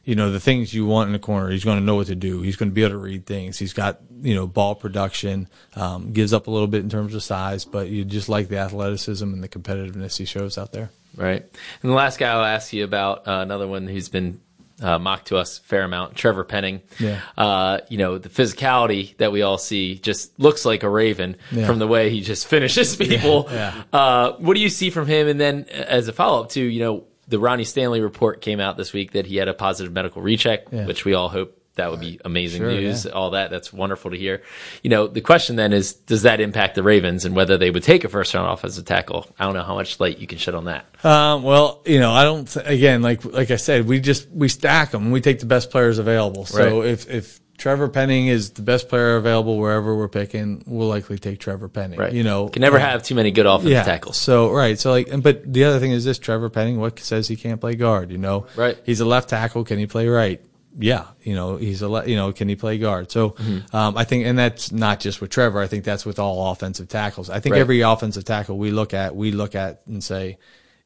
you 0.05 0.15
know, 0.15 0.31
the 0.33 0.41
things 0.41 0.73
you 0.75 0.87
want 0.87 1.09
in 1.11 1.15
a 1.15 1.19
corner, 1.19 1.51
he's 1.51 1.65
going 1.65 1.79
to 1.79 1.85
know 1.85 1.95
what 1.97 2.07
to 2.09 2.15
do. 2.15 2.41
He's 2.43 2.57
going 2.57 2.71
to 2.71 2.75
be 2.75 2.83
able 2.83 2.93
to 2.93 2.99
read 2.99 3.27
things. 3.27 3.59
He's 3.59 3.73
got 3.73 4.01
you 4.23 4.35
know 4.35 4.47
ball 4.47 4.75
production, 4.75 5.49
um, 5.77 6.13
gives 6.13 6.33
up 6.33 6.47
a 6.47 6.51
little 6.51 6.69
bit 6.69 6.83
in 6.83 6.91
terms 6.91 7.15
of 7.15 7.23
size, 7.23 7.65
but 7.65 7.89
you 7.89 8.05
just 8.05 8.29
like 8.29 8.49
the 8.49 8.59
athleticism 8.59 9.25
and 9.25 9.43
the 9.43 9.49
competitiveness 9.49 10.17
he 10.19 10.25
shows 10.25 10.59
out 10.59 10.73
there. 10.73 10.91
Right. 11.17 11.43
And 11.83 11.91
the 11.91 11.95
last 11.95 12.19
guy 12.19 12.31
I'll 12.31 12.45
ask 12.45 12.73
you 12.73 12.85
about, 12.85 13.27
uh, 13.27 13.41
another 13.41 13.67
one 13.67 13.89
who's 13.89 14.09
been 14.09 14.41
uh, 14.81 14.99
mocked 14.99 15.27
to 15.29 15.37
us 15.37 15.59
a 15.59 15.63
fair 15.63 15.83
amount, 15.83 16.15
Trevor 16.17 16.45
Penning. 16.45 16.81
Yeah. 16.99 17.21
Uh, 17.37 17.81
you 17.91 17.99
know, 17.99 18.17
the 18.17 18.29
physicality 18.29 19.17
that 19.19 19.31
we 19.33 19.43
all 19.43 19.59
see 19.59 19.97
just 19.99 20.39
looks 20.39 20.65
like 20.65 20.83
a 20.83 20.89
Raven 20.89 21.37
Yeah. 21.51 21.67
from 21.67 21.79
the 21.79 21.87
way 21.87 22.11
he 22.11 22.21
just 22.23 22.47
finishes 22.47 22.97
people. 22.97 23.49
yeah. 23.51 23.83
Uh, 23.93 24.33
what 24.39 24.55
do 24.55 24.61
you 24.61 24.69
see 24.71 24.89
from 24.91 25.07
him? 25.07 25.29
And 25.29 25.39
then 25.41 25.67
uh, 25.71 25.75
as 25.75 26.09
a 26.09 26.13
follow 26.13 26.43
up 26.45 26.51
to, 26.51 26.61
you 26.63 26.81
know, 26.81 27.05
the 27.31 27.39
Ronnie 27.39 27.65
Stanley 27.65 28.01
report 28.01 28.41
came 28.43 28.61
out 28.61 28.77
this 28.77 28.93
week 28.93 29.13
that 29.13 29.25
he 29.27 29.37
had 29.37 29.49
a 29.49 29.55
positive 29.55 29.93
medical 29.93 30.21
recheck, 30.21 30.67
Yeah. 30.71 30.87
which 30.87 31.05
we 31.07 31.15
all 31.15 31.29
hope 31.31 31.57
that 31.77 31.91
would 31.91 32.01
be 32.01 32.21
amazing 32.25 32.61
Sure, 32.61 32.71
news. 32.73 33.07
yeah. 33.07 33.13
All 33.13 33.31
that, 33.31 33.51
that's 33.51 33.73
wonderful 33.73 34.11
to 34.11 34.17
hear. 34.17 34.43
You 34.83 34.91
know, 34.91 35.07
the 35.07 35.21
question 35.23 35.57
then 35.57 35.73
is, 35.73 35.95
does 35.95 36.23
that 36.23 36.41
impact 36.41 36.75
the 36.75 36.83
Ravens 36.83 37.25
and 37.25 37.35
whether 37.35 37.57
they 37.57 37.71
would 37.71 37.85
take 37.85 38.05
a 38.05 38.09
first 38.09 38.35
round 38.35 38.53
offensive 38.53 38.85
tackle? 38.85 39.27
I 39.39 39.45
don't 39.47 39.55
know 39.55 39.63
how 39.63 39.77
much 39.77 39.99
light 40.01 40.19
you 40.19 40.27
can 40.27 40.37
shed 40.37 40.55
on 40.55 40.65
that. 40.67 40.85
Um, 41.05 41.43
well, 41.43 41.81
you 41.87 41.99
know, 42.01 42.11
I 42.13 42.25
don't. 42.25 42.47
Th- 42.47 42.67
again, 42.67 43.01
like 43.01 43.25
like 43.25 43.51
I 43.51 43.57
said, 43.57 43.87
we 43.87 44.01
just 44.01 44.29
we 44.31 44.49
stack 44.49 44.91
them. 44.91 45.11
We 45.11 45.21
take 45.23 45.39
the 45.39 45.47
best 45.47 45.71
players 45.71 45.99
available. 45.99 46.45
So 46.45 46.81
Right. 46.81 46.91
if 46.91 47.09
if 47.09 47.41
Trevor 47.61 47.89
Penning 47.89 48.27
is 48.27 48.51
the 48.51 48.63
best 48.63 48.89
player 48.89 49.17
available 49.17 49.59
wherever 49.59 49.95
we're 49.95 50.09
picking, 50.09 50.65
we'll 50.67 50.89
likely 50.89 51.19
take 51.19 51.39
Trevor 51.39 51.69
Penning. 51.69 51.99
Right. 51.99 52.13
You 52.13 52.25
know, 52.25 52.49
can 52.49 52.63
never 52.63 52.79
uh, 52.79 52.81
have 52.81 53.03
too 53.03 53.15
many 53.15 53.31
good 53.31 53.47
offensive 53.47 53.71
yeah. 53.71 53.83
tackles. 53.85 54.17
So 54.17 54.51
right. 54.51 54.79
So 54.79 54.91
like, 54.91 55.09
but 55.23 55.53
the 55.53 55.65
other 55.65 55.79
thing 55.79 55.93
is 55.93 56.05
this: 56.05 56.19
Trevor 56.19 56.49
Penning. 56.51 56.81
What 56.81 56.99
says 56.99 57.29
he 57.29 57.37
can't 57.37 57.61
play 57.61 57.75
guard? 57.75 58.11
You 58.11 58.19
know, 58.19 58.47
Right. 58.57 58.77
He's 58.85 59.01
a 59.01 59.05
left 59.05 59.29
tackle. 59.29 59.63
Can 59.65 59.79
he 59.79 59.87
play 59.87 60.09
right? 60.09 60.41
Yeah, 60.79 61.07
you 61.23 61.35
know 61.35 61.57
he's 61.57 61.83
a 61.83 61.89
le- 61.89 62.07
you 62.07 62.15
know 62.17 62.33
can 62.33 62.49
he 62.49 62.57
play 62.57 62.79
guard? 62.79 63.11
So 63.11 63.31
Mm-hmm. 63.31 63.77
um, 63.77 63.97
I 63.99 64.05
think, 64.05 64.25
and 64.25 64.39
that's 64.39 64.73
not 64.73 65.01
just 65.01 65.21
with 65.21 65.29
Trevor. 65.31 65.61
I 65.61 65.67
think 65.67 65.85
that's 65.85 66.07
with 66.07 66.19
all 66.19 66.53
offensive 66.53 66.89
tackles. 66.89 67.29
I 67.29 67.41
think 67.41 67.55
Right. 67.55 67.61
every 67.61 67.81
offensive 67.81 68.25
tackle 68.25 68.57
we 68.57 68.71
look 68.71 68.95
at, 68.95 69.15
we 69.15 69.33
look 69.33 69.55
at 69.55 69.83
and 69.87 70.03
say, 70.03 70.39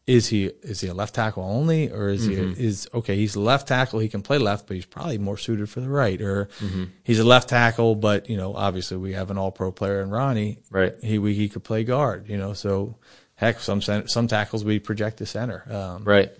is 0.07 0.29
he 0.29 0.47
is 0.63 0.81
he 0.83 0.89
a 0.89 0.95
left 0.95 1.15
tackle 1.15 1.43
only, 1.45 1.91
or 1.91 2.09
is 2.11 2.29
Mm-hmm. 2.29 2.53
he 2.55 2.65
is 2.67 2.89
okay? 2.93 3.17
He's 3.17 3.35
a 3.37 3.41
left 3.41 3.69
tackle. 3.69 4.01
He 4.01 4.09
can 4.09 4.21
play 4.23 4.37
left, 4.39 4.67
but 4.67 4.75
he's 4.75 4.85
probably 4.85 5.17
more 5.19 5.39
suited 5.39 5.69
for 5.71 5.81
the 5.81 5.89
right. 5.89 6.21
Or 6.21 6.47
Mm-hmm. 6.61 6.85
he's 7.05 7.19
a 7.21 7.25
left 7.25 7.49
tackle, 7.49 7.95
but 7.95 8.29
you 8.29 8.37
know 8.37 8.55
obviously 8.55 8.97
we 8.99 9.15
have 9.15 9.31
an 9.31 9.39
All 9.39 9.51
Pro 9.51 9.73
player 9.73 10.03
in 10.03 10.11
Ronnie. 10.11 10.59
Right. 10.71 10.95
He 11.03 11.19
we, 11.19 11.35
he 11.35 11.49
could 11.49 11.65
play 11.65 11.85
guard. 11.85 12.29
You 12.29 12.37
know 12.37 12.53
so. 12.53 12.97
Heck, 13.37 13.59
some 13.59 13.83
cen- 13.83 14.07
some 14.07 14.29
tackles 14.29 14.63
we 14.65 14.79
project 14.79 15.17
to 15.19 15.27
center. 15.27 15.65
Um, 15.69 16.05
Right. 16.05 16.31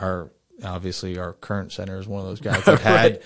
our 0.00 0.30
obviously 0.64 1.16
our 1.18 1.32
current 1.34 1.70
center 1.72 1.96
is 1.98 2.08
one 2.08 2.20
of 2.22 2.26
those 2.26 2.40
guys 2.52 2.64
that 2.64 2.80
had 2.80 3.22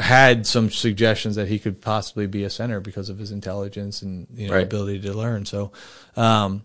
had 0.00 0.44
some 0.46 0.68
suggestions 0.68 1.36
that 1.36 1.46
he 1.48 1.58
could 1.60 1.80
possibly 1.80 2.26
be 2.26 2.42
a 2.44 2.50
center 2.50 2.80
because 2.80 3.10
of 3.10 3.18
his 3.18 3.30
intelligence 3.30 4.02
and 4.02 4.26
you 4.34 4.48
know 4.48 4.54
Right. 4.54 4.64
ability 4.64 5.00
to 5.02 5.12
learn. 5.12 5.44
So, 5.46 5.70
um, 6.16 6.62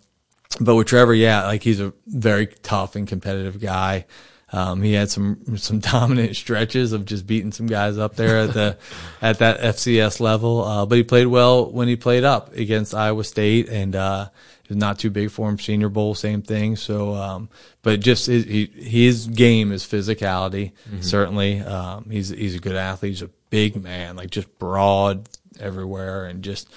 but 0.59 0.75
with 0.75 0.87
Trevor, 0.87 1.13
yeah, 1.13 1.45
like 1.45 1.63
he's 1.63 1.79
a 1.79 1.93
very 2.07 2.47
tough 2.47 2.95
and 2.95 3.07
competitive 3.07 3.59
guy. 3.59 4.05
Um, 4.51 4.83
he 4.83 4.93
had 4.93 5.09
some 5.09 5.57
some 5.57 5.79
dominant 5.79 6.35
stretches 6.35 6.93
of 6.93 7.05
just 7.05 7.25
beating 7.25 7.51
some 7.51 7.65
guys 7.65 7.97
up 7.97 8.15
there 8.15 8.39
at 8.39 8.53
the 8.53 8.77
at 9.21 9.39
that 9.39 9.59
FCS 9.59 10.19
level. 10.19 10.63
Uh, 10.63 10.85
but 10.85 10.97
he 10.97 11.03
played 11.03 11.27
well 11.27 11.69
when 11.69 11.87
he 11.87 11.95
played 11.95 12.23
up 12.23 12.55
against 12.55 12.93
Iowa 12.93 13.23
State, 13.23 13.67
and 13.67 13.95
uh, 13.95 14.27
it 14.63 14.69
was 14.69 14.77
not 14.77 14.99
too 14.99 15.09
big 15.09 15.31
for 15.31 15.49
him. 15.49 15.57
Senior 15.57 15.89
Bowl, 15.89 16.13
same 16.13 16.43
thing. 16.43 16.75
So, 16.75 17.15
um, 17.15 17.49
but 17.81 17.99
just 17.99 18.27
his, 18.27 18.45
he, 18.45 18.65
his 18.65 19.25
game 19.27 19.71
is 19.71 19.83
physicality. 19.83 20.71
Certainly, 21.01 21.61
um, 21.61 22.07
he's 22.11 22.29
he's 22.29 22.55
a 22.55 22.59
good 22.59 22.75
athlete. 22.75 23.13
He's 23.13 23.21
a 23.23 23.31
big 23.49 23.81
man, 23.81 24.15
like 24.15 24.29
just 24.29 24.59
broad 24.59 25.27
everywhere, 25.59 26.27
and 26.27 26.43
just 26.43 26.69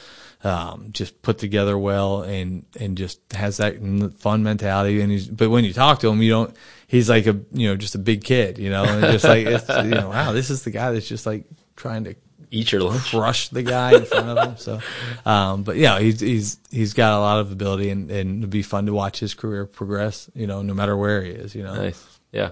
um, 0.44 0.88
just 0.92 1.22
put 1.22 1.38
together 1.38 1.76
well 1.78 2.22
and 2.22 2.64
and 2.78 2.96
just 2.96 3.20
has 3.32 3.56
that 3.58 3.76
fun 4.18 4.42
mentality. 4.42 5.00
And 5.00 5.10
he's 5.10 5.26
but 5.28 5.50
when 5.50 5.64
you 5.64 5.72
talk 5.72 6.00
to 6.00 6.08
him, 6.08 6.22
you 6.22 6.30
don't. 6.30 6.56
He's 6.86 7.08
like 7.10 7.26
a 7.26 7.40
you 7.52 7.68
know 7.68 7.76
just 7.76 7.94
a 7.94 7.98
big 7.98 8.22
kid, 8.24 8.58
you 8.58 8.70
know, 8.70 8.84
and 8.84 9.00
just 9.12 9.24
like 9.24 9.46
it's, 9.46 9.68
you 9.68 9.90
know, 9.90 10.10
wow, 10.10 10.32
this 10.32 10.50
is 10.50 10.62
the 10.64 10.70
guy 10.70 10.92
that's 10.92 11.08
just 11.08 11.26
like 11.26 11.44
trying 11.74 12.04
to 12.04 12.14
Eat 12.52 12.70
your 12.70 12.82
lunch. 12.82 13.10
crush 13.10 13.48
the 13.48 13.64
guy 13.64 13.96
in 13.96 14.04
front 14.04 14.28
of 14.28 14.48
him. 14.48 14.56
So, 14.56 14.80
um, 15.28 15.64
but 15.64 15.76
yeah, 15.76 15.98
he's 15.98 16.20
he's 16.20 16.58
he's 16.70 16.92
got 16.92 17.12
a 17.12 17.18
lot 17.18 17.40
of 17.40 17.50
ability, 17.50 17.90
and 17.90 18.08
and 18.08 18.38
it'd 18.38 18.50
be 18.50 18.62
fun 18.62 18.86
to 18.86 18.92
watch 18.92 19.18
his 19.18 19.34
career 19.34 19.66
progress. 19.66 20.30
You 20.32 20.46
know, 20.46 20.62
no 20.62 20.72
matter 20.72 20.96
where 20.96 21.22
he 21.24 21.32
is. 21.32 21.56
You 21.56 21.64
know, 21.64 21.74
Nice. 21.74 22.20
Yeah. 22.30 22.50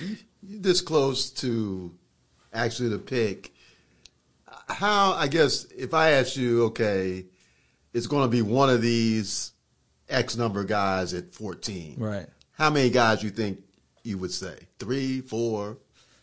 you 0.00 0.16
this 0.42 0.80
close 0.80 1.30
to 1.30 1.94
actually 2.52 2.88
the 2.88 2.98
pick. 2.98 3.51
How 4.72 5.12
I 5.12 5.28
guess 5.28 5.64
if 5.76 5.94
I 5.94 6.12
ask 6.12 6.36
you, 6.36 6.64
okay, 6.66 7.26
it's 7.92 8.06
going 8.06 8.24
to 8.24 8.28
be 8.30 8.42
one 8.42 8.70
of 8.70 8.80
these 8.82 9.52
X 10.08 10.36
number 10.36 10.60
of 10.60 10.66
guys 10.66 11.14
at 11.14 11.34
fourteen. 11.34 11.96
right? 11.98 12.26
How 12.52 12.70
many 12.70 12.90
guys 12.90 13.22
you 13.22 13.30
think 13.30 13.60
you 14.02 14.18
would 14.18 14.32
say? 14.32 14.54
Three, 14.78 15.20
four? 15.20 15.78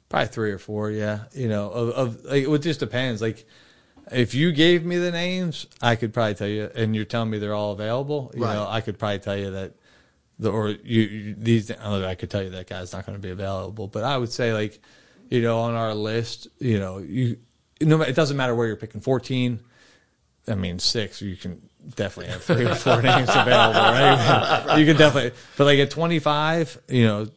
Probably 0.09 0.27
three 0.27 0.51
or 0.51 0.57
four, 0.57 0.89
yeah. 0.91 1.25
You 1.33 1.49
know, 1.49 1.69
of, 1.69 1.89
of 1.89 2.25
like, 2.25 2.47
it 2.47 2.59
just 2.61 2.79
depends. 2.79 3.21
Like, 3.21 3.45
if 4.11 4.33
you 4.33 4.51
gave 4.51 4.83
me 4.85 4.97
the 4.97 5.11
names, 5.11 5.67
I 5.81 5.95
could 5.95 6.13
probably 6.13 6.33
tell 6.35 6.47
you, 6.47 6.69
and 6.75 6.95
you're 6.95 7.05
telling 7.05 7.29
me 7.29 7.37
they're 7.39 7.53
all 7.53 7.73
available. 7.73 8.31
You 8.35 8.43
Right. 8.43 8.53
know, 8.53 8.67
I 8.67 8.81
could 8.81 8.97
probably 8.97 9.19
tell 9.19 9.37
you 9.37 9.51
that 9.51 9.73
the 10.39 10.51
or 10.51 10.69
you, 10.69 11.01
you 11.01 11.35
these. 11.37 11.69
I 11.71 12.15
could 12.15 12.29
tell 12.31 12.41
you 12.41 12.49
that 12.51 12.67
guy's 12.67 12.93
not 12.93 13.05
going 13.05 13.17
to 13.17 13.21
be 13.21 13.29
available. 13.31 13.87
But 13.87 14.03
I 14.03 14.17
would 14.17 14.31
say 14.31 14.53
like, 14.53 14.79
you 15.29 15.41
know, 15.41 15.59
on 15.59 15.75
our 15.75 15.93
list, 15.93 16.47
you 16.59 16.79
know, 16.79 16.97
you 16.99 17.37
no, 17.81 18.01
it 18.01 18.15
doesn't 18.15 18.37
matter 18.37 18.55
where 18.55 18.67
you're 18.67 18.75
picking. 18.75 19.01
Fourteen. 19.01 19.59
I 20.47 20.55
mean, 20.55 20.79
six. 20.79 21.21
You 21.21 21.35
can 21.35 21.61
definitely 21.95 22.31
have 22.31 22.43
three 22.43 22.65
or 22.65 22.75
four 22.75 23.01
names 23.03 23.29
available, 23.29 23.79
right? 23.79 24.77
You 24.79 24.85
can 24.85 24.97
definitely, 24.97 25.31
but 25.57 25.65
like 25.65 25.79
at 25.79 25.91
25, 25.91 26.81
you 26.87 27.05
know, 27.05 27.27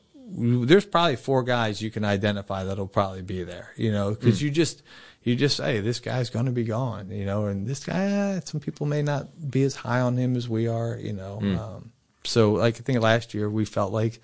there's 0.65 0.87
probably 0.87 1.17
four 1.17 1.43
guys 1.43 1.83
you 1.83 1.91
can 1.91 2.05
identify 2.05 2.65
that'll 2.65 2.87
probably 2.87 3.23
be 3.23 3.45
there, 3.45 3.73
you 3.77 3.93
know, 3.93 4.11
because 4.11 4.41
you 4.41 4.51
just 4.51 4.83
you 5.25 5.37
just 5.37 5.57
say 5.57 5.81
this 5.81 6.01
guy's 6.01 6.31
going 6.31 6.47
to 6.47 6.53
be 6.53 6.65
gone, 6.65 7.11
you 7.11 7.25
know, 7.25 7.47
and 7.47 7.67
this 7.67 7.85
guy, 7.85 8.05
eh, 8.05 8.41
some 8.45 8.61
people 8.61 8.87
may 8.87 9.03
not 9.03 9.51
be 9.51 9.63
as 9.63 9.77
high 9.77 10.01
on 10.01 10.17
him 10.17 10.37
as 10.37 10.49
we 10.49 10.67
are, 10.69 10.97
you 10.97 11.13
know. 11.13 11.39
Um, 11.59 11.93
so, 12.25 12.53
like 12.53 12.77
I 12.77 12.81
think 12.81 13.01
last 13.01 13.35
year 13.35 13.49
we 13.49 13.65
felt 13.65 13.93
like 13.93 14.21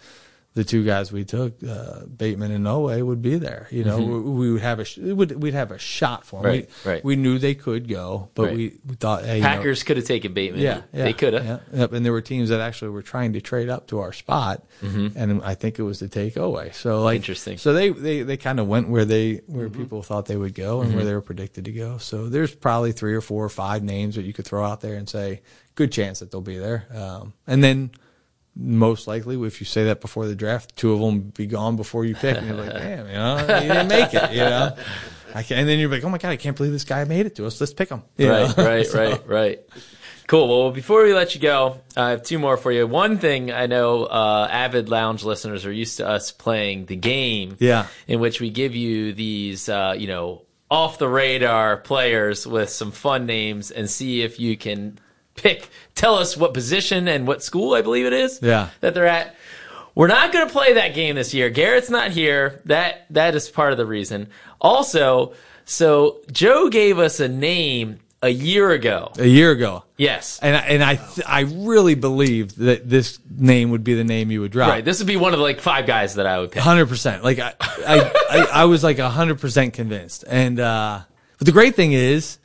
the 0.59 0.65
two 0.65 0.85
guys 0.85 1.13
we 1.13 1.25
took, 1.25 1.63
uh, 1.63 2.01
Bateman 2.07 2.51
and 2.51 2.67
Oweh, 2.67 3.01
would 3.07 3.23
be 3.23 3.37
there. 3.39 3.69
You 3.71 3.85
know, 3.85 3.99
we, 3.99 4.19
we 4.21 4.53
would 4.53 4.63
have 4.63 4.81
a 4.81 4.85
sh- 4.85 4.99
would 4.99 5.41
we'd 5.41 5.55
have 5.55 5.71
a 5.71 5.79
shot 5.79 6.27
for 6.27 6.43
them. 6.43 6.51
Right, 6.51 6.69
we, 6.85 6.91
right. 6.91 7.05
we 7.05 7.15
knew 7.17 7.39
they 7.39 7.55
could 7.55 7.87
go, 7.89 8.29
but 8.35 8.47
Right. 8.49 8.57
we, 8.57 8.73
we 8.87 8.95
thought, 8.97 9.25
hey, 9.25 9.37
you 9.37 9.43
know, 9.43 9.49
Packers 9.49 9.85
could 9.85 9.97
have 9.99 10.07
taken 10.07 10.33
Bateman. 10.35 10.61
yeah, 10.61 10.83
yeah, 10.93 11.05
They 11.05 11.13
could 11.13 11.35
have. 11.35 11.45
Yeah, 11.45 11.59
yep. 11.73 11.93
And 11.93 12.05
there 12.05 12.13
were 12.13 12.21
teams 12.21 12.49
that 12.49 12.61
actually 12.61 12.91
were 12.91 13.03
trying 13.03 13.35
to 13.35 13.41
trade 13.41 13.69
up 13.69 13.87
to 13.89 14.01
our 14.01 14.13
spot, 14.13 14.65
and 14.83 15.43
I 15.45 15.55
think 15.55 15.79
it 15.79 15.83
was 15.85 16.01
to 16.01 16.09
take 16.09 16.37
away. 16.37 16.71
So 16.75 17.03
like 17.03 17.19
Mm-hmm. 17.19 17.23
Interesting. 17.23 17.55
Mm-hmm. 17.55 17.61
So 17.61 17.73
they 17.73 17.89
they, 17.91 18.23
they 18.25 18.37
kind 18.37 18.59
of 18.61 18.67
went 18.69 18.89
where 18.89 19.05
they 19.05 19.43
where 19.47 19.69
people 19.71 20.03
thought 20.03 20.27
they 20.27 20.37
would 20.37 20.55
go 20.55 20.81
and 20.83 20.95
where 20.95 21.05
they 21.05 21.15
were 21.15 21.23
predicted 21.23 21.65
to 21.67 21.73
go. 21.73 21.99
So 21.99 22.29
there's 22.29 22.55
probably 22.55 22.93
three 22.93 23.15
or 23.15 23.21
four 23.21 23.45
or 23.45 23.49
five 23.49 23.83
names 23.83 24.17
that 24.17 24.23
you 24.23 24.33
could 24.33 24.45
throw 24.45 24.65
out 24.65 24.81
there 24.81 24.95
and 24.95 25.09
say 25.09 25.43
good 25.75 25.93
chance 25.93 26.19
that 26.21 26.31
they'll 26.33 26.41
be 26.41 26.59
there. 26.59 26.87
Um, 26.95 27.33
and 27.47 27.63
then 27.63 27.91
most 28.59 29.07
likely, 29.07 29.41
if 29.47 29.61
you 29.61 29.67
say 29.67 29.85
that 29.85 30.01
before 30.01 30.27
the 30.27 30.35
draft, 30.35 30.75
two 30.77 30.93
of 30.93 31.01
them 31.01 31.21
be 31.37 31.47
gone 31.47 31.77
before 31.77 32.05
you 32.05 32.15
pick, 32.17 32.37
and 32.37 32.47
you're 32.47 32.57
like, 32.57 32.73
damn, 32.73 33.07
you 33.07 33.13
know, 33.15 33.37
you 33.63 33.69
didn't 33.73 33.89
make 33.89 34.13
it, 34.13 34.33
you 34.33 34.39
know. 34.39 34.77
I 35.35 35.43
can, 35.45 35.59
and 35.59 35.69
then 35.69 35.79
you're 35.79 35.91
like, 35.91 36.03
oh 36.05 36.09
my 36.09 36.19
god, 36.19 36.31
I 36.31 36.37
can't 36.37 36.57
believe 36.57 36.73
this 36.73 36.85
guy 36.85 37.05
made 37.05 37.27
it 37.27 37.37
to 37.37 37.47
us. 37.47 37.61
Let's 37.61 37.73
pick 37.73 37.91
him. 37.91 38.03
Right, 38.19 38.57
right, 38.57 38.87
right, 38.95 39.27
right. 39.29 39.61
Cool. 40.27 40.49
Well, 40.49 40.73
before 40.73 41.05
we 41.05 41.15
let 41.15 41.35
you 41.35 41.41
go, 41.41 41.81
I 41.97 42.11
have 42.11 42.23
two 42.23 42.39
more 42.39 42.57
for 42.57 42.71
you. 42.73 42.87
One 42.87 43.17
thing 43.19 43.51
I 43.51 43.67
know 43.67 44.05
uh, 44.05 44.49
avid 44.51 44.89
lounge 44.91 45.25
listeners 45.25 45.65
are 45.65 45.73
used 45.73 45.99
to 45.99 46.09
us 46.09 46.33
playing 46.33 46.87
the 46.87 46.97
game, 46.97 47.57
Yeah. 47.61 47.87
in 48.07 48.21
which 48.21 48.41
we 48.41 48.51
give 48.51 48.75
you 48.75 49.13
these, 49.15 49.69
uh, 49.71 49.95
you 49.97 50.07
know, 50.07 50.43
off 50.71 50.99
the 50.99 51.09
radar 51.09 51.79
players 51.79 52.47
with 52.47 52.69
some 52.69 52.91
fun 52.93 53.25
names 53.25 53.71
and 53.71 53.89
see 53.89 54.21
if 54.23 54.39
you 54.39 54.55
can 54.59 54.99
pick, 55.39 55.69
tell 55.95 56.17
us 56.17 56.37
what 56.37 56.53
position 56.55 57.09
and 57.09 57.27
what 57.27 57.43
school 57.43 57.75
I 57.75 57.83
believe 57.83 58.07
it 58.07 58.13
is, 58.13 58.41
Yeah. 58.43 58.69
that 58.81 58.95
they're 58.95 59.07
at. 59.07 59.35
We're 59.95 60.07
not 60.09 60.33
going 60.33 60.47
to 60.47 60.53
play 60.53 60.75
that 60.75 60.95
game 60.95 61.17
this 61.17 61.35
year. 61.35 61.51
Garrett's 61.51 61.91
not 61.91 62.13
here. 62.13 62.61
That 62.67 63.07
that 63.11 63.35
is 63.35 63.49
part 63.49 63.73
of 63.73 63.79
the 63.79 63.87
reason. 63.87 64.29
Also, 64.61 65.33
so 65.65 66.19
Joe 66.31 66.69
gave 66.69 66.99
us 67.01 67.19
a 67.19 67.29
name 67.29 67.99
a 68.23 68.29
year 68.29 68.71
ago. 68.71 69.11
A 69.19 69.27
year 69.27 69.51
ago. 69.51 69.83
Yes. 69.97 70.39
And 70.41 70.57
I, 70.57 70.61
and 70.61 70.85
I 70.85 70.95
th- 70.97 71.27
I 71.27 71.41
really 71.41 71.95
believed 71.97 72.59
that 72.59 72.89
this 72.89 73.19
name 73.29 73.71
would 73.71 73.83
be 73.83 73.95
the 73.95 74.05
name 74.05 74.31
you 74.31 74.41
would 74.41 74.53
drop. 74.53 74.69
Right. 74.71 74.85
This 74.85 74.99
would 74.99 75.07
be 75.09 75.17
one 75.17 75.33
of 75.33 75.39
the 75.41 75.45
like 75.45 75.61
five 75.61 75.87
guys 75.87 76.15
that 76.15 76.27
I 76.27 76.39
would 76.39 76.53
pick. 76.53 76.63
Hundred 76.63 76.87
percent. 76.89 77.25
Like 77.25 77.41
I, 77.41 77.55
I, 77.61 78.13
I, 78.31 78.39
I 78.53 78.65
was 78.67 78.85
like 78.85 78.99
hundred 79.01 79.41
percent 79.41 79.75
convinced. 79.75 80.25
And 80.29 80.61
uh, 80.61 81.01
but 81.39 81.47
the 81.47 81.53
great 81.53 81.75
thing 81.75 81.93
is, 81.93 82.39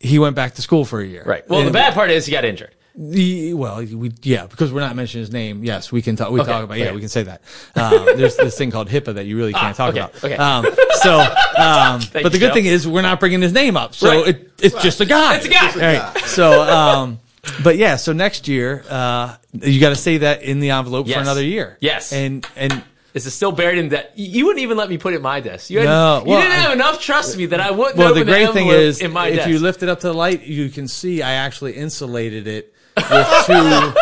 he 0.00 0.18
went 0.18 0.34
back 0.34 0.54
to 0.54 0.62
school 0.62 0.84
for 0.84 1.00
a 1.00 1.06
year. 1.06 1.22
Right. 1.24 1.48
Well, 1.48 1.62
the 1.64 1.70
bad 1.70 1.94
part 1.94 2.10
is 2.10 2.26
he 2.26 2.32
got 2.32 2.44
injured. 2.44 2.74
the- 2.96 3.54
well, 3.54 3.76
we 3.78 4.10
yeah, 4.22 4.46
because 4.46 4.72
we're 4.72 4.80
not 4.80 4.96
mentioning 4.96 5.22
his 5.22 5.32
name. 5.32 5.62
Yes, 5.62 5.92
we 5.92 6.02
can 6.02 6.16
talk. 6.16 6.30
We 6.32 6.40
Okay, 6.40 6.50
talk 6.50 6.64
about 6.64 6.76
yeah, 6.78 6.86
okay. 6.86 6.94
we 6.94 7.00
can 7.00 7.08
say 7.08 7.22
that. 7.22 7.40
Um, 7.76 8.04
there's 8.16 8.36
this 8.36 8.58
thing 8.58 8.70
called 8.72 8.88
HIPAA 8.88 9.14
that 9.14 9.26
you 9.26 9.36
really 9.36 9.52
can't 9.52 9.78
Ah, 9.78 9.84
talk 9.84 9.90
okay, 9.90 10.00
about. 10.00 10.24
okay. 10.24 10.36
Um, 10.36 10.66
so, 11.02 11.20
um, 11.56 12.00
but 12.12 12.32
the 12.32 12.38
good 12.38 12.48
Joe. 12.48 12.54
thing 12.54 12.66
is 12.66 12.88
we're 12.88 13.02
not 13.02 13.20
bringing 13.20 13.40
his 13.42 13.52
name 13.52 13.76
up. 13.76 13.94
So 13.94 14.08
Right. 14.08 14.28
it, 14.28 14.52
it's 14.60 14.82
just 14.82 15.00
a 15.00 15.06
guy. 15.06 15.36
It's 15.36 15.46
a 15.46 15.48
guy. 15.48 15.66
It's 15.68 15.76
a 15.76 15.80
guy. 15.80 15.98
Right. 16.00 16.16
So, 16.26 16.62
um, 16.62 17.20
but 17.64 17.76
yeah, 17.78 17.96
so 17.96 18.12
next 18.12 18.48
year, 18.48 18.84
uh, 18.90 19.36
you 19.52 19.80
got 19.80 19.88
to 19.90 19.96
say 19.96 20.18
that 20.18 20.42
in 20.42 20.60
the 20.60 20.70
envelope 20.70 21.06
Yes. 21.06 21.16
for 21.16 21.22
another 21.22 21.42
year. 21.42 21.76
Yes. 21.80 22.12
And, 22.12 22.46
and 22.56 22.82
Is 23.12 23.26
it 23.26 23.30
still 23.30 23.52
buried 23.52 23.78
in 23.78 23.88
that? 23.90 24.12
You 24.16 24.46
wouldn't 24.46 24.62
even 24.62 24.76
let 24.76 24.88
me 24.88 24.96
put 24.98 25.12
it 25.14 25.16
in 25.16 25.22
my 25.22 25.40
desk. 25.40 25.68
You, 25.70 25.78
had, 25.80 25.86
No, 25.86 26.20
you 26.20 26.36
didn't 26.36 26.52
I- 26.52 26.56
have 26.56 26.72
enough 26.72 27.00
trust 27.00 27.36
me 27.36 27.46
that 27.46 27.60
I 27.60 27.70
wouldn't. 27.72 27.96
well, 27.96 28.14
the 28.14 28.24
great 28.24 28.52
thing 28.52 28.68
is 28.68 29.00
in 29.00 29.12
my 29.12 29.28
if 29.28 29.36
desk. 29.36 29.48
you 29.48 29.58
lift 29.58 29.82
it 29.82 29.88
up 29.88 30.00
to 30.00 30.08
the 30.08 30.14
light, 30.14 30.42
you 30.42 30.68
can 30.70 30.86
see 30.88 31.20
I 31.22 31.32
actually 31.32 31.72
insulated 31.72 32.46
it 32.46 32.72
with 32.96 33.46
two, 33.46 33.92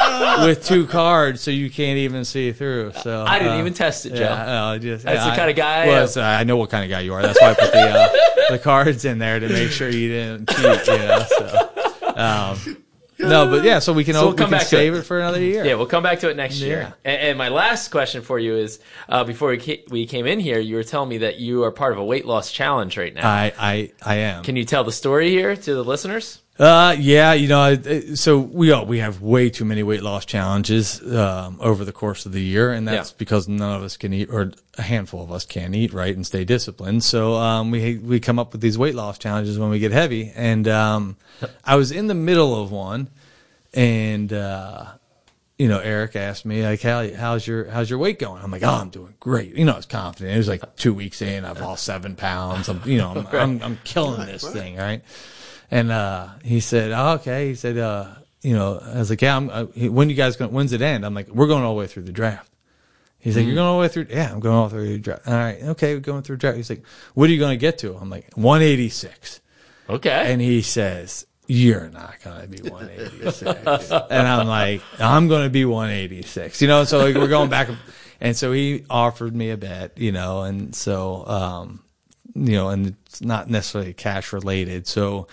with 0.46 0.64
two 0.66 0.86
cards 0.86 1.40
so 1.40 1.50
you 1.50 1.70
can't 1.70 1.98
even 1.98 2.24
see 2.24 2.52
through. 2.52 2.92
So 3.02 3.24
I 3.26 3.38
didn't 3.38 3.54
uh, 3.54 3.60
even 3.60 3.74
test 3.74 4.06
it, 4.06 4.10
Joe. 4.14 4.24
Yeah, 4.24 4.44
no, 4.46 4.78
just, 4.78 5.04
That's 5.04 5.24
the 5.24 5.32
I- 5.32 5.36
kind 5.36 5.50
of 5.50 5.56
guy 5.56 5.84
I 5.84 5.86
Well, 5.86 6.08
I 6.18 6.44
know 6.44 6.56
what 6.56 6.70
kind 6.70 6.84
of 6.84 6.90
guy 6.90 7.00
you 7.00 7.14
are. 7.14 7.22
That's 7.22 7.40
why 7.40 7.50
I 7.50 7.54
put 7.54 7.72
the 7.72 7.78
uh, 7.78 8.08
the 8.50 8.58
cards 8.58 9.04
in 9.04 9.18
there 9.18 9.38
to 9.40 9.48
make 9.48 9.70
sure 9.70 9.88
you 9.88 10.08
didn't 10.08 10.48
cheat. 10.50 10.86
You 10.86 10.98
know, 10.98 11.24
so. 11.38 11.70
Um, 12.16 12.76
no, 13.18 13.50
but 13.50 13.64
yeah, 13.64 13.78
so 13.78 13.92
we 13.92 14.04
can, 14.04 14.14
So 14.14 14.22
we'll 14.22 14.30
we 14.32 14.36
come 14.38 14.46
can 14.50 14.58
back 14.58 14.62
to 14.62 14.66
save 14.68 14.94
it. 14.94 14.98
it. 14.98 15.02
for 15.02 15.18
another 15.18 15.40
year. 15.40 15.64
Yeah, 15.64 15.74
we'll 15.74 15.86
come 15.86 16.02
back 16.02 16.20
to 16.20 16.30
it 16.30 16.36
next 16.36 16.60
Yeah. 16.60 16.66
year. 16.66 16.94
And, 17.04 17.20
and 17.22 17.38
my 17.38 17.48
last 17.48 17.90
question 17.90 18.22
for 18.22 18.38
you 18.38 18.56
is: 18.56 18.80
uh, 19.08 19.24
before 19.24 19.50
we 19.50 19.58
ca- 19.58 19.84
we 19.88 20.06
came 20.06 20.26
in 20.26 20.40
here, 20.40 20.58
you 20.58 20.76
were 20.76 20.84
telling 20.84 21.08
me 21.08 21.18
that 21.18 21.38
you 21.38 21.64
are 21.64 21.70
part 21.72 21.92
of 21.92 21.98
a 21.98 22.04
weight 22.04 22.26
loss 22.26 22.52
challenge 22.52 22.96
right 22.96 23.12
now. 23.14 23.28
I, 23.28 23.52
I, 23.58 23.92
I 24.04 24.14
am. 24.16 24.44
Can 24.44 24.56
you 24.56 24.64
tell 24.64 24.84
the 24.84 24.92
story 24.92 25.30
here 25.30 25.56
to 25.56 25.74
the 25.74 25.84
listeners? 25.84 26.40
Uh, 26.58 26.96
yeah, 26.98 27.34
you 27.34 27.46
know, 27.46 27.76
so 28.16 28.38
we 28.38 28.72
all, 28.72 28.84
we 28.84 28.98
have 28.98 29.22
way 29.22 29.48
too 29.48 29.64
many 29.64 29.84
weight 29.84 30.02
loss 30.02 30.24
challenges 30.24 31.00
um, 31.14 31.56
over 31.60 31.84
the 31.84 31.92
course 31.92 32.26
of 32.26 32.32
the 32.32 32.40
year, 32.42 32.72
and 32.72 32.88
that's 32.88 33.10
Yeah. 33.10 33.14
because 33.16 33.46
none 33.46 33.76
of 33.76 33.82
us 33.84 33.96
can 33.96 34.12
eat, 34.12 34.28
or 34.28 34.50
a 34.76 34.82
handful 34.82 35.22
of 35.22 35.30
us 35.30 35.44
can 35.44 35.72
eat 35.72 35.92
right 35.92 36.14
and 36.16 36.26
stay 36.26 36.44
disciplined. 36.44 37.04
So 37.04 37.34
um, 37.34 37.70
we 37.70 37.98
we 37.98 38.18
come 38.18 38.40
up 38.40 38.50
with 38.50 38.60
these 38.60 38.76
weight 38.76 38.96
loss 38.96 39.18
challenges 39.18 39.56
when 39.56 39.70
we 39.70 39.78
get 39.78 39.92
heavy, 39.92 40.32
and 40.34 40.66
um, 40.66 41.16
I 41.64 41.76
was 41.76 41.92
in 41.92 42.08
the 42.08 42.14
middle 42.14 42.60
of 42.60 42.72
one, 42.72 43.08
and 43.72 44.32
uh, 44.32 44.86
you 45.58 45.68
know, 45.68 45.78
Eric 45.78 46.16
asked 46.16 46.44
me 46.44 46.64
like, 46.64 46.82
"How 46.82 47.08
how's 47.14 47.46
your 47.46 47.66
how's 47.70 47.88
your 47.88 48.00
weight 48.00 48.18
going?" 48.18 48.42
I'm 48.42 48.50
like, 48.50 48.64
"Oh, 48.64 48.68
I'm 48.74 48.90
doing 48.90 49.14
great." 49.20 49.54
You 49.54 49.64
know, 49.64 49.74
I 49.74 49.76
was 49.76 49.86
confident. 49.86 50.34
It 50.34 50.38
was 50.38 50.48
like 50.48 50.74
two 50.74 50.92
weeks 50.92 51.22
in, 51.22 51.44
I've 51.44 51.60
lost 51.60 51.84
seven 51.84 52.16
pounds. 52.16 52.68
I'm, 52.68 52.82
you 52.84 52.98
know, 52.98 53.10
I'm 53.10 53.26
I'm, 53.32 53.62
I'm 53.62 53.78
killing 53.84 54.26
this 54.26 54.42
thing, 54.48 54.74
right? 54.76 55.02
And 55.70 55.90
uh, 55.90 56.28
he 56.44 56.60
said, 56.60 56.92
oh, 56.92 57.14
"Okay." 57.14 57.48
He 57.48 57.54
said, 57.54 57.76
uh, 57.78 58.08
"You 58.42 58.54
know," 58.54 58.80
I 58.82 58.98
was 58.98 59.10
like, 59.10 59.22
"Yeah." 59.22 59.36
I'm, 59.36 59.50
uh, 59.50 59.64
when 59.64 60.08
you 60.08 60.16
guys 60.16 60.36
going? 60.36 60.52
When's 60.52 60.72
it 60.72 60.82
end? 60.82 61.04
I'm 61.04 61.14
like, 61.14 61.28
"We're 61.28 61.46
going 61.46 61.62
all 61.62 61.74
the 61.74 61.78
way 61.78 61.86
through 61.86 62.04
the 62.04 62.12
draft." 62.12 62.50
He's 63.18 63.36
like, 63.36 63.44
"You're 63.44 63.54
going 63.54 63.66
all 63.66 63.76
the 63.76 63.82
way 63.82 63.88
through?" 63.88 64.06
Yeah, 64.08 64.32
I'm 64.32 64.40
going 64.40 64.54
all 64.54 64.68
the 64.68 64.76
way 64.76 64.82
through 64.84 64.92
the 64.94 64.98
draft. 64.98 65.28
All 65.28 65.34
right, 65.34 65.62
okay, 65.62 65.94
we're 65.94 66.00
going 66.00 66.22
through 66.22 66.36
the 66.36 66.40
draft. 66.40 66.56
He's 66.56 66.70
like, 66.70 66.84
"What 67.14 67.28
are 67.28 67.32
you 67.32 67.38
going 67.38 67.58
to 67.58 67.60
get 67.60 67.78
to?" 67.78 67.94
I'm 67.96 68.08
like, 68.08 68.30
"186." 68.34 69.40
Okay. 69.88 70.32
And 70.32 70.40
he 70.40 70.62
says, 70.62 71.26
You're 71.46 71.88
not 71.88 72.16
going 72.22 72.42
to 72.42 72.48
be 72.48 72.68
186. 72.68 73.90
and 74.10 74.28
I'm 74.28 74.46
like, 74.46 74.82
I'm 74.98 75.28
going 75.28 75.44
to 75.44 75.50
be 75.50 75.64
186. 75.64 76.60
You 76.60 76.68
know, 76.68 76.84
so 76.84 76.98
like, 76.98 77.14
we're 77.14 77.28
going 77.28 77.50
back. 77.50 77.68
And 78.20 78.36
so 78.36 78.52
he 78.52 78.84
offered 78.90 79.34
me 79.34 79.50
a 79.50 79.56
bet, 79.56 79.96
you 79.96 80.12
know, 80.12 80.42
and 80.42 80.74
so, 80.74 81.26
um, 81.26 81.82
you 82.34 82.52
know, 82.52 82.68
and 82.68 82.97
it's 83.08 83.22
not 83.22 83.48
necessarily 83.48 83.94
cash 83.94 84.34
related. 84.34 84.86
So 84.86 85.28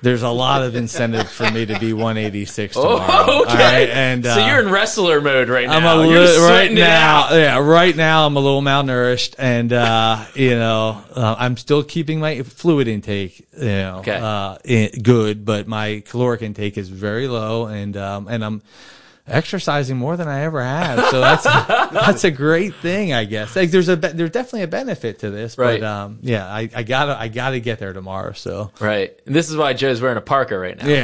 there's 0.00 0.22
a 0.22 0.28
lot 0.30 0.62
of 0.62 0.76
incentive 0.76 1.28
for 1.28 1.50
me 1.50 1.66
to 1.66 1.76
be 1.80 1.92
186 1.92 2.74
tomorrow. 2.76 3.00
Oh, 3.08 3.42
okay. 3.48 3.54
Right. 3.56 3.88
And, 3.90 4.24
so 4.24 4.30
uh, 4.40 4.46
you're 4.46 4.60
in 4.60 4.70
wrestler 4.70 5.20
mode 5.20 5.48
right 5.48 5.68
I'm 5.68 5.82
now. 5.82 6.00
a 6.02 6.08
You're 6.08 6.48
right 6.48 6.70
now. 6.70 7.24
out. 7.24 7.32
Yeah, 7.32 7.58
right 7.58 7.96
now 7.96 8.26
I'm 8.26 8.36
a 8.36 8.40
little 8.40 8.62
malnourished, 8.62 9.34
and 9.38 9.72
uh, 9.72 10.24
you 10.36 10.50
know 10.50 11.02
uh, 11.16 11.34
I'm 11.36 11.56
still 11.56 11.82
keeping 11.82 12.20
my 12.20 12.42
fluid 12.42 12.86
intake, 12.86 13.44
you 13.58 13.66
know, 13.66 13.98
Okay. 13.98 14.20
uh, 14.22 14.58
in, 14.64 15.02
good, 15.02 15.44
but 15.44 15.66
my 15.66 16.04
caloric 16.06 16.42
intake 16.42 16.78
is 16.78 16.88
very 16.88 17.26
low, 17.26 17.66
and 17.66 17.96
um, 17.96 18.28
and 18.28 18.44
I'm 18.44 18.62
exercising 19.28 19.96
more 19.96 20.16
than 20.16 20.28
I 20.28 20.42
ever 20.42 20.62
have. 20.62 21.06
So 21.10 21.20
that's 21.20 21.44
that's 21.44 22.24
a 22.24 22.30
great 22.30 22.74
thing, 22.76 23.12
I 23.12 23.24
guess. 23.24 23.56
Like 23.56 23.70
there's 23.70 23.88
a 23.88 23.96
there's 23.96 24.30
definitely 24.30 24.62
a 24.62 24.68
benefit 24.68 25.20
to 25.20 25.30
this, 25.30 25.58
Right. 25.58 25.80
but 25.80 25.86
um, 25.86 26.18
yeah, 26.22 26.46
I, 26.46 26.68
I 26.74 26.82
gotta 26.82 27.18
I 27.18 27.28
gotta 27.28 27.60
get 27.60 27.78
there 27.78 27.92
tomorrow. 27.92 28.32
So. 28.32 28.70
Right. 28.80 29.18
And 29.26 29.34
this 29.34 29.50
is 29.50 29.56
why 29.56 29.72
Joe's 29.72 30.00
wearing 30.00 30.18
a 30.18 30.22
parka 30.22 30.58
right 30.58 30.76
now. 30.76 30.86
Yeah, 30.86 30.96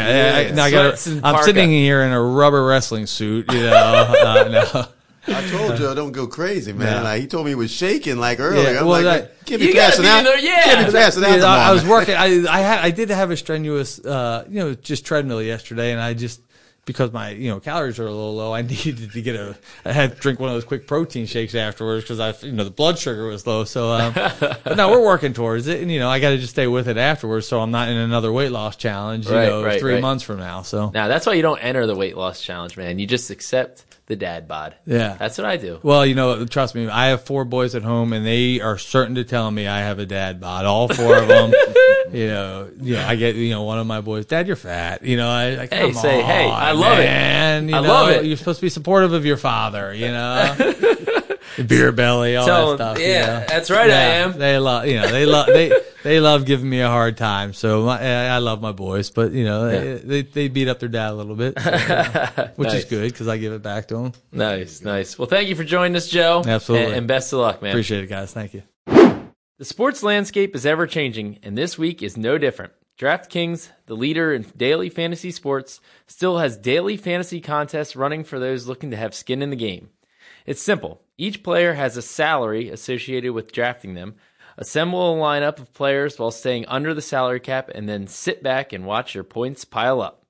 yeah, 0.43 0.49
I, 0.51 0.55
no, 0.55 0.63
I 0.63 0.71
Sweats 0.71 1.05
gotta, 1.07 1.17
and 1.17 1.27
I'm 1.27 1.35
parka. 1.35 1.47
sitting 1.47 1.71
here 1.71 2.03
in 2.03 2.13
a 2.13 2.21
rubber 2.23 2.65
wrestling 2.65 3.07
suit, 3.07 3.53
you 3.53 3.61
know. 3.61 3.73
uh, 3.73 4.49
no. 4.75 4.87
I 5.25 5.49
told 5.51 5.79
you 5.79 5.89
I 5.89 5.95
don't 5.95 6.11
go 6.11 6.27
crazy, 6.27 6.73
man. 6.73 6.89
Yeah. 6.89 7.03
Like 7.03 7.21
he 7.21 7.27
told 7.29 7.45
me 7.45 7.53
he 7.53 7.55
was 7.55 7.71
shaking 7.71 8.17
like 8.17 8.41
earlier. 8.41 8.73
Yeah, 8.73 8.81
I'm 8.81 8.87
well, 8.87 9.03
like, 9.03 9.23
that- 9.23 9.45
can't 9.47 9.61
be 9.61 9.73
passing 9.73 10.03
be 10.03 10.09
out. 10.09 10.19
in 10.19 10.25
there, 10.25 10.39
yeah. 10.39 10.63
Can't 10.65 10.87
be 10.87 10.93
passing 10.93 11.23
out. 11.25 11.39
Yeah, 11.39 11.45
I, 11.45 11.69
I 11.69 11.73
was 11.73 11.85
working. 11.87 12.15
I, 12.17 12.45
I 12.49 12.61
had 12.61 12.79
I 12.81 12.91
did 12.91 13.09
have 13.11 13.31
a 13.31 13.37
strenuous, 13.37 13.99
uh, 14.05 14.45
you 14.49 14.59
know, 14.61 14.75
just 14.75 15.05
treadmill 15.07 15.41
yesterday, 15.43 15.93
and 15.93 16.01
I 16.01 16.15
just 16.15 16.41
because 16.85 17.13
my 17.13 17.31
you 17.31 17.49
know 17.49 17.61
calories 17.61 17.99
are 17.99 18.07
a 18.07 18.11
little 18.11 18.35
low, 18.35 18.53
I 18.53 18.63
needed 18.63 19.13
to 19.13 19.23
get 19.23 19.37
a. 19.37 19.57
I 19.85 19.93
had 19.93 20.15
to 20.15 20.19
drink 20.21 20.41
one 20.41 20.49
of 20.49 20.55
those 20.57 20.65
quick 20.65 20.87
protein 20.87 21.27
shakes 21.27 21.55
afterwards 21.55 22.05
because 22.05 22.21
I 22.21 22.35
you 22.47 22.53
know 22.53 22.65
the 22.65 22.71
blood 22.71 22.99
sugar 22.99 23.27
was 23.27 23.47
low. 23.47 23.65
So, 23.65 23.91
um, 23.93 24.13
but 24.65 24.77
no, 24.77 24.91
we're 24.91 25.05
working 25.05 25.33
towards 25.33 25.67
it, 25.69 25.81
and 25.81 25.91
you 25.91 25.99
know 26.01 26.09
I 26.09 26.19
got 26.21 26.31
to 26.31 26.39
just 26.39 26.53
stay 26.53 26.67
with 26.67 26.89
it 26.89 26.97
afterwards, 26.97 27.47
so 27.47 27.61
I'm 27.61 27.71
not 27.71 27.89
in 27.89 27.97
another 27.97 28.33
weight 28.33 28.51
loss 28.51 28.77
challenge. 28.77 29.27
You 29.27 29.35
Right, 29.35 29.49
know, 29.49 29.63
right, 29.65 29.81
three 29.81 29.95
right. 29.95 30.03
months 30.03 30.25
from 30.25 30.39
now. 30.39 30.63
So 30.63 30.91
Now 30.93 31.09
that's 31.09 31.27
why 31.27 31.35
you 31.35 31.43
don't 31.43 31.59
enter 31.61 31.87
the 31.87 31.95
weight 31.97 32.17
loss 32.17 32.41
challenge, 32.43 32.77
man. 32.77 32.99
You 32.99 33.07
just 33.07 33.31
accept 33.31 33.85
the 34.13 34.17
dad 34.17 34.47
bod. 34.47 34.75
Yeah. 34.85 35.17
That's 35.19 35.39
what 35.39 35.47
I 35.47 35.57
do. 35.57 35.81
Well, 35.83 36.05
you 36.05 36.15
know, 36.15 36.45
trust 36.45 36.75
me, 36.75 36.87
I 36.87 37.07
have 37.09 37.23
four 37.25 37.47
boys 37.47 37.75
at 37.75 37.83
home, 37.83 38.13
and 38.13 38.27
they 38.27 38.61
are 38.61 38.77
certain 38.77 39.15
to 39.15 39.25
tell 39.25 39.51
me 39.51 39.67
I 39.67 39.81
have 39.81 39.99
a 39.99 40.05
dad 40.05 40.39
bod. 40.39 40.67
All 40.67 40.87
four 40.87 41.17
of 41.17 41.29
them. 41.29 41.53
you 42.13 42.27
know, 42.27 42.71
yeah, 42.79 43.09
I 43.09 43.17
get 43.17 43.37
you 43.37 43.49
know 43.51 43.63
one 43.63 43.79
of 43.79 43.87
my 43.87 44.03
boys, 44.03 44.27
Dad, 44.27 44.47
you're 44.47 44.57
fat. 44.57 45.03
You 45.03 45.17
know, 45.17 45.31
I, 45.31 45.63
I 45.63 45.67
Hey, 45.67 45.81
come 45.81 45.95
say, 45.95 46.21
hey, 46.23 46.45
on, 46.47 46.53
I 46.63 46.73
love 46.73 46.99
it. 46.99 47.05
man. 47.05 47.69
You 47.71 47.75
I 47.77 47.81
know, 47.81 47.89
love 47.89 48.11
it. 48.11 48.25
You're 48.27 48.37
supposed 48.37 48.61
to 48.61 48.67
be 48.67 48.69
supportive 48.69 49.15
of 49.15 49.25
your 49.25 49.39
father. 49.39 49.95
You 49.95 50.09
know, 50.13 50.55
beer 51.67 51.93
belly, 51.93 52.37
all 52.37 52.47
Tell 52.47 52.71
that 52.71 52.77
stuff. 52.77 52.99
you 52.99 53.05
yeah, 53.13 53.27
know. 53.27 53.45
that's 53.49 53.71
right, 53.71 53.91
I 53.91 54.03
am. 54.23 54.39
They 54.39 54.59
love, 54.59 54.87
you 54.87 54.97
know, 54.97 55.09
they 55.11 55.27
love 55.27 55.47
they 55.47 55.73
they 56.03 56.21
love 56.21 56.45
giving 56.45 56.69
me 56.69 56.81
a 56.81 56.89
hard 56.89 57.17
time. 57.17 57.53
So 57.53 57.85
my, 57.85 58.01
I 58.01 58.35
I 58.35 58.39
love 58.39 58.61
my 58.63 58.73
boys, 58.73 59.11
but 59.11 59.33
you 59.33 59.45
know, 59.45 59.69
they, 59.69 59.95
they 59.99 60.23
they 60.23 60.49
beat 60.49 60.69
up 60.69 60.79
their 60.81 60.89
dad 60.89 61.11
a 61.11 61.15
little 61.15 61.37
bit, 61.37 61.59
so, 61.61 61.71
which 62.57 62.69
Nice. 62.69 62.79
is 62.79 62.85
good 62.87 63.13
because 63.13 63.29
I 63.29 63.37
give 63.39 63.53
it 63.53 63.63
back 63.63 63.89
to 63.89 63.97
them. 63.97 64.13
Nice, 64.33 64.83
nice. 64.83 65.19
Well, 65.19 65.29
thank 65.29 65.49
you 65.49 65.55
for 65.55 65.65
joining 65.65 65.97
us, 65.97 66.09
Joe. 66.09 66.43
Absolutely. 66.47 66.87
And, 66.89 66.97
and 66.97 67.09
best 67.09 67.33
of 67.33 67.41
luck, 67.41 67.63
man. 67.63 67.73
Appreciate 67.73 68.05
it, 68.05 68.09
guys. 68.09 68.33
Thank 68.33 68.55
you. 68.55 68.63
The 68.87 69.65
sports 69.65 70.03
landscape 70.03 70.57
is 70.57 70.67
ever 70.67 70.87
changing, 70.87 71.39
and 71.43 71.57
this 71.57 71.79
week 71.79 72.03
is 72.03 72.17
no 72.17 72.37
different. 72.37 72.73
DraftKings, 72.99 73.69
the 73.87 73.95
leader 73.97 74.33
in 74.35 74.45
daily 74.57 74.89
fantasy 74.91 75.31
sports, 75.31 75.81
still 76.07 76.39
has 76.39 76.57
daily 76.57 76.97
fantasy 76.97 77.41
contests 77.41 77.97
running 77.97 78.23
for 78.25 78.39
those 78.39 78.67
looking 78.67 78.91
to 78.91 78.97
have 78.97 79.15
skin 79.15 79.41
in 79.43 79.51
the 79.51 79.57
game. 79.57 79.91
It's 80.47 80.61
simple. 80.63 81.01
Each 81.23 81.45
player 81.45 81.75
has 81.75 81.97
a 81.97 82.03
salary 82.03 82.69
associated 82.69 83.31
with 83.31 83.53
drafting 83.53 83.95
them. 83.95 84.17
Assemble 84.59 85.15
a 85.15 85.17
lineup 85.17 85.61
of 85.61 85.73
players 85.73 86.19
while 86.19 86.33
staying 86.33 86.67
under 86.67 86.95
the 86.95 87.01
salary 87.01 87.39
cap, 87.39 87.71
and 87.73 87.89
then 87.89 88.09
sit 88.09 88.43
back 88.43 88.73
and 88.73 88.85
watch 88.85 89.15
your 89.15 89.23
points 89.23 89.65
pile 89.65 90.01
up. 90.01 90.27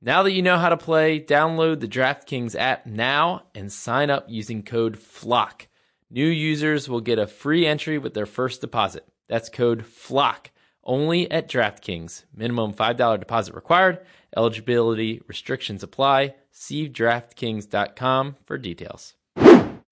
Now 0.00 0.22
that 0.22 0.30
you 0.30 0.42
know 0.42 0.56
how 0.56 0.68
to 0.68 0.76
play, 0.76 1.18
download 1.18 1.80
the 1.80 1.88
DraftKings 1.88 2.54
app 2.54 2.86
now 2.86 3.46
and 3.52 3.72
sign 3.72 4.10
up 4.10 4.26
using 4.28 4.62
code 4.62 4.96
FLOCK. 4.96 5.66
New 6.08 6.28
users 6.28 6.88
will 6.88 7.00
get 7.00 7.18
a 7.18 7.26
free 7.26 7.66
entry 7.66 7.98
with 7.98 8.14
their 8.14 8.24
first 8.24 8.60
deposit. 8.60 9.04
That's 9.28 9.48
code 9.48 9.84
FLOCK 9.84 10.52
only 10.84 11.28
at 11.32 11.50
DraftKings. 11.50 12.26
Minimum 12.32 12.74
$5 12.74 13.18
deposit 13.18 13.56
required. 13.56 14.06
Eligibility 14.36 15.20
restrictions 15.26 15.82
apply. 15.82 16.36
See 16.52 16.88
DraftKings.com 16.88 18.36
for 18.46 18.56
details. 18.56 19.14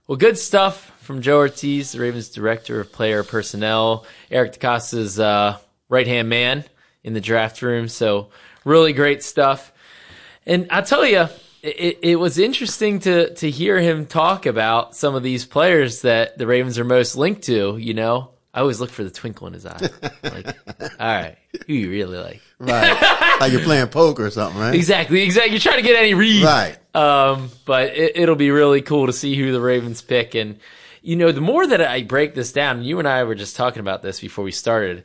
Well, 0.08 0.16
good 0.16 0.38
stuff 0.38 0.92
from 1.00 1.20
Joe 1.20 1.38
Hortiz, 1.38 1.90
the 1.90 2.00
Ravens 2.00 2.28
director 2.28 2.78
of 2.78 2.92
player 2.92 3.24
personnel. 3.24 4.06
Eric 4.30 4.52
DeCosta's 4.52 5.18
uh, 5.18 5.58
right 5.88 6.06
hand 6.06 6.28
man 6.28 6.64
in 7.02 7.12
the 7.12 7.20
draft 7.20 7.60
room. 7.60 7.88
So, 7.88 8.28
really 8.64 8.92
great 8.92 9.24
stuff. 9.24 9.72
And 10.46 10.68
I'll 10.70 10.84
tell 10.84 11.04
you, 11.04 11.26
it, 11.60 11.98
it 12.02 12.16
was 12.20 12.38
interesting 12.38 13.00
to 13.00 13.34
to 13.34 13.50
hear 13.50 13.80
him 13.80 14.06
talk 14.06 14.46
about 14.46 14.94
some 14.94 15.16
of 15.16 15.24
these 15.24 15.44
players 15.44 16.02
that 16.02 16.38
the 16.38 16.46
Ravens 16.46 16.78
are 16.78 16.84
most 16.84 17.16
linked 17.16 17.42
to. 17.46 17.76
You 17.76 17.94
know, 17.94 18.30
I 18.56 18.60
always 18.60 18.80
look 18.80 18.88
for 18.88 19.04
the 19.04 19.10
twinkle 19.10 19.46
in 19.48 19.52
his 19.52 19.66
eye. 19.66 19.78
Like, 20.22 20.46
all 20.98 21.06
right, 21.06 21.36
who 21.66 21.74
you 21.74 21.90
really 21.90 22.16
like? 22.16 22.40
Right. 22.58 23.38
like 23.38 23.52
you're 23.52 23.60
playing 23.60 23.88
poker 23.88 24.24
or 24.24 24.30
something, 24.30 24.58
right? 24.58 24.74
Exactly, 24.74 25.20
exactly. 25.22 25.52
You're 25.52 25.60
trying 25.60 25.76
to 25.76 25.82
get 25.82 25.94
any 26.00 26.14
read, 26.14 26.42
Right. 26.42 26.78
Um, 26.94 27.50
but 27.66 27.94
it, 27.94 28.16
it'll 28.16 28.34
be 28.34 28.50
really 28.50 28.80
cool 28.80 29.06
to 29.06 29.12
see 29.12 29.36
who 29.36 29.52
the 29.52 29.60
Ravens 29.60 30.00
pick. 30.00 30.34
And 30.34 30.58
you 31.02 31.16
know, 31.16 31.32
the 31.32 31.42
more 31.42 31.66
that 31.66 31.82
I 31.82 32.02
break 32.02 32.34
this 32.34 32.50
down, 32.50 32.82
you 32.82 32.98
and 32.98 33.06
I 33.06 33.24
were 33.24 33.34
just 33.34 33.56
talking 33.56 33.80
about 33.80 34.00
this 34.00 34.20
before 34.20 34.42
we 34.42 34.52
started, 34.52 35.04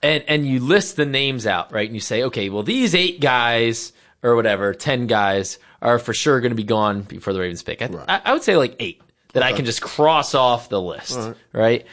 and 0.00 0.22
and 0.28 0.46
you 0.46 0.60
list 0.60 0.94
the 0.94 1.04
names 1.04 1.48
out, 1.48 1.72
right? 1.72 1.86
And 1.88 1.96
you 1.96 2.00
say, 2.00 2.22
okay, 2.22 2.48
well, 2.48 2.62
these 2.62 2.94
eight 2.94 3.20
guys 3.20 3.92
or 4.22 4.36
whatever, 4.36 4.72
ten 4.72 5.08
guys 5.08 5.58
are 5.82 5.98
for 5.98 6.14
sure 6.14 6.40
going 6.40 6.52
to 6.52 6.56
be 6.56 6.62
gone 6.62 7.02
before 7.02 7.32
the 7.32 7.40
Ravens 7.40 7.64
pick. 7.64 7.82
I, 7.82 7.86
Right. 7.86 8.04
I, 8.08 8.20
I 8.26 8.32
would 8.32 8.44
say 8.44 8.56
like 8.56 8.76
eight 8.78 9.02
that 9.32 9.42
I 9.42 9.52
can 9.52 9.64
just 9.64 9.82
cross 9.82 10.34
off 10.36 10.68
the 10.68 10.80
list, 10.80 11.18
right? 11.52 11.84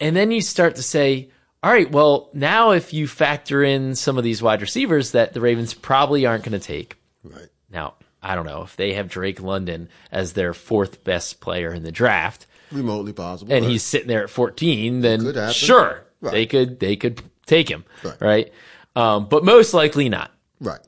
And 0.00 0.16
then 0.16 0.30
you 0.30 0.40
start 0.40 0.76
to 0.76 0.82
say, 0.82 1.30
all 1.62 1.70
right, 1.70 1.90
well, 1.90 2.30
now 2.32 2.70
if 2.70 2.92
you 2.94 3.06
factor 3.06 3.62
in 3.62 3.94
some 3.94 4.16
of 4.18 4.24
these 4.24 4.42
wide 4.42 4.62
receivers 4.62 5.12
that 5.12 5.34
the 5.34 5.40
Ravens 5.40 5.74
probably 5.74 6.24
aren't 6.26 6.44
going 6.44 6.58
to 6.58 6.66
take. 6.66 6.96
Right. 7.22 7.48
Now, 7.70 7.94
I 8.22 8.34
don't 8.34 8.46
know 8.46 8.62
if 8.62 8.76
they 8.76 8.94
have 8.94 9.08
Drake 9.08 9.40
London 9.40 9.88
as 10.10 10.32
their 10.32 10.54
fourth 10.54 11.04
best 11.04 11.40
player 11.40 11.72
in 11.72 11.82
the 11.82 11.92
draft 11.92 12.46
Remotely 12.72 13.12
possible. 13.12 13.52
and 13.52 13.64
right. 13.64 13.70
he's 13.72 13.82
sitting 13.82 14.08
there 14.08 14.22
at 14.24 14.30
14, 14.30 15.00
then 15.00 15.52
sure, 15.52 16.02
Right. 16.22 16.32
they 16.32 16.46
could 16.46 16.80
they 16.80 16.96
could 16.96 17.22
take 17.46 17.68
him, 17.70 17.84
Right. 18.02 18.20
right? 18.20 18.52
Um, 18.96 19.26
but 19.28 19.44
most 19.44 19.74
likely 19.74 20.08
not. 20.08 20.30
right. 20.60 20.80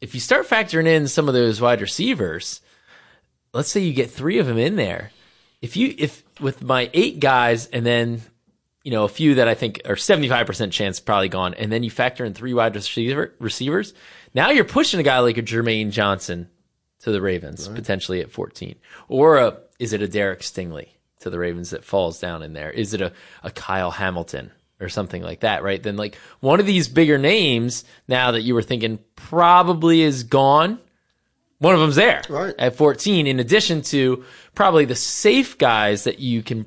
If 0.00 0.14
you 0.14 0.20
start 0.20 0.46
factoring 0.48 0.86
in 0.86 1.08
some 1.08 1.26
of 1.26 1.34
those 1.34 1.60
wide 1.60 1.80
receivers, 1.80 2.60
let's 3.54 3.70
say 3.70 3.80
you 3.80 3.92
get 3.94 4.10
three 4.10 4.38
of 4.38 4.46
them 4.46 4.58
in 4.58 4.76
there. 4.76 5.10
If 5.62 5.76
you 5.76 5.94
if 5.96 6.22
with 6.40 6.62
my 6.62 6.90
eight 6.92 7.20
guys 7.20 7.66
and 7.66 7.84
then 7.84 8.22
you 8.84 8.90
know 8.90 9.04
a 9.04 9.08
few 9.08 9.36
that 9.36 9.48
I 9.48 9.54
think 9.54 9.82
are 9.84 9.96
seventy 9.96 10.28
five 10.28 10.46
percent 10.46 10.72
chance 10.72 11.00
probably 11.00 11.28
gone, 11.28 11.54
and 11.54 11.72
then 11.72 11.82
you 11.82 11.90
factor 11.90 12.24
in 12.24 12.34
three 12.34 12.54
wide 12.54 12.74
receiver 12.74 13.34
receivers, 13.38 13.94
now 14.34 14.50
you're 14.50 14.64
pushing 14.64 15.00
a 15.00 15.02
guy 15.02 15.18
like 15.20 15.38
a 15.38 15.42
Jermaine 15.42 15.90
Johnson 15.90 16.48
to 17.00 17.10
the 17.10 17.20
Ravens 17.20 17.68
potentially 17.68 18.20
at 18.20 18.30
fourteen, 18.30 18.76
or 19.08 19.38
a, 19.38 19.58
is 19.78 19.92
it 19.92 20.02
a 20.02 20.08
Derek 20.08 20.40
Stingley 20.40 20.88
to 21.20 21.30
the 21.30 21.38
Ravens 21.38 21.70
that 21.70 21.84
falls 21.84 22.20
down 22.20 22.42
in 22.42 22.52
there? 22.52 22.70
Is 22.70 22.94
it 22.94 23.00
a, 23.00 23.12
a 23.42 23.50
Kyle 23.50 23.90
Hamilton? 23.90 24.52
Or 24.78 24.90
something 24.90 25.22
like 25.22 25.40
that, 25.40 25.62
right? 25.62 25.82
Then, 25.82 25.96
like 25.96 26.16
one 26.40 26.60
of 26.60 26.66
these 26.66 26.86
bigger 26.86 27.16
names 27.16 27.82
now 28.08 28.32
that 28.32 28.42
you 28.42 28.52
were 28.52 28.60
thinking 28.60 28.98
probably 29.14 30.02
is 30.02 30.24
gone, 30.24 30.78
one 31.58 31.74
of 31.74 31.80
them's 31.80 31.96
there. 31.96 32.22
Right. 32.28 32.54
at 32.58 32.76
14 32.76 33.26
in 33.26 33.40
addition 33.40 33.82
to 33.82 34.24
probably 34.54 34.84
the 34.84 34.94
safe 34.94 35.58
guys 35.58 36.04
that 36.04 36.18
you 36.18 36.42
can 36.42 36.66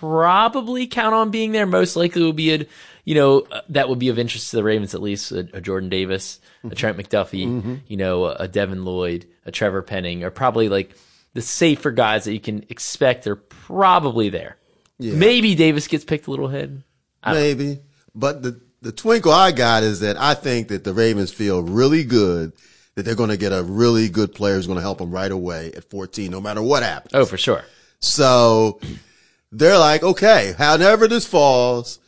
probably 0.00 0.86
count 0.86 1.14
on 1.14 1.30
being 1.30 1.52
there 1.52 1.66
most 1.66 1.96
likely 1.96 2.22
will 2.22 2.32
be 2.32 2.54
a 2.54 2.66
you 3.04 3.14
know 3.14 3.40
uh, 3.50 3.60
that 3.70 3.88
would 3.88 3.98
be 3.98 4.08
of 4.08 4.18
interest 4.18 4.50
to 4.50 4.56
the 4.56 4.64
ravens 4.64 4.94
at 4.94 5.00
least 5.00 5.32
a, 5.32 5.48
a 5.54 5.60
jordan 5.60 5.88
davis 5.88 6.40
a 6.62 6.74
trent 6.74 6.98
mcduffie 6.98 7.80
you 7.88 7.96
know 7.96 8.24
a, 8.26 8.34
a 8.40 8.48
devin 8.48 8.84
lloyd 8.84 9.26
a 9.46 9.50
trevor 9.50 9.80
penning 9.82 10.22
are 10.22 10.30
probably 10.30 10.68
like 10.68 10.94
the 11.34 11.42
safer 11.42 11.90
guys 11.90 12.24
that 12.24 12.32
you 12.32 12.40
can 12.40 12.64
expect 12.68 13.26
are 13.26 13.36
probably 13.36 14.28
there. 14.30 14.56
Maybe 14.98 15.54
davis 15.54 15.88
gets 15.88 16.04
picked 16.04 16.26
a 16.28 16.30
little 16.30 16.46
ahead. 16.46 16.82
Maybe. 17.26 17.80
But 18.14 18.42
the, 18.42 18.60
the 18.80 18.92
twinkle 18.92 19.32
I 19.32 19.50
got 19.50 19.82
is 19.82 20.00
that 20.00 20.16
I 20.16 20.34
think 20.34 20.68
that 20.68 20.84
the 20.84 20.94
Ravens 20.94 21.32
feel 21.32 21.62
really 21.62 22.04
good 22.04 22.52
that 22.94 23.04
they're 23.04 23.14
going 23.14 23.30
to 23.30 23.36
get 23.36 23.52
a 23.52 23.62
really 23.62 24.08
good 24.08 24.34
player 24.34 24.54
who's 24.54 24.66
going 24.66 24.78
to 24.78 24.82
help 24.82 24.98
them 24.98 25.10
right 25.10 25.32
away 25.32 25.72
at 25.76 25.84
14, 25.90 26.30
no 26.30 26.40
matter 26.40 26.62
what 26.62 26.82
happens. 26.82 27.14
oh 27.14 27.24
for 27.26 27.36
sure 27.36 27.64
So 28.00 28.80
they're 29.52 29.78
like, 29.78 30.02
okay, 30.02 30.54
however 30.56 31.08
this 31.08 31.26
falls, 31.26 31.98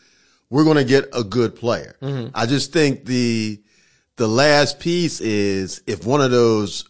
we're 0.50 0.64
going 0.64 0.76
to 0.76 0.84
get 0.84 1.08
a 1.12 1.24
good 1.24 1.56
player. 1.56 1.96
Mm-hmm. 2.00 2.28
I 2.34 2.46
just 2.46 2.72
think 2.72 3.04
the, 3.04 3.60
the 4.16 4.28
last 4.28 4.78
piece 4.78 5.20
is 5.20 5.82
if 5.86 6.06
one 6.06 6.20
of 6.20 6.30
those 6.30 6.84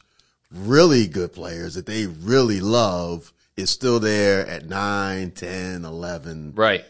really 0.53 1.07
good 1.07 1.33
players 1.33 1.75
that 1.75 1.87
they 1.87 2.07
really 2.07 2.61
love 2.61 3.33
is 3.57 3.71
still 3.71 3.99
there 3.99 4.47
at 4.47 4.67
9, 4.69 5.31
10, 5.31 5.85
11, 5.85 6.53
right 6.55 6.85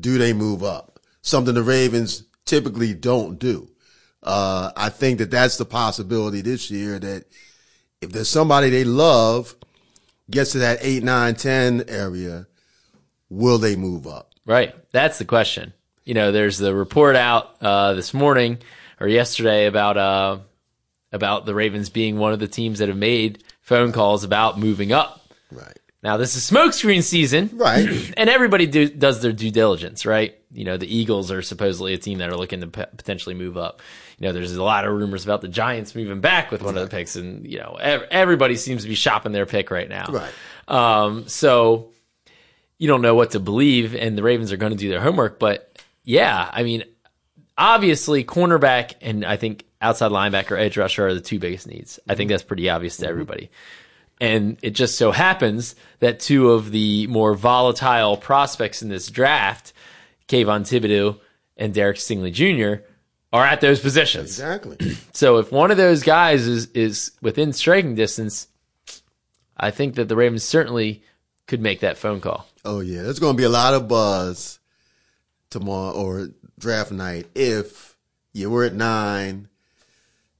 do 0.00 0.18
they 0.18 0.32
move 0.32 0.62
up? 0.62 0.98
Something 1.22 1.54
the 1.54 1.62
Ravens 1.62 2.24
typically 2.44 2.94
don't 2.94 3.38
do. 3.38 3.68
Uh, 4.24 4.72
I 4.76 4.88
think 4.88 5.18
that 5.18 5.30
that's 5.30 5.58
the 5.58 5.64
possibility 5.64 6.40
this 6.40 6.70
year 6.70 6.98
that 6.98 7.24
if 8.00 8.10
there's 8.12 8.28
somebody 8.28 8.70
they 8.70 8.84
love 8.84 9.54
gets 10.30 10.52
to 10.52 10.58
that 10.58 10.78
8, 10.80 11.02
9, 11.02 11.34
10 11.34 11.84
area, 11.88 12.46
will 13.28 13.58
they 13.58 13.76
move 13.76 14.06
up? 14.06 14.32
Right. 14.46 14.74
That's 14.92 15.18
the 15.18 15.24
question. 15.24 15.72
You 16.04 16.14
know, 16.14 16.32
there's 16.32 16.58
the 16.58 16.74
report 16.74 17.16
out 17.16 17.56
uh, 17.62 17.94
this 17.94 18.12
morning 18.12 18.58
or 19.00 19.08
yesterday 19.08 19.66
about 19.66 19.96
uh, 19.96 20.38
about 21.12 21.46
the 21.46 21.54
Ravens 21.54 21.88
being 21.88 22.18
one 22.18 22.32
of 22.32 22.40
the 22.40 22.48
teams 22.48 22.80
that 22.80 22.88
have 22.88 22.98
made 22.98 23.42
phone 23.62 23.92
calls 23.92 24.24
about 24.24 24.58
moving 24.58 24.92
up. 24.92 25.22
Right. 25.50 25.78
Now, 26.02 26.18
this 26.18 26.36
is 26.36 26.50
smokescreen 26.50 27.02
season, 27.02 27.50
Right. 27.54 28.12
and 28.18 28.28
everybody 28.28 28.66
do, 28.66 28.88
does 28.88 29.22
their 29.22 29.32
due 29.32 29.50
diligence, 29.50 30.04
right? 30.04 30.38
You 30.54 30.64
know, 30.64 30.76
the 30.76 30.86
Eagles 30.86 31.30
are 31.30 31.42
supposedly 31.42 31.94
a 31.94 31.98
team 31.98 32.18
that 32.18 32.30
are 32.30 32.36
looking 32.36 32.60
to 32.60 32.68
p- 32.68 32.84
potentially 32.96 33.34
move 33.34 33.56
up. 33.56 33.82
You 34.18 34.26
know, 34.26 34.32
there's 34.32 34.54
a 34.54 34.62
lot 34.62 34.84
of 34.84 34.92
rumors 34.94 35.24
about 35.24 35.40
the 35.40 35.48
Giants 35.48 35.94
moving 35.94 36.20
back 36.20 36.50
with 36.50 36.62
one 36.62 36.76
of 36.76 36.82
the 36.82 36.96
picks, 36.96 37.16
and 37.16 37.46
you 37.46 37.58
know, 37.58 37.76
ev- 37.80 38.06
everybody 38.10 38.56
seems 38.56 38.82
to 38.82 38.88
be 38.88 38.94
shopping 38.94 39.32
their 39.32 39.46
pick 39.46 39.70
right 39.70 39.88
now. 39.88 40.06
Right. 40.08 40.32
Um, 40.68 41.28
so 41.28 41.90
you 42.78 42.88
don't 42.88 43.02
know 43.02 43.14
what 43.14 43.32
to 43.32 43.40
believe, 43.40 43.94
and 43.94 44.16
the 44.16 44.22
Ravens 44.22 44.52
are 44.52 44.56
going 44.56 44.72
to 44.72 44.78
do 44.78 44.88
their 44.88 45.00
homework. 45.00 45.38
But 45.38 45.82
yeah, 46.04 46.48
I 46.52 46.62
mean, 46.62 46.84
obviously, 47.56 48.24
cornerback 48.24 48.94
and 49.00 49.24
I 49.24 49.36
think 49.36 49.64
outside 49.80 50.10
linebacker, 50.10 50.58
edge 50.58 50.76
rusher 50.76 51.06
are 51.06 51.14
the 51.14 51.20
two 51.20 51.38
biggest 51.38 51.66
needs. 51.66 51.98
I 52.08 52.14
think 52.14 52.30
that's 52.30 52.42
pretty 52.42 52.70
obvious 52.70 52.96
to 52.98 53.06
everybody. 53.06 53.50
And 54.20 54.56
it 54.62 54.70
just 54.70 54.96
so 54.96 55.10
happens 55.10 55.74
that 55.98 56.20
two 56.20 56.52
of 56.52 56.70
the 56.70 57.06
more 57.08 57.34
volatile 57.34 58.16
prospects 58.16 58.80
in 58.82 58.88
this 58.88 59.08
draft, 59.08 59.72
Kayvon 60.28 60.62
Thibodeaux 60.62 61.20
and 61.56 61.72
Derek 61.74 61.96
Stingley 61.98 62.32
Jr., 62.32 62.82
are 63.32 63.44
at 63.44 63.60
those 63.60 63.80
positions. 63.80 64.26
Exactly. 64.38 64.76
So 65.12 65.38
if 65.38 65.50
one 65.52 65.70
of 65.70 65.76
those 65.76 66.02
guys 66.02 66.46
is 66.46 66.66
is 66.72 67.12
within 67.22 67.52
striking 67.52 67.94
distance, 67.94 68.48
I 69.56 69.70
think 69.70 69.94
that 69.94 70.08
the 70.08 70.16
Ravens 70.16 70.42
certainly 70.42 71.02
could 71.46 71.60
make 71.60 71.80
that 71.80 71.96
phone 71.98 72.20
call. 72.20 72.46
oh 72.64 72.80
yeah, 72.80 73.02
there's 73.02 73.18
going 73.20 73.34
to 73.34 73.40
be 73.40 73.44
a 73.44 73.48
lot 73.48 73.74
of 73.74 73.86
buzz 73.88 74.58
tomorrow 75.50 75.92
or 75.92 76.28
draft 76.58 76.90
night 76.90 77.26
if 77.34 77.96
you 78.32 78.50
were 78.50 78.64
at 78.64 78.74
nine 78.74 79.48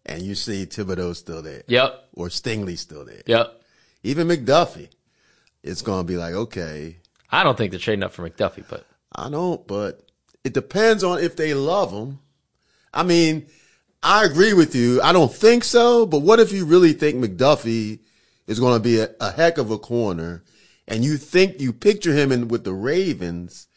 and 0.07 0.22
you 0.22 0.35
see 0.35 0.66
Thibodeaux 0.66 1.14
still 1.16 1.41
there 1.43 1.62
Yep. 1.68 2.09
or 2.14 2.28
Stingley 2.28 2.76
still 2.76 3.05
there. 3.05 3.22
Yep. 3.26 3.62
Even 4.03 4.28
McDuffie. 4.28 4.89
It's 5.62 5.82
going 5.82 6.05
to 6.05 6.12
be 6.12 6.16
like, 6.18 6.35
okay, 6.35 6.99
I 7.30 7.43
don't 7.43 7.57
think 7.57 7.70
they're 7.70 7.80
trading 7.80 8.03
up 8.03 8.12
for 8.12 8.28
McDuffie, 8.28 8.64
but 8.68 8.85
I 9.15 9.31
don't, 9.31 9.67
but 9.67 10.03
it 10.43 10.53
depends 10.53 11.05
on 11.05 11.21
if 11.21 11.37
they 11.37 11.55
love 11.55 11.93
him. 11.93 12.19
I 12.93 13.03
mean, 13.03 13.47
I 14.03 14.25
agree 14.25 14.53
with 14.53 14.75
you. 14.75 15.01
I 15.03 15.12
don't 15.12 15.33
think 15.33 15.65
so, 15.65 16.05
but 16.05 16.21
what 16.21 16.41
if 16.41 16.53
you 16.53 16.65
really 16.67 16.93
think 16.93 17.17
McDuffie 17.17 18.01
is 18.47 18.61
going 18.61 18.75
to 18.75 18.83
be 18.83 19.01
a, 19.01 19.11
a 19.21 19.31
heck 19.33 19.57
of 19.59 19.71
a 19.71 19.79
corner 19.79 20.45
and 20.87 21.05
you 21.05 21.17
think 21.17 21.61
you 21.61 21.73
picture 21.73 22.12
him 22.12 22.31
in 22.31 22.49
with 22.49 22.65
the 22.65 22.75
Ravens 22.75 23.69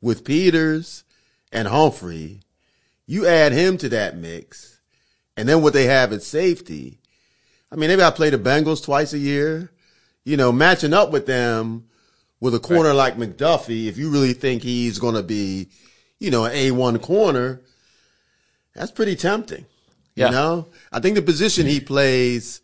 with 0.00 0.24
Peters 0.24 1.04
and 1.52 1.68
Humphrey, 1.68 2.40
you 3.06 3.26
add 3.26 3.52
him 3.52 3.78
to 3.78 3.88
that 3.90 4.16
mix 4.16 4.80
and 5.36 5.48
then 5.48 5.62
what 5.62 5.72
they 5.72 5.84
have 5.84 6.12
at 6.12 6.22
safety. 6.22 6.98
I 7.70 7.76
mean, 7.76 7.88
they 7.88 7.96
got 7.96 8.10
to 8.10 8.16
play 8.16 8.30
the 8.30 8.38
Bengals 8.38 8.84
twice 8.84 9.12
a 9.12 9.18
year, 9.18 9.70
you 10.24 10.36
know, 10.36 10.50
matching 10.50 10.94
up 10.94 11.12
with 11.12 11.26
them 11.26 11.86
with 12.40 12.54
a 12.54 12.60
corner 12.60 12.92
like 12.92 13.16
McDuffie, 13.16 13.86
if 13.86 13.96
you 13.96 14.10
really 14.10 14.32
think 14.32 14.62
he's 14.62 14.98
going 14.98 15.14
to 15.14 15.22
be, 15.22 15.68
you 16.18 16.30
know, 16.30 16.44
an 16.44 16.52
A1 16.52 17.00
corner, 17.02 17.62
that's 18.74 18.90
pretty 18.90 19.16
tempting. 19.16 19.66
Yeah. 20.14 20.26
You 20.26 20.32
know, 20.32 20.66
I 20.92 21.00
think 21.00 21.14
the 21.14 21.22
position 21.22 21.66
he 21.66 21.80
plays 21.80 22.60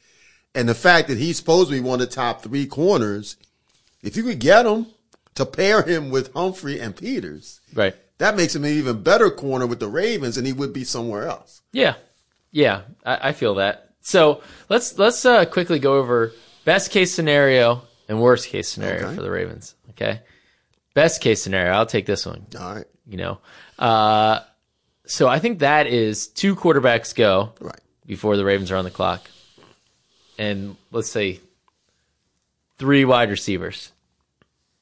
and 0.55 0.69
the 0.69 0.75
fact 0.75 1.09
that 1.09 1.19
he's 1.19 1.37
supposed 1.37 1.69
to 1.69 1.75
be 1.75 1.81
one 1.81 2.01
of 2.01 2.09
the 2.09 2.15
top 2.15 2.43
three 2.43 2.67
corners, 2.67 3.37
if 4.03 4.17
you 4.17 4.23
could 4.23 4.39
get 4.39 4.67
him 4.67 4.87
to 5.35 5.47
pair 5.47 5.83
him 5.83 6.11
with 6.11 6.33
Humphrey 6.35 6.79
and 6.79 6.95
Peters, 6.97 7.61
right. 7.75 7.95
that 8.19 8.37
makes 8.37 8.55
him 8.55 8.65
an 8.65 8.71
even 8.71 9.03
better 9.03 9.31
corner 9.31 9.67
with 9.67 9.81
the 9.81 9.89
Ravens 9.89 10.37
and 10.37 10.47
he 10.47 10.53
would 10.53 10.73
be 10.73 10.85
somewhere 10.85 11.27
else. 11.27 11.63
Yeah, 11.73 11.95
yeah, 12.51 12.83
I, 13.05 13.29
I 13.29 13.33
feel 13.33 13.55
that. 13.57 13.91
So 14.03 14.43
let's 14.69 14.99
let's 14.99 15.25
uh, 15.25 15.45
quickly 15.45 15.79
go 15.79 15.95
over 15.95 16.33
best 16.65 16.91
case 16.91 17.15
scenario 17.15 17.83
and 18.13 18.21
worst 18.23 18.49
case 18.49 18.69
scenario 18.69 19.07
Okay. 19.07 19.17
for 19.17 19.23
the 19.23 19.31
Ravens. 19.31 19.75
Okay, 19.91 20.21
best 20.95 21.21
case 21.21 21.43
scenario. 21.43 21.73
I'll 21.73 21.87
take 21.87 22.07
this 22.07 22.25
one. 22.27 22.47
All 22.61 22.75
right. 22.77 22.85
You 23.09 23.17
know, 23.17 23.39
uh, 23.79 24.41
so 25.07 25.27
I 25.29 25.39
think 25.41 25.59
that 25.61 25.87
is 25.89 26.29
two 26.29 26.55
quarterbacks 26.55 27.15
go 27.15 27.53
Right. 27.61 27.81
before 28.07 28.37
the 28.37 28.45
Ravens 28.45 28.71
are 28.71 28.77
on 28.77 28.85
the 28.85 28.91
clock, 28.91 29.29
and 30.39 30.77
let's 30.93 31.11
say 31.11 31.41
three 32.79 33.05
wide 33.05 33.31
receivers. 33.31 33.91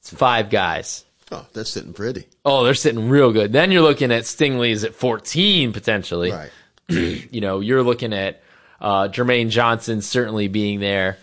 It's 0.00 0.10
five 0.12 0.50
guys. 0.50 1.04
Oh, 1.32 1.46
that's 1.52 1.70
sitting 1.70 1.92
pretty. 1.92 2.26
Oh, 2.44 2.64
they're 2.64 2.74
sitting 2.74 3.08
real 3.08 3.32
good. 3.32 3.52
Then 3.52 3.70
you're 3.70 3.82
looking 3.82 4.10
at 4.10 4.24
Stingley's 4.24 4.82
at 4.84 4.94
14 4.94 5.72
potentially. 5.72 6.32
Right. 6.32 6.50
You 7.30 7.40
know, 7.40 7.60
you're 7.60 7.84
looking 7.84 8.12
at 8.12 8.42
uh, 8.80 9.06
Jermaine 9.08 9.50
Johnson 9.50 10.00
certainly 10.02 10.48
being 10.48 10.80
there. 10.80 11.18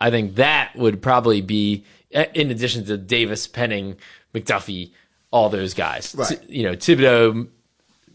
I 0.00 0.10
think 0.10 0.36
that 0.36 0.74
would 0.76 1.02
probably 1.02 1.40
be 1.40 1.84
eh, 2.12 2.26
in 2.34 2.50
addition 2.50 2.84
to 2.86 2.96
Davis, 2.96 3.46
Penning, 3.46 3.96
McDuffie, 4.34 4.90
all 5.30 5.48
those 5.48 5.74
guys. 5.74 6.14
Right. 6.16 6.40
T- 6.40 6.58
you 6.58 6.62
know, 6.64 6.72
Thibodeaux, 6.72 7.48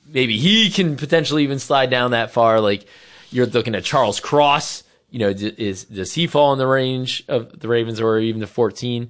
maybe 0.08 0.38
he 0.38 0.70
can 0.70 0.98
potentially 0.98 1.44
even 1.44 1.60
slide 1.60 1.90
down 1.90 2.12
that 2.12 2.32
far. 2.32 2.60
Like 2.60 2.86
you're 3.32 3.46
looking 3.46 3.76
at 3.76 3.84
Charles 3.84 4.20
Cross. 4.20 4.84
You 5.12 5.20
know, 5.20 5.34
d- 5.34 5.54
is 5.58 5.86
does 5.86 6.14
he 6.14 6.28
fall 6.28 6.54
in 6.54 6.60
the 6.60 6.68
range 6.68 7.24
of 7.28 7.60
the 7.60 7.68
Ravens 7.68 8.02
or 8.02 8.20
even 8.20 8.42
the 8.42 8.48
14? 8.48 9.10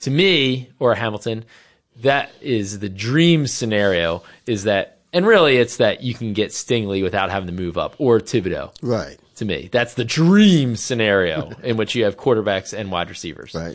To 0.00 0.10
me, 0.10 0.70
or 0.78 0.94
Hamilton, 0.94 1.44
that 2.00 2.30
is 2.40 2.78
the 2.78 2.88
dream 2.88 3.46
scenario. 3.46 4.22
Is 4.46 4.64
that 4.64 4.98
and 5.12 5.26
really 5.26 5.56
it's 5.56 5.76
that 5.78 6.02
you 6.02 6.14
can 6.14 6.32
get 6.32 6.50
Stingley 6.50 7.02
without 7.02 7.30
having 7.30 7.48
to 7.48 7.52
move 7.52 7.76
up 7.76 7.96
or 7.98 8.20
Thibodeaux. 8.20 8.72
Right. 8.80 9.18
To 9.40 9.46
me, 9.46 9.70
that's 9.72 9.94
the 9.94 10.04
dream 10.04 10.76
scenario 10.76 11.48
in 11.62 11.78
which 11.78 11.94
you 11.94 12.04
have 12.04 12.18
quarterbacks 12.18 12.76
and 12.78 12.92
wide 12.92 13.08
receivers. 13.08 13.54
Right. 13.54 13.74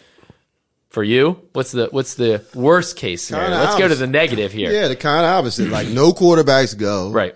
For 0.90 1.04
you, 1.04 1.42
what's 1.54 1.72
the 1.72 1.88
what's 1.90 2.14
the 2.14 2.46
worst 2.54 2.98
case 2.98 3.24
scenario? 3.24 3.48
Kinda 3.50 3.64
Let's 3.64 3.74
go 3.74 3.80
to 3.80 3.86
opposite. 3.86 4.00
the 4.02 4.08
negative 4.12 4.52
here. 4.52 4.72
Yeah, 4.72 4.88
the 4.90 4.96
kind 4.96 5.26
of 5.26 5.32
opposite. 5.32 5.70
Like 5.70 5.88
no 5.88 6.14
quarterbacks 6.14 6.78
go. 6.78 7.10
Right. 7.10 7.34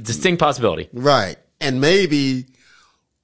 Distinct 0.00 0.40
possibility. 0.40 0.88
Right. 0.94 1.36
And 1.60 1.82
maybe 1.82 2.46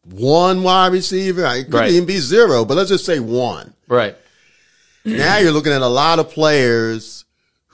one 0.05 0.63
wide 0.63 0.93
receiver. 0.93 1.47
It 1.47 1.65
could 1.65 1.75
Right. 1.75 1.91
even 1.93 2.05
be 2.07 2.19
zero, 2.19 2.67
but 2.67 2.77
let's 2.77 2.91
just 2.91 3.07
say 3.07 3.19
one. 3.19 3.73
Right. 3.89 4.17
now 5.07 5.39
you're 5.39 5.53
looking 5.53 5.73
at 5.73 5.81
a 5.83 5.89
lot 5.89 6.19
of 6.19 6.31
players 6.31 7.25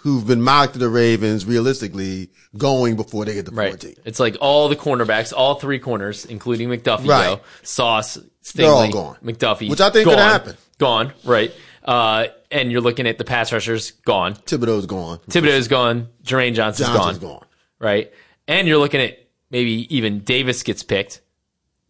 who've 0.03 0.27
been 0.27 0.43
mocked 0.43 0.73
to 0.75 0.79
the 0.79 0.89
Ravens 0.89 1.47
realistically 1.47 2.31
going 2.57 2.97
before 2.97 3.25
they 3.25 3.35
get 3.35 3.47
to 3.47 3.53
Right. 3.53 3.71
14. 3.71 3.95
It's 4.05 4.19
like 4.21 4.37
all 4.41 4.69
the 4.69 4.77
cornerbacks, 4.77 5.33
all 5.37 5.55
three 5.57 5.79
corners, 5.79 6.25
including 6.25 6.69
McDuffie, 6.69 7.07
Right. 7.09 7.37
go. 7.37 7.41
Sauce, 7.63 8.19
Stingley, 8.43 8.53
They're 8.55 8.71
all 8.71 8.91
gone. 8.91 9.17
McDuffie, 9.25 9.71
Which 9.71 9.81
I 9.81 9.91
think 9.91 10.09
could 10.09 10.17
gone, 10.17 10.31
happen. 10.31 10.57
Gone. 10.79 11.13
Right. 11.25 11.53
Uh, 11.85 12.27
and 12.51 12.71
you're 12.73 12.81
looking 12.81 13.07
at 13.07 13.19
the 13.19 13.25
pass 13.25 13.53
rushers 13.53 13.93
gone. 14.05 14.35
Thibodeaux's 14.35 14.87
gone. 14.87 15.19
Thibodeaux's 15.29 15.69
gone. 15.69 16.09
Jermaine 16.25 16.55
Johnson's, 16.55 16.89
Johnson's 16.89 17.19
gone. 17.19 17.31
gone. 17.39 17.47
Right. 17.79 18.13
And 18.49 18.67
you're 18.69 18.79
looking 18.79 19.01
at 19.01 19.19
maybe 19.51 19.87
even 19.95 20.21
Davis 20.21 20.63
gets 20.65 20.83
picked. 20.83 21.21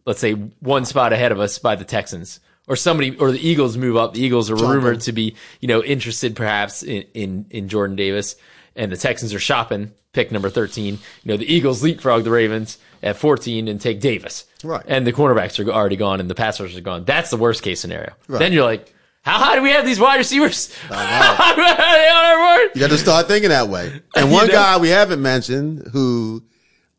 Let's 0.05 0.19
say 0.19 0.33
one 0.33 0.85
spot 0.85 1.13
ahead 1.13 1.31
of 1.31 1.39
us 1.39 1.57
by 1.59 1.75
the 1.75 1.85
Texans. 1.85 2.39
Or 2.67 2.77
somebody, 2.77 3.17
or 3.17 3.31
the 3.31 3.45
Eagles 3.45 3.75
move 3.75 3.97
up. 3.97 4.13
The 4.13 4.21
Eagles 4.21 4.49
are 4.49 4.55
rumored 4.55 5.01
to 5.01 5.11
be, 5.11 5.35
you 5.59 5.67
know, 5.67 5.83
interested 5.83 6.35
perhaps 6.35 6.81
in, 6.81 7.03
in, 7.13 7.45
in 7.49 7.67
Jordan 7.67 7.97
Davis. 7.97 8.37
And 8.75 8.89
the 8.89 8.97
Texans 8.97 9.33
are 9.33 9.39
shopping 9.39 9.91
pick 10.13 10.31
number 10.31 10.49
13. 10.49 10.93
You 10.93 10.99
know, 11.25 11.37
the 11.37 11.51
Eagles 11.51 11.83
leapfrog 11.83 12.23
the 12.23 12.31
Ravens 12.31 12.77
at 13.01 13.17
14 13.17 13.67
and 13.67 13.81
take 13.81 13.99
Davis. 13.99 14.45
Right. 14.63 14.83
And 14.87 15.05
the 15.05 15.11
cornerbacks 15.11 15.63
are 15.63 15.69
already 15.69 15.97
gone 15.97 16.19
and 16.19 16.29
the 16.29 16.35
pass 16.35 16.59
rushers 16.59 16.77
are 16.77 16.81
gone. 16.81 17.03
That's 17.03 17.29
the 17.29 17.37
worst 17.37 17.63
case 17.63 17.81
scenario. 17.81 18.13
Then 18.29 18.53
you're 18.53 18.63
like, 18.63 18.93
how 19.23 19.39
high 19.39 19.55
do 19.55 19.61
we 19.61 19.71
have 19.71 19.85
these 19.85 19.99
wide 19.99 20.17
receivers? 20.17 20.73
On 20.89 20.97
our 20.97 22.57
board? 22.57 22.71
You 22.75 22.81
got 22.81 22.89
to 22.89 22.97
start 22.97 23.27
thinking 23.27 23.49
that 23.49 23.69
way. 23.69 24.01
And 24.15 24.31
one 24.31 24.47
know? 24.47 24.53
guy 24.53 24.77
we 24.77 24.89
haven't 24.89 25.21
mentioned 25.21 25.89
who, 25.91 26.43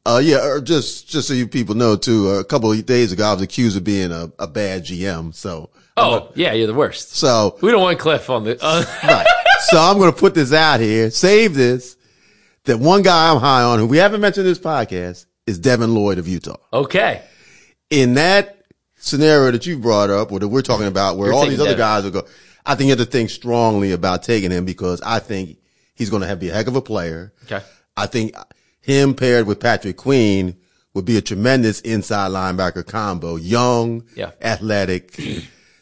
uh, 0.06 0.20
yeah, 0.22 0.44
or 0.46 0.60
just, 0.60 1.08
just 1.08 1.28
so 1.28 1.34
you 1.34 1.46
people 1.48 1.74
know 1.74 1.96
too, 1.96 2.28
a 2.30 2.44
couple 2.44 2.70
of 2.70 2.86
days 2.86 3.12
ago, 3.12 3.24
I 3.24 3.32
was 3.34 3.42
accused 3.42 3.76
of 3.76 3.84
being 3.84 4.12
a, 4.12 4.30
a 4.38 4.46
bad 4.46 4.84
GM. 4.84 5.34
So, 5.34 5.70
Oh, 5.96 6.32
yeah, 6.34 6.52
you're 6.52 6.66
the 6.66 6.74
worst. 6.74 7.14
so, 7.14 7.56
We 7.62 7.70
don't 7.70 7.80
want 7.82 7.98
Cliff 8.00 8.28
on 8.28 8.42
the. 8.44 8.58
Uh, 8.60 8.84
right. 9.04 9.26
so 9.68 9.78
I'm 9.80 9.96
going 9.98 10.12
to 10.12 10.18
put 10.18 10.34
this 10.34 10.52
out 10.52 10.80
here, 10.80 11.08
save 11.10 11.54
this, 11.54 11.96
that 12.64 12.78
one 12.80 13.02
guy 13.02 13.30
I'm 13.30 13.38
high 13.40 13.62
on 13.62 13.78
who 13.78 13.86
we 13.86 13.98
haven't 13.98 14.20
mentioned 14.20 14.46
in 14.46 14.50
this 14.50 14.58
podcast 14.58 15.26
is 15.46 15.58
Devin 15.58 15.94
Lloyd 15.94 16.18
of 16.18 16.26
Utah. 16.26 16.56
okay. 16.72 17.22
in 17.90 18.14
that 18.14 18.62
scenario 18.96 19.50
that 19.52 19.66
you 19.66 19.78
brought 19.78 20.10
up, 20.10 20.32
or 20.32 20.40
that 20.40 20.48
we're 20.48 20.62
talking 20.62 20.86
about, 20.86 21.16
where 21.16 21.28
You're 21.28 21.36
all 21.36 21.46
these 21.46 21.60
other 21.60 21.76
Devin. 21.76 21.78
guys 21.78 22.06
are 22.06 22.10
go, 22.10 22.26
I 22.66 22.74
think 22.74 22.88
you 22.88 22.96
have 22.96 23.06
to 23.06 23.10
think 23.10 23.30
strongly 23.30 23.92
about 23.92 24.22
taking 24.22 24.50
him 24.50 24.64
because 24.64 25.00
I 25.02 25.18
think 25.18 25.58
he's 25.94 26.10
going 26.10 26.22
to 26.22 26.26
have 26.28 26.40
be 26.40 26.48
a 26.48 26.54
heck 26.54 26.66
of 26.66 26.74
a 26.76 26.82
player. 26.82 27.32
Okay. 27.44 27.62
I 27.96 28.06
think 28.06 28.34
him 28.84 29.14
paired 29.14 29.46
with 29.46 29.60
Patrick 29.60 29.96
Queen 29.96 30.56
would 30.92 31.04
be 31.04 31.16
a 31.16 31.20
tremendous 31.22 31.80
inside 31.80 32.30
linebacker 32.30 32.86
combo. 32.86 33.36
Young, 33.36 34.04
Yeah. 34.14 34.30
athletic. 34.40 35.18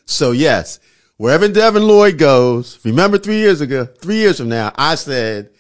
so 0.07 0.31
yes, 0.31 0.81
wherever 1.17 1.49
Devin 1.49 1.87
Lloyd 1.87 2.19
goes, 2.19 2.79
remember 2.85 3.19
three 3.19 3.39
years 3.39 3.61
ago, 3.61 3.85
three 3.85 4.17
years 4.17 4.39
from 4.39 4.49
now, 4.49 4.73
I 4.77 4.95
said 4.95 5.51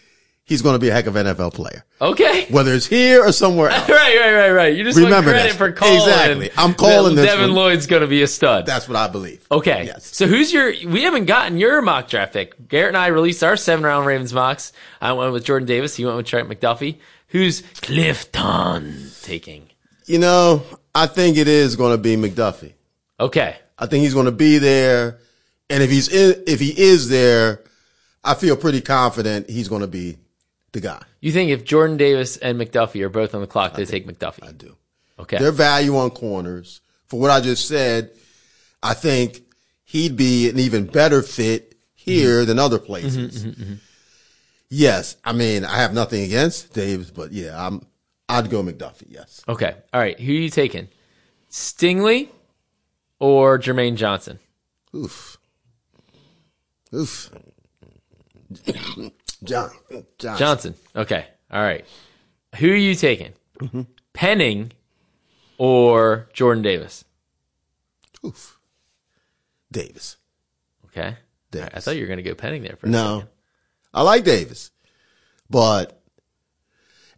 he's 0.44 0.62
going 0.62 0.74
to 0.74 0.78
be 0.78 0.88
a 0.88 0.92
heck 0.92 1.06
of 1.06 1.16
an 1.16 1.26
NFL 1.26 1.52
player, 1.54 1.84
Okay. 2.00 2.46
whether 2.50 2.72
it's 2.74 2.86
here 2.86 3.22
or 3.24 3.32
somewhere 3.32 3.68
else. 3.70 3.88
Right, 3.88 4.16
right, 4.18 4.32
right, 4.34 4.50
right. 4.50 4.74
You 4.76 4.84
just 4.84 4.96
Remember 4.98 5.16
want 5.16 5.26
credit 5.26 5.48
this. 5.48 5.56
for 5.56 5.72
calling. 5.72 5.96
Exactly. 6.00 6.50
I'm 6.56 6.74
calling 6.74 7.14
this 7.14 7.26
Devin 7.26 7.48
one. 7.50 7.54
Lloyd's 7.54 7.86
going 7.86 8.02
to 8.02 8.08
be 8.08 8.22
a 8.22 8.26
stud. 8.26 8.64
That's 8.66 8.88
what 8.88 8.96
I 8.96 9.06
believe. 9.08 9.46
Okay. 9.50 9.84
Yes. 9.86 10.14
So 10.16 10.26
who's 10.26 10.52
your? 10.52 10.72
We 10.86 11.02
haven't 11.02 11.26
gotten 11.26 11.58
your 11.58 11.80
mock 11.82 12.08
draft 12.08 12.32
pick. 12.32 12.68
Garrett 12.68 12.88
and 12.88 12.96
I 12.96 13.08
released 13.08 13.44
our 13.44 13.56
seven 13.56 13.84
round 13.84 14.06
Ravens 14.06 14.32
mocks. 14.32 14.72
I 15.00 15.12
went 15.12 15.32
with 15.32 15.44
Jordan 15.44 15.66
Davis. 15.68 15.94
He 15.94 16.04
went 16.04 16.16
with 16.16 16.26
Trent 16.26 16.48
McDuffie. 16.48 16.96
Who's 17.32 17.62
Clifton 17.80 19.10
taking? 19.22 19.70
You 20.04 20.18
know, 20.18 20.62
I 20.94 21.06
think 21.06 21.38
it 21.38 21.48
is 21.48 21.76
going 21.76 21.96
to 21.96 21.98
be 21.98 22.14
McDuffie. 22.14 22.74
Okay. 23.18 23.56
I 23.78 23.86
think 23.86 24.02
he's 24.02 24.12
going 24.12 24.26
to 24.26 24.32
be 24.32 24.58
there, 24.58 25.18
and 25.70 25.82
if 25.82 25.90
he's 25.90 26.12
in, 26.12 26.44
if 26.46 26.60
he 26.60 26.78
is 26.78 27.08
there, 27.08 27.64
I 28.22 28.34
feel 28.34 28.54
pretty 28.54 28.82
confident 28.82 29.48
he's 29.48 29.68
going 29.68 29.80
to 29.80 29.88
be 29.88 30.18
the 30.72 30.80
guy. 30.80 31.02
You 31.20 31.32
think 31.32 31.50
if 31.50 31.64
Jordan 31.64 31.96
Davis 31.96 32.36
and 32.36 32.60
McDuffie 32.60 33.02
are 33.02 33.08
both 33.08 33.34
on 33.34 33.40
the 33.40 33.46
clock, 33.46 33.74
they 33.74 33.86
take 33.86 34.06
McDuffie? 34.06 34.46
I 34.46 34.52
do. 34.52 34.76
Okay. 35.18 35.38
Their 35.38 35.52
value 35.52 35.96
on 35.96 36.10
corners, 36.10 36.82
for 37.06 37.18
what 37.18 37.30
I 37.30 37.40
just 37.40 37.66
said, 37.66 38.10
I 38.82 38.92
think 38.92 39.40
he'd 39.84 40.16
be 40.16 40.50
an 40.50 40.58
even 40.58 40.84
better 40.84 41.22
fit 41.22 41.76
here 41.94 42.44
than 42.44 42.58
other 42.58 42.78
places. 42.78 43.16
Mm-hmm, 43.16 43.48
mm-hmm, 43.48 43.62
mm-hmm. 43.62 43.74
Yes, 44.74 45.16
I 45.22 45.32
mean 45.34 45.66
I 45.66 45.76
have 45.76 45.92
nothing 45.92 46.22
against 46.22 46.72
Davis, 46.72 47.10
but 47.10 47.30
yeah, 47.30 47.54
I'm 47.66 47.84
I'd 48.28 48.48
go 48.48 48.62
McDuffie. 48.62 49.06
Yes. 49.10 49.42
Okay. 49.46 49.74
All 49.92 50.00
right. 50.00 50.18
Who 50.18 50.32
are 50.32 50.34
you 50.34 50.48
taking? 50.48 50.88
Stingley 51.50 52.30
or 53.20 53.58
Jermaine 53.58 53.96
Johnson? 53.96 54.38
Oof. 54.96 55.36
Oof. 56.94 57.30
John. 59.44 59.70
John. 60.18 60.38
Johnson. 60.38 60.74
Okay. 60.96 61.26
All 61.50 61.62
right. 61.62 61.84
Who 62.56 62.70
are 62.70 62.74
you 62.74 62.94
taking? 62.94 63.32
Penning 64.14 64.72
or 65.58 66.28
Jordan 66.32 66.62
Davis? 66.62 67.04
Oof. 68.24 68.58
Davis. 69.70 70.16
Okay. 70.86 71.16
Davis. 71.50 71.64
right, 71.66 71.76
I 71.76 71.80
thought 71.80 71.96
you 71.96 72.02
were 72.02 72.06
going 72.06 72.16
to 72.18 72.22
go 72.22 72.34
Penning 72.34 72.62
there 72.62 72.76
for 72.76 72.86
a 72.86 72.90
No. 72.90 73.18
second. 73.18 73.28
I 73.94 74.02
like 74.02 74.24
Davis. 74.24 74.70
But 75.50 76.00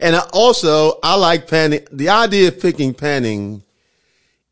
and 0.00 0.16
I 0.16 0.20
also 0.32 0.98
I 1.02 1.14
like 1.16 1.48
Penning. 1.48 1.86
the 1.92 2.08
idea 2.08 2.48
of 2.48 2.60
picking 2.60 2.94
Penning, 2.94 3.62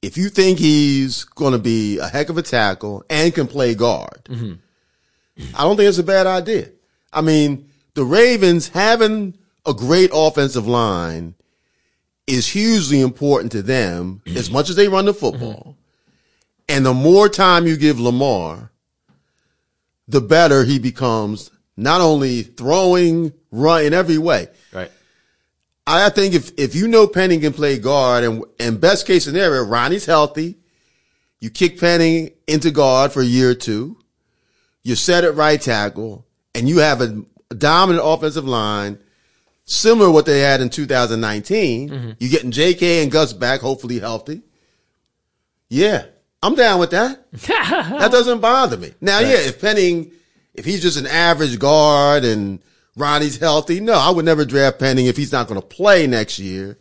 if 0.01 0.16
you 0.16 0.29
think 0.29 0.59
he's 0.59 1.25
going 1.25 1.53
to 1.53 1.59
be 1.59 1.99
a 1.99 2.09
heck 2.09 2.29
of 2.29 2.39
a 2.39 2.43
tackle 2.43 3.05
and 3.11 3.35
can 3.35 3.47
play 3.47 3.75
guard. 3.75 4.25
Mm-hmm. 4.25 4.55
I 5.55 5.62
don't 5.62 5.77
think 5.77 5.89
it's 5.89 5.99
a 5.99 6.05
bad 6.05 6.27
idea. 6.27 6.68
I 7.12 7.20
mean, 7.20 7.70
the 7.95 8.05
Ravens 8.05 8.68
having 8.68 9.37
a 9.66 9.75
great 9.75 10.11
offensive 10.12 10.66
line 10.66 11.35
is 12.27 12.47
hugely 12.47 13.01
important 13.01 13.53
to 13.53 13.62
them 13.62 14.23
mm-hmm. 14.25 14.37
as 14.37 14.51
much 14.51 14.70
as 14.70 14.77
they 14.77 14.89
run 14.89 15.05
the 15.05 15.12
mm-hmm. 15.12 15.20
football. 15.20 15.77
And 16.68 16.87
the 16.87 16.95
more 16.95 17.29
time 17.29 17.66
you 17.66 17.77
give 17.77 18.01
Lamar, 18.01 18.70
the 20.09 20.20
better 20.20 20.64
he 20.64 20.79
becomes, 20.79 21.51
not 21.77 22.01
only 22.01 22.43
throwing, 22.43 23.33
run 23.51 23.85
in 23.85 23.95
every 23.95 24.18
way. 24.18 24.49
Right. 24.73 24.91
I 25.87 26.11
think 26.11 26.35
if, 26.35 26.53
if 26.59 26.75
you 26.75 26.87
know 26.87 27.07
Penning 27.07 27.41
can 27.41 27.53
play 27.53 27.79
guard 27.79 28.25
and, 28.25 28.45
and 28.61 28.81
best 28.81 29.07
case 29.07 29.25
scenario, 29.25 29.64
Ronnie's 29.64 30.07
healthy, 30.07 30.59
you 31.41 31.51
kick 31.51 31.81
Penning 31.81 32.31
into 32.47 32.70
guard 32.70 33.12
for 33.12 33.20
a 33.20 33.27
year 33.27 33.51
or 33.51 33.55
two, 33.55 33.99
you 34.85 34.95
set 34.95 35.25
at 35.25 35.35
right 35.35 35.61
tackle, 35.61 36.25
and 36.55 36.68
you 36.68 36.79
have 36.79 37.01
a, 37.01 37.25
dominant 37.55 38.05
offensive 38.07 38.45
line, 38.45 38.99
similar 39.64 40.09
to 40.09 40.12
what 40.12 40.27
they 40.27 40.41
had 40.41 40.61
in 40.61 40.70
2019. 40.70 41.89
Mm-hmm. 41.89 42.11
You're 42.18 42.31
getting 42.31 42.51
J.K. 42.51 43.03
and 43.03 43.12
Gus 43.12 43.33
back, 43.33 43.61
hopefully 43.61 43.99
healthy. 43.99 44.43
Yeah, 45.68 46.05
I'm 46.43 46.55
down 46.55 46.81
with 46.81 46.91
that. 46.91 47.31
that 47.33 48.11
doesn't 48.11 48.41
bother 48.41 48.77
me. 48.77 48.93
Now, 49.01 49.20
yeah, 49.20 49.39
if 49.39 49.61
Penning, 49.61 50.12
if 50.55 50.64
he's 50.64 50.82
just 50.82 50.98
an 50.98 51.07
average 51.07 51.59
guard 51.59 52.24
and 52.24 52.61
Ronnie's 52.96 53.38
healthy, 53.38 53.80
no, 53.80 53.94
I 53.94 54.11
would 54.11 54.24
never 54.24 54.44
draft 54.44 54.78
Penning 54.78 55.07
if 55.07 55.16
he's 55.16 55.32
not 55.32 55.48
going 55.48 55.61
to 55.61 55.66
play 55.66 56.07
next 56.07 56.38
year 56.38 56.78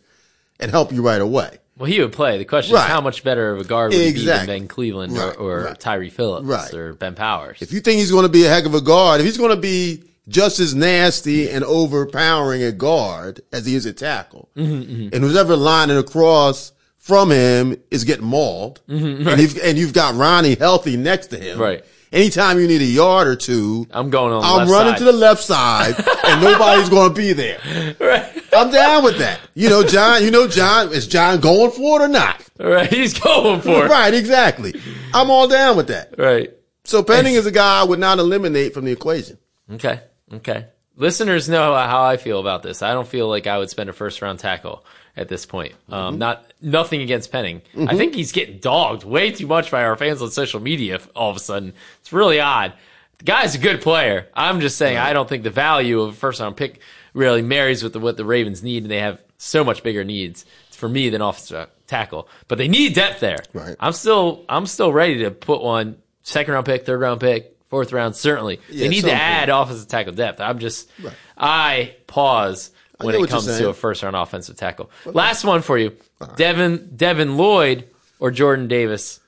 and 0.60 0.70
help 0.70 0.92
you 0.92 1.02
right 1.02 1.20
away. 1.20 1.58
Well, 1.78 1.90
he 1.90 2.00
would 2.00 2.12
play. 2.12 2.36
The 2.38 2.44
question 2.44 2.74
Right. 2.74 2.84
is 2.84 2.90
how 2.90 3.00
much 3.00 3.24
better 3.24 3.50
of 3.52 3.60
a 3.60 3.64
guard 3.64 3.92
would 3.92 4.00
he 4.00 4.12
be 4.12 4.24
than 4.26 4.46
Ben 4.46 4.68
Cleveland 4.68 5.16
Right, 5.16 5.34
or, 5.36 5.60
or 5.60 5.64
right. 5.64 5.80
Tyre 5.80 6.10
Phillips 6.10 6.72
or 6.74 6.92
Ben 6.92 7.14
Powers? 7.14 7.62
If 7.62 7.72
you 7.72 7.80
think 7.80 7.98
he's 7.98 8.10
going 8.10 8.24
to 8.24 8.28
be 8.28 8.44
a 8.44 8.48
heck 8.48 8.66
of 8.66 8.74
a 8.74 8.80
guard, 8.80 9.20
if 9.20 9.26
he's 9.26 9.38
going 9.38 9.54
to 9.54 9.60
be 9.60 10.04
just 10.28 10.60
as 10.60 10.74
nasty 10.74 11.48
and 11.50 11.64
overpowering 11.64 12.62
a 12.62 12.72
guard 12.72 13.40
as 13.52 13.64
he 13.66 13.74
is 13.74 13.86
a 13.86 13.92
tackle, 13.92 14.50
Mm-hmm, 14.54 15.08
and 15.14 15.24
who's 15.24 15.34
ever 15.36 15.56
lining 15.56 15.96
across 15.96 16.72
from 16.98 17.30
him 17.32 17.76
is 17.90 18.04
getting 18.04 18.26
mauled, 18.26 18.80
and, 18.86 19.40
you've, 19.40 19.58
and 19.60 19.76
you've 19.78 19.94
got 19.94 20.14
Ronnie 20.14 20.54
healthy 20.54 20.96
next 20.98 21.28
to 21.28 21.38
him, 21.38 21.54
Mm-hmm, 21.54 21.60
Right. 21.62 21.84
Anytime 22.12 22.60
you 22.60 22.68
need 22.68 22.82
a 22.82 22.86
yard 22.86 23.26
or 23.26 23.36
two, 23.36 23.86
I'm 23.90 24.10
going 24.10 24.34
on 24.34 24.42
the 24.42 24.46
I'm 24.46 24.68
running 24.68 24.92
side. 24.92 24.98
to 24.98 25.04
the 25.04 25.12
left 25.12 25.42
side, 25.42 25.94
and 26.26 26.42
nobody's 26.42 26.90
going 26.90 27.08
to 27.08 27.14
be 27.14 27.32
there. 27.32 27.58
right. 28.00 28.44
I'm 28.52 28.70
down 28.70 29.02
with 29.02 29.18
that. 29.18 29.40
You 29.54 29.70
know, 29.70 29.82
John. 29.82 30.22
You 30.22 30.30
know, 30.30 30.46
John. 30.46 30.92
Is 30.92 31.06
John 31.06 31.40
going 31.40 31.70
for 31.70 32.00
it 32.00 32.04
or 32.04 32.08
not? 32.08 32.46
right. 32.60 32.88
He's 32.92 33.18
going 33.18 33.62
for 33.62 33.86
it. 33.86 33.90
Right. 33.90 34.12
Exactly. 34.12 34.74
I'm 35.14 35.30
all 35.30 35.48
down 35.48 35.76
with 35.76 35.86
that. 35.88 36.14
Right. 36.18 36.50
So 36.84 37.02
Penning 37.02 37.34
is 37.34 37.46
a 37.46 37.50
guy 37.52 37.80
I 37.80 37.84
would 37.84 37.98
not 37.98 38.18
eliminate 38.18 38.74
from 38.74 38.84
the 38.84 38.92
equation. 38.92 39.38
Okay. 39.70 40.00
Okay. 40.34 40.66
Listeners 40.96 41.48
know 41.48 41.74
how 41.74 42.02
I 42.02 42.18
feel 42.18 42.40
about 42.40 42.62
this. 42.62 42.82
I 42.82 42.92
don't 42.92 43.08
feel 43.08 43.28
like 43.28 43.46
I 43.46 43.56
would 43.56 43.70
spend 43.70 43.88
a 43.88 43.94
first 43.94 44.20
round 44.20 44.38
tackle 44.38 44.84
at 45.16 45.28
this 45.28 45.46
point. 45.46 45.72
Mm-hmm. 45.72 45.94
Um, 45.94 46.18
not 46.18 46.44
nothing 46.60 47.02
against 47.02 47.30
Penning. 47.30 47.62
I 47.76 47.96
think 47.96 48.14
he's 48.14 48.32
getting 48.32 48.58
dogged 48.58 49.04
way 49.04 49.30
too 49.30 49.46
much 49.46 49.70
by 49.70 49.84
our 49.84 49.96
fans 49.96 50.22
on 50.22 50.30
social 50.30 50.60
media. 50.60 51.00
All 51.14 51.30
of 51.30 51.36
a 51.36 51.40
sudden, 51.40 51.74
it's 52.00 52.12
really 52.12 52.40
odd. 52.40 52.72
The 53.18 53.24
guy's 53.24 53.54
a 53.54 53.58
good 53.58 53.82
player. 53.82 54.28
I'm 54.34 54.60
just 54.60 54.76
saying 54.78 54.96
I 54.98 55.12
don't 55.12 55.28
think 55.28 55.42
the 55.44 55.50
value 55.50 56.00
of 56.00 56.10
a 56.10 56.16
first 56.16 56.40
round 56.40 56.56
pick 56.56 56.80
really 57.14 57.42
marries 57.42 57.82
with 57.82 57.92
the, 57.92 58.00
what 58.00 58.16
the 58.16 58.24
Ravens 58.24 58.62
need, 58.62 58.82
and 58.84 58.90
they 58.90 59.00
have 59.00 59.20
so 59.38 59.62
much 59.64 59.82
bigger 59.82 60.02
needs 60.04 60.44
for 60.70 60.88
me 60.88 61.08
than 61.10 61.20
offensive 61.20 61.68
tackle. 61.86 62.28
But 62.48 62.58
they 62.58 62.68
need 62.68 62.94
depth 62.94 63.20
there. 63.20 63.38
Right. 63.52 63.76
I'm 63.78 63.92
still 63.92 64.44
I'm 64.48 64.66
still 64.66 64.92
ready 64.92 65.18
to 65.24 65.30
put 65.30 65.62
one 65.62 65.98
second 66.22 66.54
round 66.54 66.66
pick, 66.66 66.86
third 66.86 67.00
round 67.00 67.20
pick, 67.20 67.56
fourth 67.68 67.92
round. 67.92 68.16
Certainly, 68.16 68.60
Yeah, 68.70 68.84
they 68.84 68.88
need 68.88 69.04
to 69.04 69.12
add 69.12 69.48
offensive 69.50 69.88
tackle 69.88 70.14
depth. 70.14 70.40
I'm 70.40 70.58
just 70.58 70.90
Right. 71.02 71.14
I 71.36 71.94
pause 72.06 72.70
when 73.02 73.14
it 73.14 73.28
comes 73.28 73.46
to 73.46 73.68
a 73.68 73.74
first 73.74 74.02
round 74.02 74.16
offensive 74.16 74.56
tackle. 74.56 74.90
Last 75.06 75.44
one 75.44 75.62
for 75.62 75.78
you, 75.78 75.96
Devin 76.36 76.92
Devin 76.96 77.36
Lloyd 77.36 77.88
or 78.18 78.30
Jordan 78.30 78.68
Davis, 78.68 79.20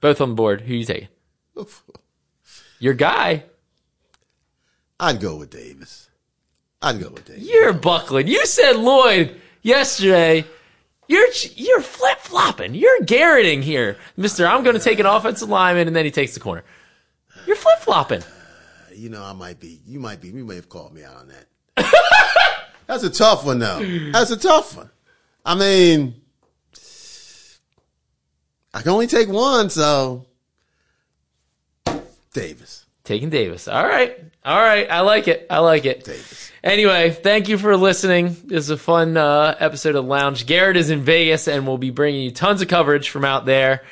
both 0.00 0.20
on 0.20 0.34
board. 0.34 0.60
Who 0.62 0.74
you 0.74 0.84
taking? 0.84 1.08
Your 2.78 2.94
guy. 2.94 3.44
I'd 5.00 5.20
go 5.20 5.36
with 5.36 5.50
Davis. 5.50 6.08
I'd 6.82 7.00
go 7.00 7.10
with 7.10 7.24
Davis. 7.24 7.48
You're 7.48 7.72
buckling. 7.72 8.26
You 8.26 8.44
said 8.46 8.76
Lloyd 8.76 9.40
yesterday. 9.62 10.44
You're 11.08 11.28
you're 11.54 11.80
flip 11.80 12.18
flopping. 12.18 12.74
You're 12.74 13.00
garroting 13.00 13.62
here, 13.62 13.96
Mister. 14.16 14.46
I'm 14.46 14.62
going 14.62 14.76
to 14.76 14.82
take 14.82 14.98
an 14.98 15.06
offensive 15.06 15.48
lineman, 15.48 15.86
and 15.86 15.96
then 15.96 16.04
he 16.04 16.10
takes 16.10 16.34
the 16.34 16.40
corner. 16.40 16.64
You're 17.46 17.56
flip 17.56 17.78
flopping. 17.80 18.20
Uh, 18.22 18.24
you 18.94 19.08
know, 19.08 19.24
I 19.24 19.32
might 19.32 19.58
be. 19.58 19.80
You 19.86 20.00
might 20.00 20.20
be. 20.20 20.28
You 20.28 20.44
may 20.44 20.56
have 20.56 20.68
called 20.68 20.92
me 20.92 21.02
out 21.04 21.16
on 21.16 21.28
that. 21.28 21.46
That's 22.88 23.04
a 23.04 23.10
tough 23.10 23.44
one, 23.44 23.60
though. 23.60 24.10
That's 24.12 24.32
a 24.32 24.36
tough 24.36 24.76
one. 24.76 24.90
I 25.44 25.54
mean, 25.54 26.14
I 28.74 28.82
can 28.82 28.90
only 28.90 29.06
take 29.06 29.28
one, 29.28 29.70
so 29.70 30.26
Davis. 32.32 32.86
Taking 33.04 33.30
Davis. 33.30 33.68
All 33.68 33.84
right. 33.84 34.18
All 34.44 34.60
right. 34.60 34.90
I 34.90 35.00
like 35.00 35.28
it. 35.28 35.46
I 35.50 35.60
like 35.60 35.84
it. 35.84 36.04
Davis. 36.04 36.52
Anyway, 36.62 37.10
thank 37.10 37.48
you 37.48 37.56
for 37.56 37.76
listening. 37.76 38.36
This 38.44 38.64
is 38.64 38.70
a 38.70 38.76
fun 38.76 39.16
uh, 39.16 39.56
episode 39.58 39.94
of 39.94 40.04
Lounge. 40.04 40.44
Garrett 40.46 40.76
is 40.76 40.90
in 40.90 41.02
Vegas 41.02 41.48
and 41.48 41.66
we'll 41.66 41.78
be 41.78 41.90
bringing 41.90 42.22
you 42.22 42.30
tons 42.30 42.60
of 42.60 42.68
coverage 42.68 43.08
from 43.08 43.24
out 43.24 43.46
there. 43.46 43.82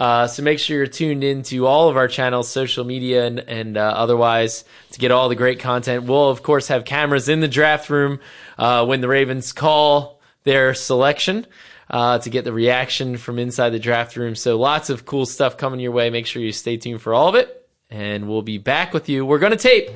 Uh, 0.00 0.26
so 0.26 0.42
make 0.42 0.58
sure 0.58 0.78
you're 0.78 0.86
tuned 0.86 1.22
into 1.22 1.66
all 1.66 1.90
of 1.90 1.96
our 1.98 2.08
channels, 2.08 2.48
social 2.48 2.84
media 2.86 3.26
and, 3.26 3.38
and 3.40 3.76
uh, 3.76 3.82
otherwise, 3.82 4.64
to 4.92 4.98
get 4.98 5.10
all 5.10 5.28
the 5.28 5.34
great 5.36 5.60
content. 5.60 6.04
We'll, 6.04 6.30
of 6.30 6.42
course, 6.42 6.68
have 6.68 6.86
cameras 6.86 7.28
in 7.28 7.40
the 7.40 7.48
draft 7.48 7.90
room 7.90 8.18
uh, 8.56 8.86
when 8.86 9.02
the 9.02 9.08
Ravens 9.08 9.52
call 9.52 10.18
their 10.44 10.72
selection 10.72 11.46
uh, 11.90 12.18
to 12.20 12.30
get 12.30 12.44
the 12.44 12.52
reaction 12.52 13.18
from 13.18 13.38
inside 13.38 13.70
the 13.70 13.78
draft 13.78 14.16
room. 14.16 14.34
So 14.34 14.56
lots 14.58 14.88
of 14.88 15.04
cool 15.04 15.26
stuff 15.26 15.58
coming 15.58 15.80
your 15.80 15.92
way. 15.92 16.08
Make 16.08 16.24
sure 16.26 16.40
you 16.40 16.52
stay 16.52 16.78
tuned 16.78 17.02
for 17.02 17.12
all 17.12 17.28
of 17.28 17.34
it 17.34 17.68
and 17.90 18.26
we'll 18.26 18.40
be 18.40 18.56
back 18.56 18.94
with 18.94 19.10
you. 19.10 19.26
We're 19.26 19.38
going 19.38 19.52
to 19.52 19.58
tape. 19.58 19.90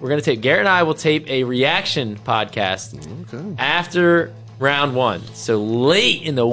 We're 0.00 0.08
going 0.10 0.20
to 0.20 0.24
tape. 0.24 0.40
Garrett 0.40 0.60
and 0.60 0.68
I 0.68 0.84
will 0.84 0.94
tape 0.94 1.28
a 1.28 1.42
reaction 1.42 2.14
podcast 2.16 2.94
Okay. 3.34 3.56
after 3.60 4.32
round 4.60 4.94
one. 4.94 5.20
So 5.34 5.60
late 5.64 6.22
in 6.22 6.36
the 6.36 6.46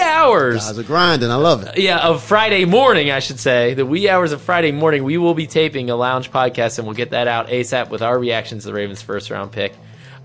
wee 0.00 0.06
hours. 0.08 0.66
Guys 0.66 0.78
are 0.78 0.82
grinding. 0.82 1.30
I 1.30 1.36
love 1.36 1.64
it. 1.64 1.78
Yeah, 1.78 1.98
of 1.98 2.22
Friday 2.22 2.64
morning, 2.64 3.10
I 3.10 3.20
should 3.20 3.38
say. 3.38 3.74
The 3.74 3.86
wee 3.86 4.08
hours 4.08 4.32
of 4.32 4.40
Friday 4.42 4.72
morning, 4.72 5.04
we 5.04 5.18
will 5.18 5.34
be 5.34 5.46
taping 5.46 5.90
a 5.90 5.96
lounge 5.96 6.30
podcast 6.30 6.78
and 6.78 6.86
we'll 6.86 6.96
get 6.96 7.10
that 7.10 7.28
out 7.28 7.48
ASAP 7.48 7.90
with 7.90 8.02
our 8.02 8.18
reactions 8.18 8.64
to 8.64 8.68
the 8.68 8.74
Ravens' 8.74 9.02
first 9.02 9.30
round 9.30 9.52
pick. 9.52 9.74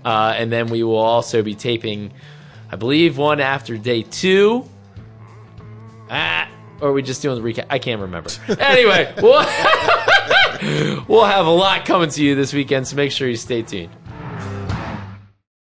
Uh, 0.04 0.34
and 0.36 0.52
then 0.52 0.68
we 0.68 0.82
will 0.82 0.96
also 0.96 1.42
be 1.42 1.54
taping, 1.54 2.12
I 2.70 2.76
believe, 2.76 3.18
one 3.18 3.40
after 3.40 3.76
day 3.76 4.02
two. 4.02 4.68
Ah, 6.08 6.48
or 6.80 6.90
are 6.90 6.92
we 6.92 7.02
just 7.02 7.22
doing 7.22 7.42
the 7.42 7.52
recap? 7.52 7.66
I 7.70 7.78
can't 7.78 8.00
remember. 8.00 8.30
Anyway, 8.58 9.12
we'll, 9.20 9.32
we'll 11.08 11.24
have 11.24 11.46
a 11.46 11.50
lot 11.50 11.84
coming 11.84 12.10
to 12.10 12.22
you 12.22 12.34
this 12.34 12.52
weekend, 12.52 12.86
so 12.86 12.96
make 12.96 13.10
sure 13.10 13.28
you 13.28 13.36
stay 13.36 13.62
tuned. 13.62 13.90